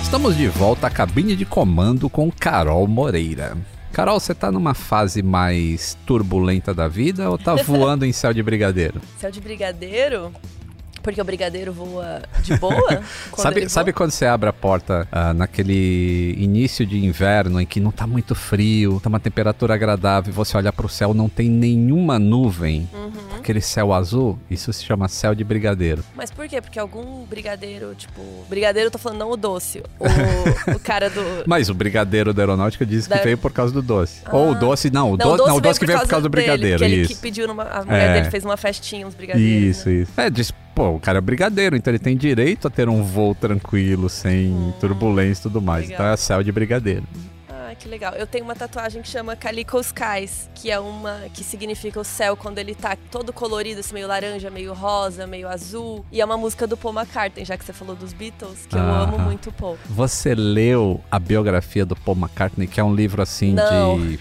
[0.03, 3.57] Estamos de volta à cabine de comando com Carol Moreira.
[3.93, 8.43] Carol, você tá numa fase mais turbulenta da vida ou tá voando em céu de
[8.43, 9.01] brigadeiro?
[9.19, 10.33] Céu de brigadeiro?
[11.07, 13.01] Porque o brigadeiro voa de boa?
[13.31, 17.65] Quando sabe, ele sabe quando você abre a porta ah, naquele início de inverno em
[17.65, 21.29] que não tá muito frio, tá uma temperatura agradável e você olha pro céu, não
[21.29, 23.37] tem nenhuma nuvem, Uhum.
[23.39, 26.03] aquele céu azul, isso se chama céu de brigadeiro.
[26.17, 26.61] Mas por quê?
[26.61, 28.21] Porque algum brigadeiro, tipo...
[28.49, 29.83] Brigadeiro, eu tô falando não o doce.
[30.01, 31.23] O, o cara do...
[31.47, 34.23] Mas o brigadeiro da aeronáutica diz que Da- veio por causa do doce.
[34.33, 36.33] Ou o doce, não, o, Não, doce, não, o doce que veio por causa do
[36.33, 37.15] dele, brigadeiro, que ele isso.
[37.15, 37.63] que pediu numa...
[37.63, 38.13] A mulher É.
[38.15, 39.77] dele fez uma festinha, uns brigadeiros.
[39.79, 39.95] Isso, né?
[39.95, 40.13] isso.
[40.17, 43.35] É, diz, pô, o cara é brigadeiro, então ele tem direito a ter um voo
[43.35, 45.85] tranquilo, sem turbulência e tudo mais.
[45.89, 45.95] legal.
[46.03, 47.03] Então é céu de brigadeiro.
[47.49, 48.13] Ah, que legal.
[48.13, 52.37] Eu tenho uma tatuagem que chama Calico Skies, que é uma que significa o céu
[52.37, 56.05] quando ele tá todo colorido, assim, meio laranja, meio rosa, meio azul.
[56.13, 58.81] E é uma música do Paul McCartney, já que você falou dos Beatles, que eu
[58.81, 59.05] Aham.
[59.05, 59.79] amo muito o Paul.
[59.89, 63.99] Você leu a biografia do Paul McCartney, que é um livro assim Não.
[63.99, 64.21] de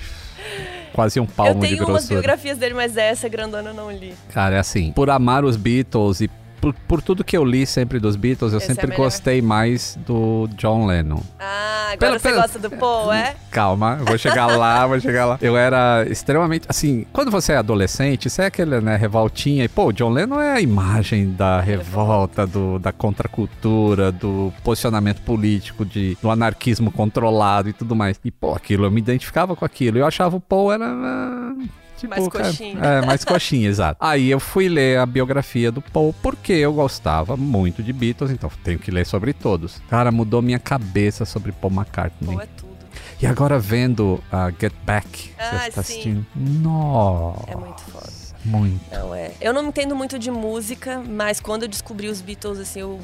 [0.93, 2.13] quase um eu palmo de tenho umas grossura.
[2.21, 4.13] biografias dele, mas essa grandona eu não li.
[4.33, 6.29] Cara, é assim, por amar os Beatles e
[6.65, 9.03] por, por tudo que eu li sempre dos Beatles, eu Essa é sempre melhor.
[9.03, 11.21] gostei mais do John Lennon.
[11.39, 13.35] Ah, agora Pera, você gosta do Paul, é?
[13.51, 15.37] Calma, vou chegar lá, vou chegar lá.
[15.41, 16.65] Eu era extremamente.
[16.67, 19.63] Assim, quando você é adolescente, você é aquele, né, revoltinha.
[19.63, 25.21] E, pô, o John Lennon é a imagem da revolta, do, da contracultura, do posicionamento
[25.21, 28.19] político, de, do anarquismo controlado e tudo mais.
[28.25, 29.99] E, pô, aquilo, eu me identificava com aquilo.
[29.99, 30.85] Eu achava o Paul era.
[30.87, 31.53] ah,
[31.97, 32.79] Tipo, Mais coxinha.
[32.79, 33.97] É, mais coxinha, exato.
[33.99, 38.49] Aí eu fui ler a biografia do Paul porque eu gostava muito de Beatles, então
[38.63, 39.81] tenho que ler sobre todos.
[39.89, 42.27] Cara, mudou minha cabeça sobre Paul McCartney.
[42.35, 42.75] Paul é tudo.
[43.21, 46.25] E agora vendo a Get Back, Ah, você está assistindo?
[46.35, 47.49] Nossa.
[47.51, 48.25] É muito foda.
[48.43, 48.81] Muito.
[48.91, 49.31] Não, é.
[49.41, 52.99] Eu não entendo muito de música, mas quando eu descobri os Beatles, assim, eu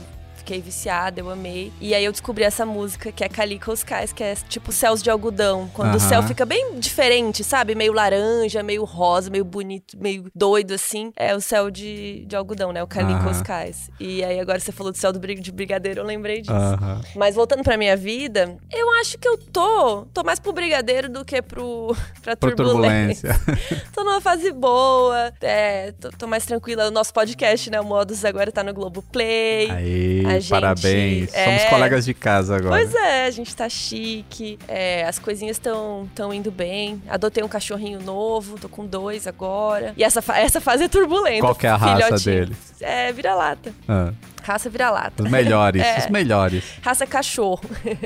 [0.51, 1.71] fiquei viciada, eu amei.
[1.79, 5.09] E aí eu descobri essa música, que é Calico Skies, que é tipo céus de
[5.09, 5.69] algodão.
[5.73, 6.09] Quando o Aham.
[6.09, 7.73] céu fica bem diferente, sabe?
[7.73, 11.13] Meio laranja, meio rosa, meio bonito, meio doido, assim.
[11.15, 12.83] É o céu de, de algodão, né?
[12.83, 13.31] O Calico Aham.
[13.31, 13.89] Skies.
[13.97, 16.51] E aí agora você falou do céu do brig- de brigadeiro, eu lembrei disso.
[16.53, 17.01] Aham.
[17.15, 21.23] Mas voltando pra minha vida, eu acho que eu tô, tô mais pro brigadeiro do
[21.23, 23.33] que pro, pra turbulência.
[23.33, 23.87] turbulência.
[23.95, 26.87] tô numa fase boa, é, tô, tô mais tranquila.
[26.89, 29.71] O nosso podcast, né, o Modus agora tá no Globoplay.
[29.71, 31.33] Aí, A gente- parabéns.
[31.33, 31.45] é.
[31.45, 32.69] Somos colegas de casa agora.
[32.75, 37.01] Pois é, a gente tá chique, é, as coisinhas estão tão indo bem.
[37.09, 39.93] Adotei um cachorrinho novo, tô com dois agora.
[39.95, 41.41] E essa, essa fase é turbulenta.
[41.41, 42.35] Qual que é a raça filhotinho.
[42.47, 42.55] dele?
[42.81, 43.73] É, vira-lata.
[43.87, 44.11] Ah,
[44.43, 45.23] Raça vira-lata.
[45.23, 45.99] os melhores, É.
[45.99, 46.63] os melhores.
[46.81, 47.61] Raça cachorro.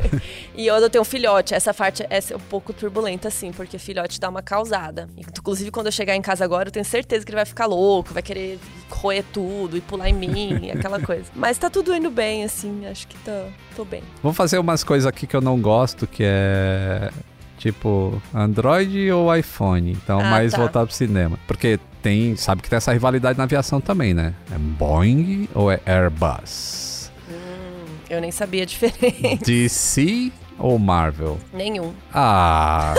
[0.56, 1.54] e eu adotei um filhote.
[1.54, 5.08] Essa parte é um pouco turbulenta, assim, porque filhote dá uma causada.
[5.18, 8.14] Inclusive, quando eu chegar em casa agora, eu tenho certeza que ele vai ficar louco,
[8.14, 8.60] vai querer
[8.90, 11.26] roer tudo e pular em mim, aquela coisa.
[11.36, 13.32] Mas tá tudo indo bem, assim, acho que tô,
[13.76, 14.04] tô bem.
[14.22, 17.12] Vou fazer umas coisas aqui que eu não gosto, que é
[17.58, 19.92] tipo Android ou iPhone.
[19.92, 20.58] Então, Ah, mais tá.
[20.58, 21.40] voltado pro cinema.
[21.48, 24.36] Porque tem, sabe que tem essa rivalidade na aviação também, né?
[24.54, 27.10] É Boeing ou é Airbus?
[27.28, 29.38] Hum, eu nem sabia a diferença.
[29.44, 31.40] DC ou Marvel?
[31.52, 31.94] Nenhum.
[32.14, 32.94] Ah,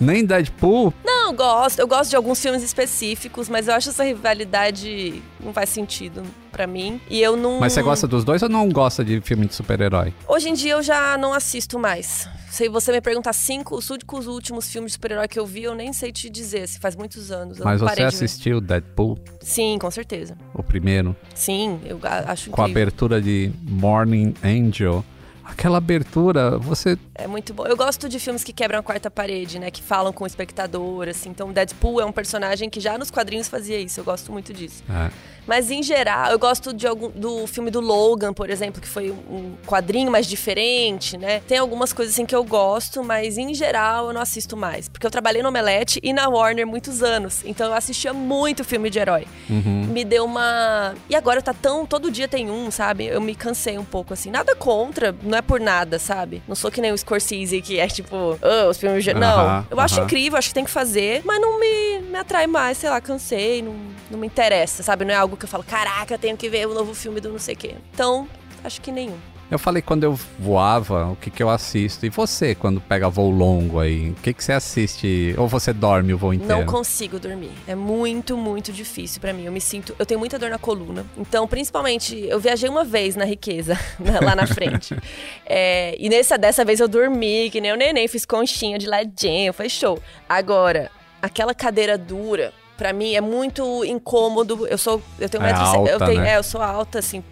[0.00, 0.92] nem Deadpool?
[1.04, 1.78] Não, eu gosto.
[1.78, 6.22] Eu gosto de alguns filmes específicos, mas eu acho essa rivalidade não faz sentido
[6.52, 7.00] pra mim.
[7.10, 7.58] E eu não.
[7.60, 10.12] Mas você gosta dos dois ou não gosta de filme de super-herói?
[10.28, 12.28] Hoje em dia eu já não assisto mais.
[12.50, 13.90] Se você me perguntar cinco, os
[14.28, 17.32] últimos filmes de super-herói que eu vi, eu nem sei te dizer, se faz muitos
[17.32, 17.58] anos.
[17.58, 20.36] Mas você de assistiu Deadpool, Sim, com certeza.
[20.54, 22.82] o primeiro, Sim, eu a- acho com a incrível.
[22.82, 25.04] abertura de Morning Angel?
[25.44, 27.66] Aquela abertura, você É muito bom.
[27.66, 29.70] Eu gosto de filmes que quebram a quarta parede, né?
[29.70, 31.28] Que falam com o espectador, assim.
[31.28, 34.00] Então, Deadpool é um personagem que já nos quadrinhos fazia isso.
[34.00, 34.82] Eu gosto muito disso.
[34.88, 35.10] é,
[35.46, 39.10] Mas em geral, eu gosto de algum, do filme do Logan, por exemplo, que foi
[39.10, 41.40] um quadrinho mais diferente, né?
[41.46, 44.88] Tem algumas coisas assim que eu gosto, mas em geral eu não assisto mais.
[44.88, 47.42] Porque eu trabalhei no Omelete e na Warner muitos anos.
[47.44, 49.26] Então eu assistia muito filme de herói.
[49.50, 49.84] uhum.
[49.88, 50.94] Me deu uma.
[51.08, 51.84] E agora tá tão.
[51.86, 53.06] Todo dia tem um, sabe?
[53.06, 54.30] Eu me cansei um pouco assim.
[54.30, 56.42] Nada contra, não é por nada, sabe?
[56.48, 59.12] Não sou que nem o Scorsese, que é tipo, "Ah, os filmes de.
[59.14, 59.38] Não.
[59.40, 60.04] Aham, Eu acho aham.
[60.04, 63.62] incrível, acho que tem que fazer, mas não me, me atrai mais, sei lá, cansei,
[63.62, 63.74] não,
[64.10, 65.04] não me interessa, sabe?
[65.04, 67.30] Não é algo que eu falo, caraca, eu tenho que ver o novo filme do
[67.30, 67.74] não sei o quê.
[67.92, 68.28] Então,
[68.62, 69.18] acho que nenhum.
[69.50, 72.06] Eu falei quando eu voava, o que que eu assisto.
[72.06, 75.34] E você, quando pega voo longo aí, o que que você assiste?
[75.36, 76.60] Ou você dorme o voo inteiro?
[76.60, 77.52] Não consigo dormir.
[77.66, 79.44] É muito, muito difícil pra mim.
[79.44, 79.94] Eu me sinto.
[79.98, 81.04] Eu tenho muita dor na coluna.
[81.16, 84.96] Então, principalmente, eu viajei uma vez na riqueza, né, lá na frente.
[85.44, 89.52] É, e nessa, dessa vez eu dormi, que nem o neném, fiz conchinha de ladinho,
[89.52, 90.00] foi show.
[90.28, 92.52] Agora, aquela cadeira dura.
[92.76, 94.66] Pra mim é muito incômodo.
[94.66, 95.00] Eu sou.
[95.18, 95.86] Eu tenho É 1,70m.
[95.86, 96.32] eu alta, tenho, né?
[96.32, 97.22] É, eu sou alta, assim,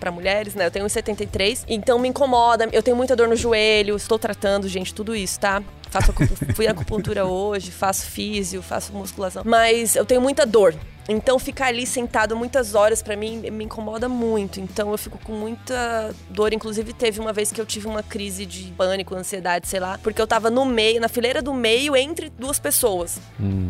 [0.00, 0.66] pra mulheres, né?
[0.66, 1.64] Eu tenho 1,73.
[1.68, 2.68] Então me incomoda.
[2.72, 3.96] Eu tenho muita dor no joelho.
[3.96, 5.62] Estou tratando, gente, tudo isso, tá?
[5.90, 6.12] Faço
[6.54, 9.42] fui na acupuntura hoje, faço físio, faço musculação.
[9.44, 10.74] Mas eu tenho muita dor.
[11.08, 14.60] Então ficar ali sentado muitas horas pra mim me incomoda muito.
[14.60, 16.52] Então eu fico com muita dor.
[16.52, 20.20] Inclusive teve uma vez que eu tive uma crise de pânico, ansiedade, sei lá, porque
[20.20, 23.18] eu tava no meio, na fileira do meio entre duas pessoas.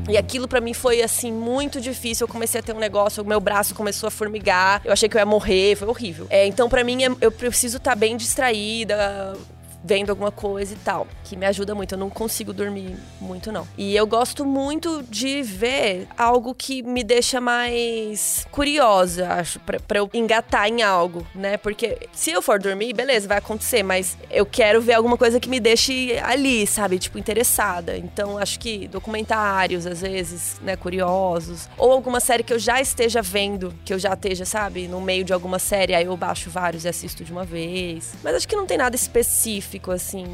[0.09, 2.27] E aquilo pra mim foi assim muito difícil.
[2.27, 4.81] Eu comecei a ter um negócio, o meu braço começou a formigar.
[4.85, 6.27] Eu achei que eu ia morrer, foi horrível.
[6.31, 9.37] É, então pra mim é- eu preciso estar bem distraída,
[9.83, 11.93] vendo alguma coisa e tal, que me ajuda muito.
[11.93, 13.67] Eu não consigo dormir muito, não.
[13.77, 19.99] E eu gosto muito de ver algo que me deixa mais curiosa, acho, pra, pra
[19.99, 21.57] eu engatar em algo, né?
[21.57, 25.49] Porque se eu for dormir, beleza, vai acontecer, mas eu quero ver alguma coisa que
[25.49, 26.99] me deixe ali, sabe?
[26.99, 27.97] Tipo, interessada.
[27.97, 31.69] Então, acho que documentários, às vezes, né, curiosos.
[31.77, 35.25] Ou alguma série que eu já esteja vendo, que eu já esteja, sabe, no meio
[35.25, 38.15] de alguma série, aí eu baixo vários e assisto de uma vez.
[38.23, 40.27] Mas acho que não tem nada específico, assim,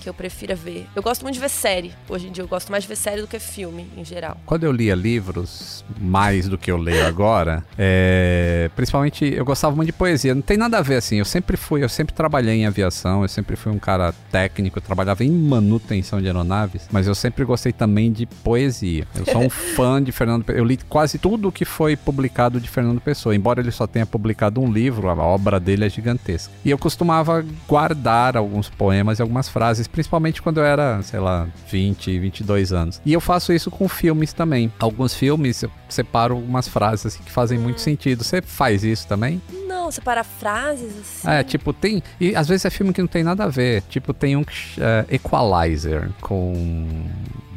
[0.00, 0.86] que eu prefira ver.
[0.94, 1.92] Eu gosto muito de ver série.
[2.08, 4.36] Hoje em dia eu gosto mais de ver série do que filme, em geral.
[4.44, 9.86] Quando eu lia livros, mais do que eu leio agora, é, principalmente eu gostava muito
[9.86, 10.34] de poesia.
[10.34, 11.16] Não tem nada a ver assim.
[11.16, 14.82] Eu sempre fui, eu sempre trabalhei em aviação, eu sempre fui um cara técnico, eu
[14.82, 19.06] trabalhava em manutenção de aeronaves, mas eu sempre gostei também de poesia.
[19.14, 20.60] Eu sou um fã de Fernando Pessoa.
[20.60, 24.60] Eu li quase tudo que foi publicado de Fernando Pessoa, embora ele só tenha publicado
[24.60, 26.52] um livro, a obra dele é gigantesca.
[26.64, 31.46] E eu costumava guardar alguns poemas e algumas frases, principalmente quando eu era, sei lá,
[31.70, 33.00] 20, 22 anos.
[33.04, 34.72] E eu faço isso com filmes também.
[34.78, 38.24] Alguns filmes eu separo algumas frases assim, que fazem muito sentido.
[38.24, 39.40] Você faz isso também?
[39.66, 41.28] Não, separar frases assim.
[41.28, 42.02] É, tipo, tem.
[42.18, 43.82] E às vezes é filme que não tem nada a ver.
[43.82, 44.44] Tipo, tem um
[44.78, 47.04] é, Equalizer com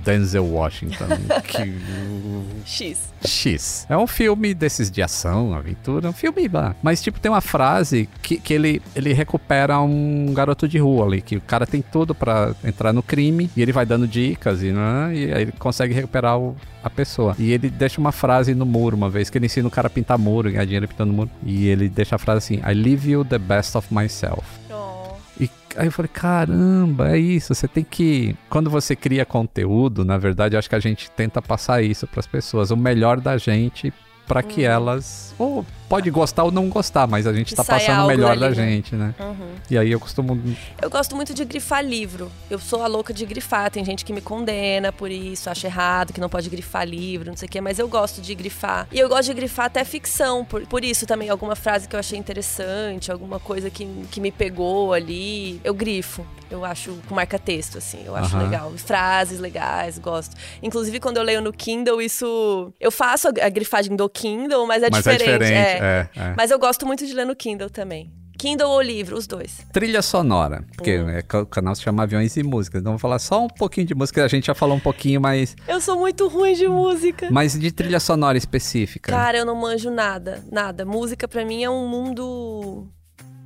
[0.04, 1.06] Denzel Washington.
[1.48, 1.76] que.
[2.66, 3.14] X.
[3.26, 3.86] X.
[3.90, 6.76] É um filme desses de ação, aventura, um filme lá.
[6.82, 11.22] Mas, tipo, tem uma frase que, que ele, ele recupera um garoto de rua ali,
[11.22, 14.72] que o cara tem tudo pra entrar no crime, e ele vai dando dicas, e,
[14.72, 17.36] né, e aí ele consegue recuperar o- a pessoa.
[17.38, 19.90] E ele deixa uma frase no muro uma vez, que ele ensina o cara a
[19.90, 21.30] pintar muro, ganhar dinheiro pintando muro.
[21.46, 24.44] E ele deixa a frase assim, I leave you the best of myself.
[25.76, 27.54] Aí eu falei, caramba, é isso.
[27.54, 28.36] Você tem que.
[28.50, 32.28] Quando você cria conteúdo, na verdade, eu acho que a gente tenta passar isso pras
[32.28, 33.94] pessoas, o melhor da gente,
[34.28, 35.34] pra que elas.
[35.38, 38.32] Ou pode gostar ou não gostar, mas a gente Que tá saia passando o melhor
[38.32, 38.56] ali, da né?
[38.56, 39.14] gente, né?
[39.20, 39.56] Uhum.
[39.70, 40.42] E aí eu costumo.
[40.82, 42.32] Eu gosto muito de grifar livro.
[42.50, 43.70] Eu sou a louca de grifar.
[43.70, 47.36] Tem gente que me condena por isso, acha errado, que não pode grifar livro, não
[47.36, 48.88] sei o quê, mas eu gosto de grifar.
[48.90, 51.30] E eu gosto de grifar até ficção, por, por isso também.
[51.30, 56.26] Alguma frase que eu achei interessante, alguma coisa que, que me pegou ali, eu grifo.
[56.50, 58.44] Eu acho com marca-texto, assim, eu acho Aham.
[58.44, 58.72] legal.
[58.76, 60.36] Frases legais, gosto.
[60.62, 62.74] Inclusive, quando eu leio no Kindle, isso.
[62.80, 65.30] Eu faço a, a grifagem do Kindle, mas é mas diferente.
[65.30, 65.78] é diferente.
[65.78, 65.81] é.
[65.82, 66.34] É, é.
[66.38, 68.12] Mas eu gosto muito de ler no Kindle também.
[68.38, 69.60] Kindle ou livro, os dois.
[69.72, 71.10] Trilha sonora, porque Hum.
[71.10, 73.94] é, o canal se chama Aviões e Músicas, então vamos falar só um pouquinho de
[73.94, 77.28] música, a gente já falou um pouquinho, mas, Eu sou muito ruim de música.
[77.30, 79.12] mas de trilha sonora específica.
[79.12, 80.84] Cara, eu não manjo nada, nada.
[80.86, 82.88] Música pra mim é um mundo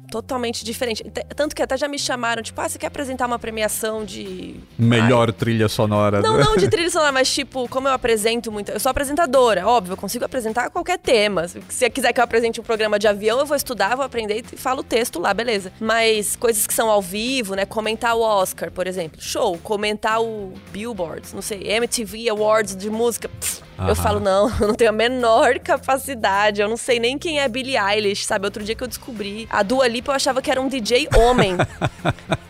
[0.10, 1.04] totalmente diferente.
[1.36, 4.56] Tanto que até já me chamaram, tipo, ah, você quer apresentar uma premiação de.
[4.78, 6.22] Melhor trilha sonora.
[6.22, 8.72] Não, do- não de trilha sonora, mas tipo, como eu apresento muito.
[8.72, 11.48] Eu sou apresentadora, óbvio, eu consigo apresentar qualquer tema.
[11.48, 14.44] Se você quiser que eu apresente um programa de avião, eu vou estudar, vou aprender
[14.54, 15.72] e falo o texto lá, beleza.
[15.80, 17.66] Mas coisas que são ao vivo, né?
[17.66, 19.22] Comentar o Oscar, por exemplo.
[19.22, 19.58] Show.
[19.64, 23.28] Comentar o Billboards, não sei, MTV Awards de música.
[23.30, 23.90] pff, Aham.
[23.90, 26.62] Eu falo, não, eu não tenho a menor capacidade.
[26.62, 28.46] Eu não sei nem quem é Billie Eilish, sabe?
[28.46, 29.48] Outro dia que eu descobri.
[29.50, 31.56] A Dua Lipa eu achava que era um DJ homem.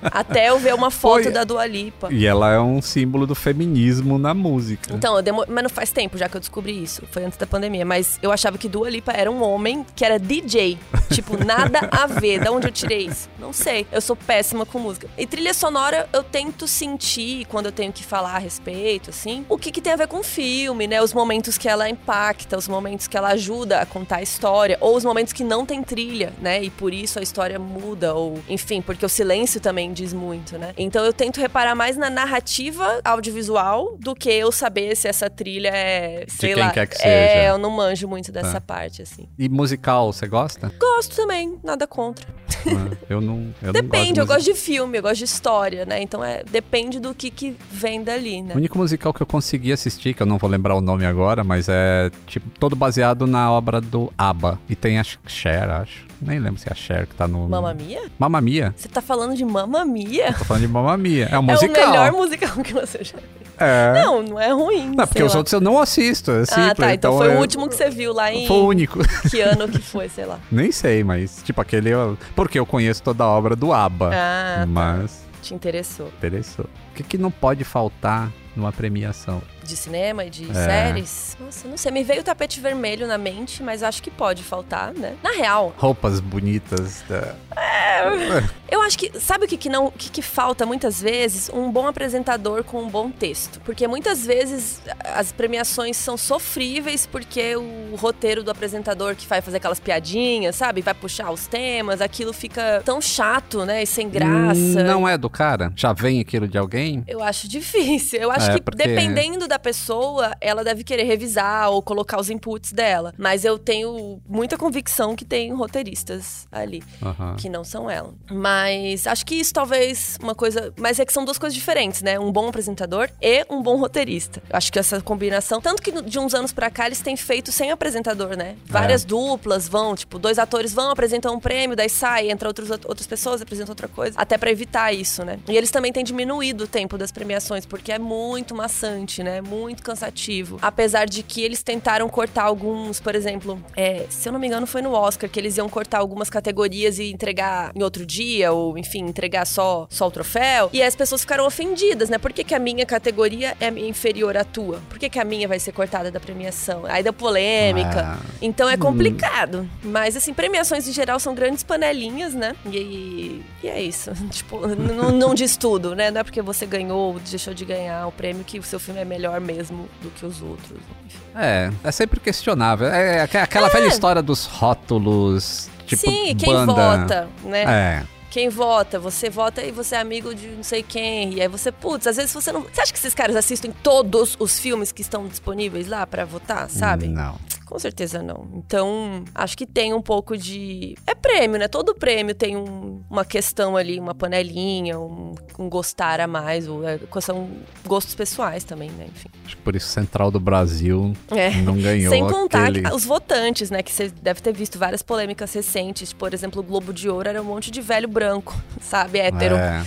[0.03, 1.31] Até eu ver uma foto Oi.
[1.31, 2.09] da Dua Lipa.
[2.11, 4.93] E ela é um símbolo do feminismo na música.
[4.93, 7.03] Então, eu mas não faz tempo já que eu descobri isso.
[7.11, 7.85] Foi antes da pandemia.
[7.85, 10.77] Mas eu achava que Dua Lipa era um homem que era DJ.
[11.11, 12.39] tipo, nada a ver.
[12.39, 13.29] Da onde eu tirei isso?
[13.39, 13.87] Não sei.
[13.91, 15.07] Eu sou péssima com música.
[15.17, 19.57] E trilha sonora, eu tento sentir, quando eu tenho que falar a respeito, assim, o
[19.57, 21.01] que, que tem a ver com o filme, né?
[21.01, 24.95] Os momentos que ela impacta, os momentos que ela ajuda a contar a história, ou
[24.95, 26.61] os momentos que não tem trilha, né?
[26.61, 30.73] E por isso a história muda, ou enfim, porque o silêncio também diz muito, né?
[30.77, 35.69] Então eu tento reparar mais na narrativa audiovisual do que eu saber se essa trilha
[35.73, 36.69] é, sei quem lá.
[36.71, 36.99] quer que É,
[37.35, 37.47] seja.
[37.47, 38.61] eu não manjo muito dessa Tá.
[38.61, 39.27] parte, assim.
[39.39, 40.71] E musical, você gosta?
[40.79, 42.25] Gosto também, nada contra.
[42.67, 43.53] Ah, eu não.
[43.61, 46.01] Eu Depende, não eu gosto gosto de filme, eu gosto de história, né?
[46.01, 48.53] Então é, depende do que, que vem dali, né?
[48.53, 51.43] O único musical que eu consegui assistir, que eu não vou lembrar o nome agora,
[51.43, 54.59] mas é tipo todo baseado na obra do ABBA.
[54.69, 56.05] E tem a Cher, acho.
[56.21, 57.47] Nem lembro se é a Cher que tá no.
[57.49, 58.03] Mamma Mia?
[58.17, 58.73] Mamma Mia.
[58.75, 60.33] Você tá falando de Mamma Mia?
[60.33, 61.25] Tô falando de Mamma Mia.
[61.25, 61.87] É um É o musical.
[61.91, 63.45] melhor musical que você já viu.
[63.57, 63.93] É.
[64.03, 64.87] Não, não é ruim.
[64.95, 65.37] Não, porque sei os lá.
[65.37, 66.31] outros eu não assisto.
[66.31, 66.93] É simples, Ah, tá.
[66.93, 68.47] Então, foi é- o último que você viu lá em.
[68.47, 68.99] Foi o único.
[69.29, 70.39] Que ano que foi, sei lá.
[70.51, 71.89] Nem sei, mas tipo aquele.
[71.89, 74.11] eu- Porque eu conheço toda a obra do ABBA.
[74.13, 74.65] Ah, tá.
[74.65, 75.23] Mas.
[75.41, 76.07] te interessou.
[76.17, 76.65] Interessou.
[76.91, 79.41] O que, que não pode faltar numa premiação?
[79.65, 80.53] De cinema e de É.
[80.53, 81.37] séries?
[81.39, 81.91] Nossa, não sei.
[81.91, 85.15] Me veio o tapete vermelho na mente, mas acho que pode faltar, né?
[85.23, 87.35] Na real, Roupas bonitas da.
[88.69, 89.19] eu acho que.
[89.19, 89.87] Sabe o que, que não.
[89.87, 91.49] O que, que falta muitas vezes?
[91.53, 93.59] Um bom apresentador com um bom texto.
[93.61, 94.81] Porque muitas vezes
[95.15, 100.81] as premiações são sofríveis porque o roteiro do apresentador que vai fazer aquelas piadinhas, sabe?
[100.81, 103.83] Vai puxar os temas, aquilo fica tão chato, né?
[103.83, 104.83] E sem graça.
[104.83, 105.71] Não é do cara?
[105.75, 107.03] Já vem aquilo de alguém?
[107.07, 108.19] Eu acho difícil.
[108.19, 112.29] Eu acho É, que porque- dependendo da pessoa, ela deve querer revisar ou colocar os
[112.29, 113.13] inputs dela.
[113.17, 116.83] Mas eu tenho muita convicção que tem roteiristas ali.
[117.01, 117.35] Aham.
[117.37, 118.13] Que não são ela.
[118.31, 120.73] Mas acho que isso talvez uma coisa.
[120.79, 122.19] Mas é que são duas coisas diferentes, né?
[122.19, 124.41] Um bom apresentador e um bom roteirista.
[124.49, 125.59] Eu acho que essa combinação.
[125.61, 128.55] Tanto que de uns anos pra cá eles têm feito sem apresentador, né?
[128.65, 129.07] Várias É.
[129.07, 133.41] duplas vão, tipo, dois atores vão, apresentam um prêmio, daí sai, entra outros, outras pessoas,
[133.41, 134.17] apresentam outra coisa.
[134.19, 135.39] Até pra evitar isso, né?
[135.47, 139.41] E eles também têm diminuído o tempo das premiações, porque é muito maçante, né?
[139.47, 140.57] Muito cansativo.
[140.61, 144.65] Apesar de que eles tentaram cortar alguns, por exemplo, é, se eu não me engano,
[144.67, 148.77] foi no Oscar que eles iam cortar algumas categorias e entregar em outro dia, ou
[148.77, 150.69] enfim, entregar só, só o troféu.
[150.73, 152.17] E as pessoas ficaram ofendidas, né?
[152.17, 154.81] Por que, que a minha categoria é inferior à tua?
[154.89, 156.83] Por que, que a minha vai ser cortada da premiação?
[156.85, 158.17] Aí deu polêmica.
[158.17, 158.19] Ah.
[158.41, 159.69] Então é complicado.
[159.83, 162.55] Mas, assim, premiações em geral são grandes panelinhas, né?
[162.65, 164.11] E, e é isso.
[164.31, 166.11] tipo, não, não diz tudo, né?
[166.11, 169.01] Não é porque você ganhou ou deixou de ganhar o prêmio que o seu filme
[169.01, 170.71] é melhor mesmo do que os outros.
[171.05, 171.19] Enfim.
[171.35, 172.87] É, é sempre questionável.
[172.87, 175.69] É aqu- aquela velha história dos rótulos.
[175.85, 176.73] Tipo, Sim, quem banda.
[176.73, 177.63] vota, né?
[177.63, 178.03] É.
[178.31, 181.35] Quem vota, você vota e você é amigo de não sei quem.
[181.35, 182.61] E aí você, putz, às vezes você não.
[182.63, 186.69] Você acha que esses caras assistem todos os filmes que estão disponíveis lá pra votar,
[186.69, 187.07] sabe?
[187.07, 187.35] Não.
[187.65, 188.47] Com certeza não.
[188.53, 190.95] Então, acho que tem um pouco de.
[191.07, 191.67] É prêmio, né?
[191.67, 196.87] Todo prêmio tem um- uma questão ali, uma panelinha, um, um gostar a mais, ou
[196.87, 197.49] é, são
[197.85, 199.07] gostos pessoais também, né?
[199.07, 199.29] Enfim.
[199.45, 201.49] Acho que por isso Central do Brasil É.
[201.61, 202.83] não ganhou Sem contar aquele...
[202.83, 203.81] que os votantes, né?
[203.81, 206.13] Que você deve ter visto várias polêmicas recentes.
[206.13, 209.19] Por exemplo, o Globo de Ouro era um monte de velho branco, sabe?
[209.19, 209.55] Hétero.
[209.55, 209.83] É,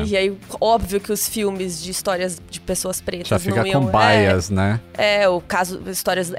[0.00, 0.04] é.
[0.04, 3.84] E aí, óbvio que os filmes de histórias de pessoas pretas Já fica não iam...
[3.86, 4.80] com bias, né?
[4.94, 6.32] É, é, o caso, histórias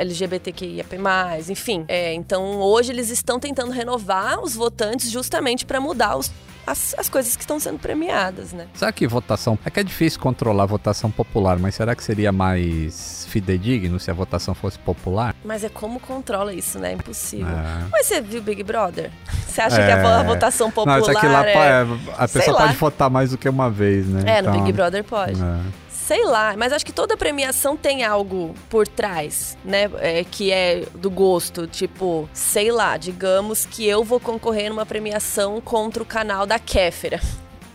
[0.81, 1.85] LGBTQIAP+, enfim.
[1.87, 6.31] É, então, hoje eles estão tentando renovar os votantes justamente para mudar os-
[6.65, 8.67] as, as coisas que estão sendo premiadas, né?
[8.75, 9.57] Será que votação...
[9.65, 14.11] É que é difícil controlar a votação popular, mas será que seria mais fidedigno se
[14.11, 15.35] a votação fosse popular?
[15.43, 16.91] Mas é como controla isso, né?
[16.91, 17.47] É impossível.
[17.47, 17.85] É.
[17.91, 19.09] Mas você viu Big Brother?
[19.47, 19.93] Você acha que É.
[19.93, 21.53] a, a votação popular Não, isso aqui lá é...
[21.53, 21.87] é...
[22.17, 22.67] a sei pessoa lá.
[22.67, 24.37] pode votar mais do que uma vez, né?
[24.37, 25.41] É, no Então, Big Brother pode.
[25.41, 25.59] é.
[26.05, 29.89] Sei lá, mas acho que toda premiação tem algo por trás, né?
[29.99, 31.67] É, que é do gosto.
[31.67, 37.19] Tipo, sei lá, digamos que eu vou concorrer numa premiação contra o canal da Kéfera.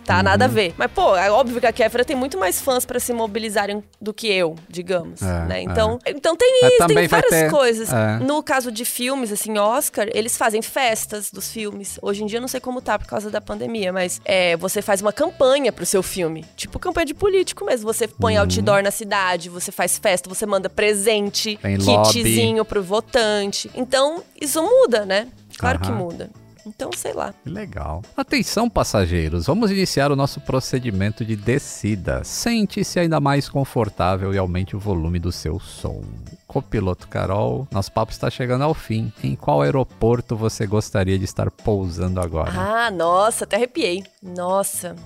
[0.06, 0.50] Tá, nada Uhum.
[0.50, 0.74] a ver.
[0.78, 4.14] Mas, pô, é óbvio que a Kéfera tem muito mais fãs pra se mobilizarem do
[4.14, 5.20] que eu, digamos.
[5.20, 5.62] É, né?
[5.62, 7.92] Então, então tem Mas isso, tem várias ter- coisas.
[7.92, 8.18] é.
[8.20, 11.98] No caso de filmes, assim, Oscar, eles fazem festas dos filmes.
[12.00, 14.80] Hoje em dia eu não sei como tá por causa da pandemia, mas é, você
[14.80, 16.44] faz uma campanha pro seu filme.
[16.56, 17.92] Tipo campanha de político mesmo.
[17.92, 18.42] Você põe Uhum.
[18.42, 23.68] outdoor na cidade, você faz festa, você manda presente, Tem kitzinho pro votante.
[23.74, 25.26] Então, isso muda, né?
[25.58, 25.98] Claro que Aham.
[25.98, 26.30] muda.
[26.66, 27.32] Então, sei lá.
[27.44, 28.02] Legal.
[28.16, 29.46] Atenção, passageiros.
[29.46, 32.24] Vamos iniciar o nosso procedimento de descida.
[32.24, 36.02] Sente-se ainda mais confortável e aumente o volume do seu som.
[36.46, 39.12] Copiloto Carol, nosso papo está chegando ao fim.
[39.22, 42.50] Em qual aeroporto você gostaria de estar pousando agora?
[42.50, 44.02] Ah, nossa, até arrepiei.
[44.22, 44.96] Nossa,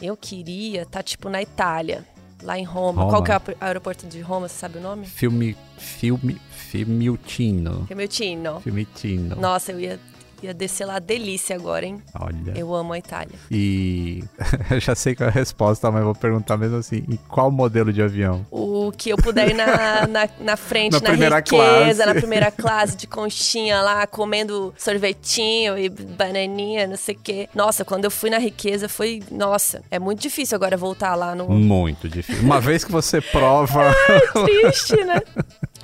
[0.00, 2.04] eu queria estar, tipo, na Itália,
[2.42, 3.02] lá em Roma.
[3.02, 3.12] Roma.
[3.12, 5.06] Qual que é o aer- aeroporto de Roma, você sabe o nome?
[5.06, 5.56] Filme.
[5.78, 6.40] Filme.
[6.50, 7.86] Fiumicino.
[7.86, 8.60] Fiumicino.
[8.60, 9.36] Fiumicino.
[9.36, 9.98] Nossa, eu ia,
[10.42, 12.02] ia descer lá delícia agora, hein?
[12.18, 12.52] Olha.
[12.56, 13.34] Eu amo a Itália.
[13.50, 14.22] E.
[14.70, 17.92] eu já sei qual é a resposta, mas vou perguntar mesmo assim: em qual modelo
[17.92, 18.46] de avião?
[18.50, 22.06] O que eu puder ir na, na, na frente, Na na, primeira riqueza, classe.
[22.06, 27.48] na primeira classe, de conchinha lá, comendo sorvetinho e bananinha, não sei o quê.
[27.54, 29.22] Nossa, quando eu fui na riqueza foi.
[29.30, 31.48] Nossa, é muito difícil agora voltar lá no.
[31.48, 32.42] Muito difícil.
[32.42, 33.94] Uma vez que você prova.
[34.44, 35.20] Triste, né?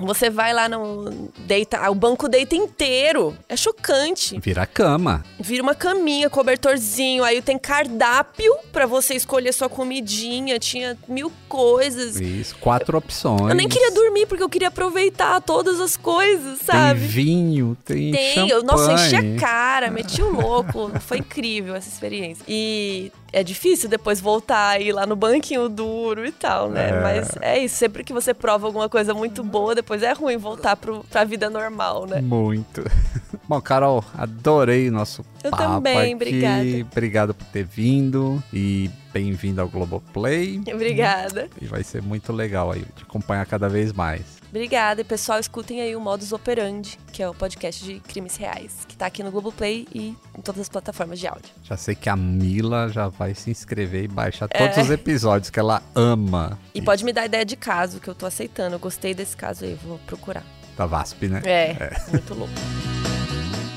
[0.00, 1.30] Você vai lá no.
[1.46, 1.88] Deita.
[1.90, 3.36] O banco deita inteiro.
[3.48, 4.38] É chocante.
[4.40, 5.24] Vira cama.
[5.38, 7.22] Vira uma caminha, cobertorzinho.
[7.22, 10.58] Aí tem cardápio pra você escolher sua comidinha.
[10.58, 12.16] Tinha mil coisas.
[12.20, 13.42] Isso, quatro opções.
[13.48, 17.00] Eu nem queria dormir porque eu queria aproveitar todas as coisas, Tem sabe?
[17.00, 19.36] vinho, tem, Tem, eu, nossa, enchi champanhe.
[19.36, 20.90] a cara, meti o louco.
[21.00, 22.44] Foi incrível essa experiência.
[22.48, 26.90] E é difícil depois voltar e ir lá no banquinho duro e tal, né?
[26.90, 27.02] É.
[27.02, 30.76] Mas é isso, sempre que você prova alguma coisa muito boa, depois é ruim voltar
[30.76, 32.20] pro, pra vida normal, né?
[32.20, 32.84] Muito.
[33.48, 36.14] Bom, Carol, adorei nosso Eu papo também, aqui.
[36.14, 36.86] obrigada.
[36.92, 40.62] Obrigado por ter vindo e bem-vindo ao Globoplay.
[40.72, 41.48] Obrigada.
[41.60, 44.43] E vai ser muito legal aí te acompanhar cada vez mais.
[44.54, 45.00] Obrigada.
[45.00, 48.96] E pessoal, escutem aí o Modus Operandi, que é o podcast de crimes reais, que
[48.96, 51.50] tá aqui no Globoplay e em todas as plataformas de áudio.
[51.64, 54.58] Já sei que a Mila já vai se inscrever e baixar É.
[54.68, 56.56] todos os episódios que ela ama.
[56.72, 58.76] E pode me dar ideia de caso, que eu tô aceitando.
[58.76, 60.44] Eu gostei desse caso aí, vou procurar.
[60.76, 61.42] Da VASP, né?
[61.44, 62.54] É, muito louco.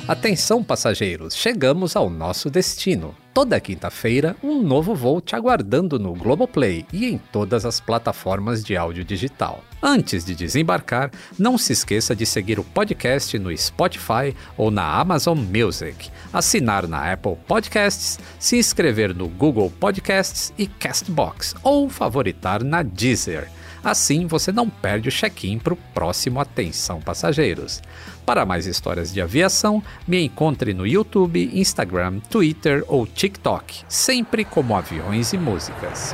[0.07, 3.15] Atenção, passageiros, chegamos ao nosso destino.
[3.33, 8.77] Toda quinta-feira, um novo voo te aguardando no Globoplay e em todas as plataformas de
[8.77, 9.63] áudio digital.
[9.81, 15.37] Antes de desembarcar, não se esqueça de seguir o podcast no Spotify ou na Amazon
[15.37, 22.81] Music, assinar na Apple Podcasts, se inscrever no Google Podcasts e Castbox ou favoritar na
[22.81, 23.49] Deezer.
[23.83, 27.81] Assim você não perde o check-in para o próximo Atenção Passageiros.
[28.25, 34.75] Para mais histórias de aviação, me encontre no YouTube, Instagram, Twitter ou TikTok, sempre como
[34.75, 36.13] Aviões e Músicas.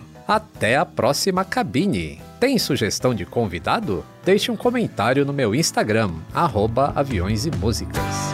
[0.31, 2.21] Até a próxima cabine!
[2.39, 4.05] Tem sugestão de convidado?
[4.23, 8.31] Deixe um comentário no meu Instagram, arroba aviões e músicas.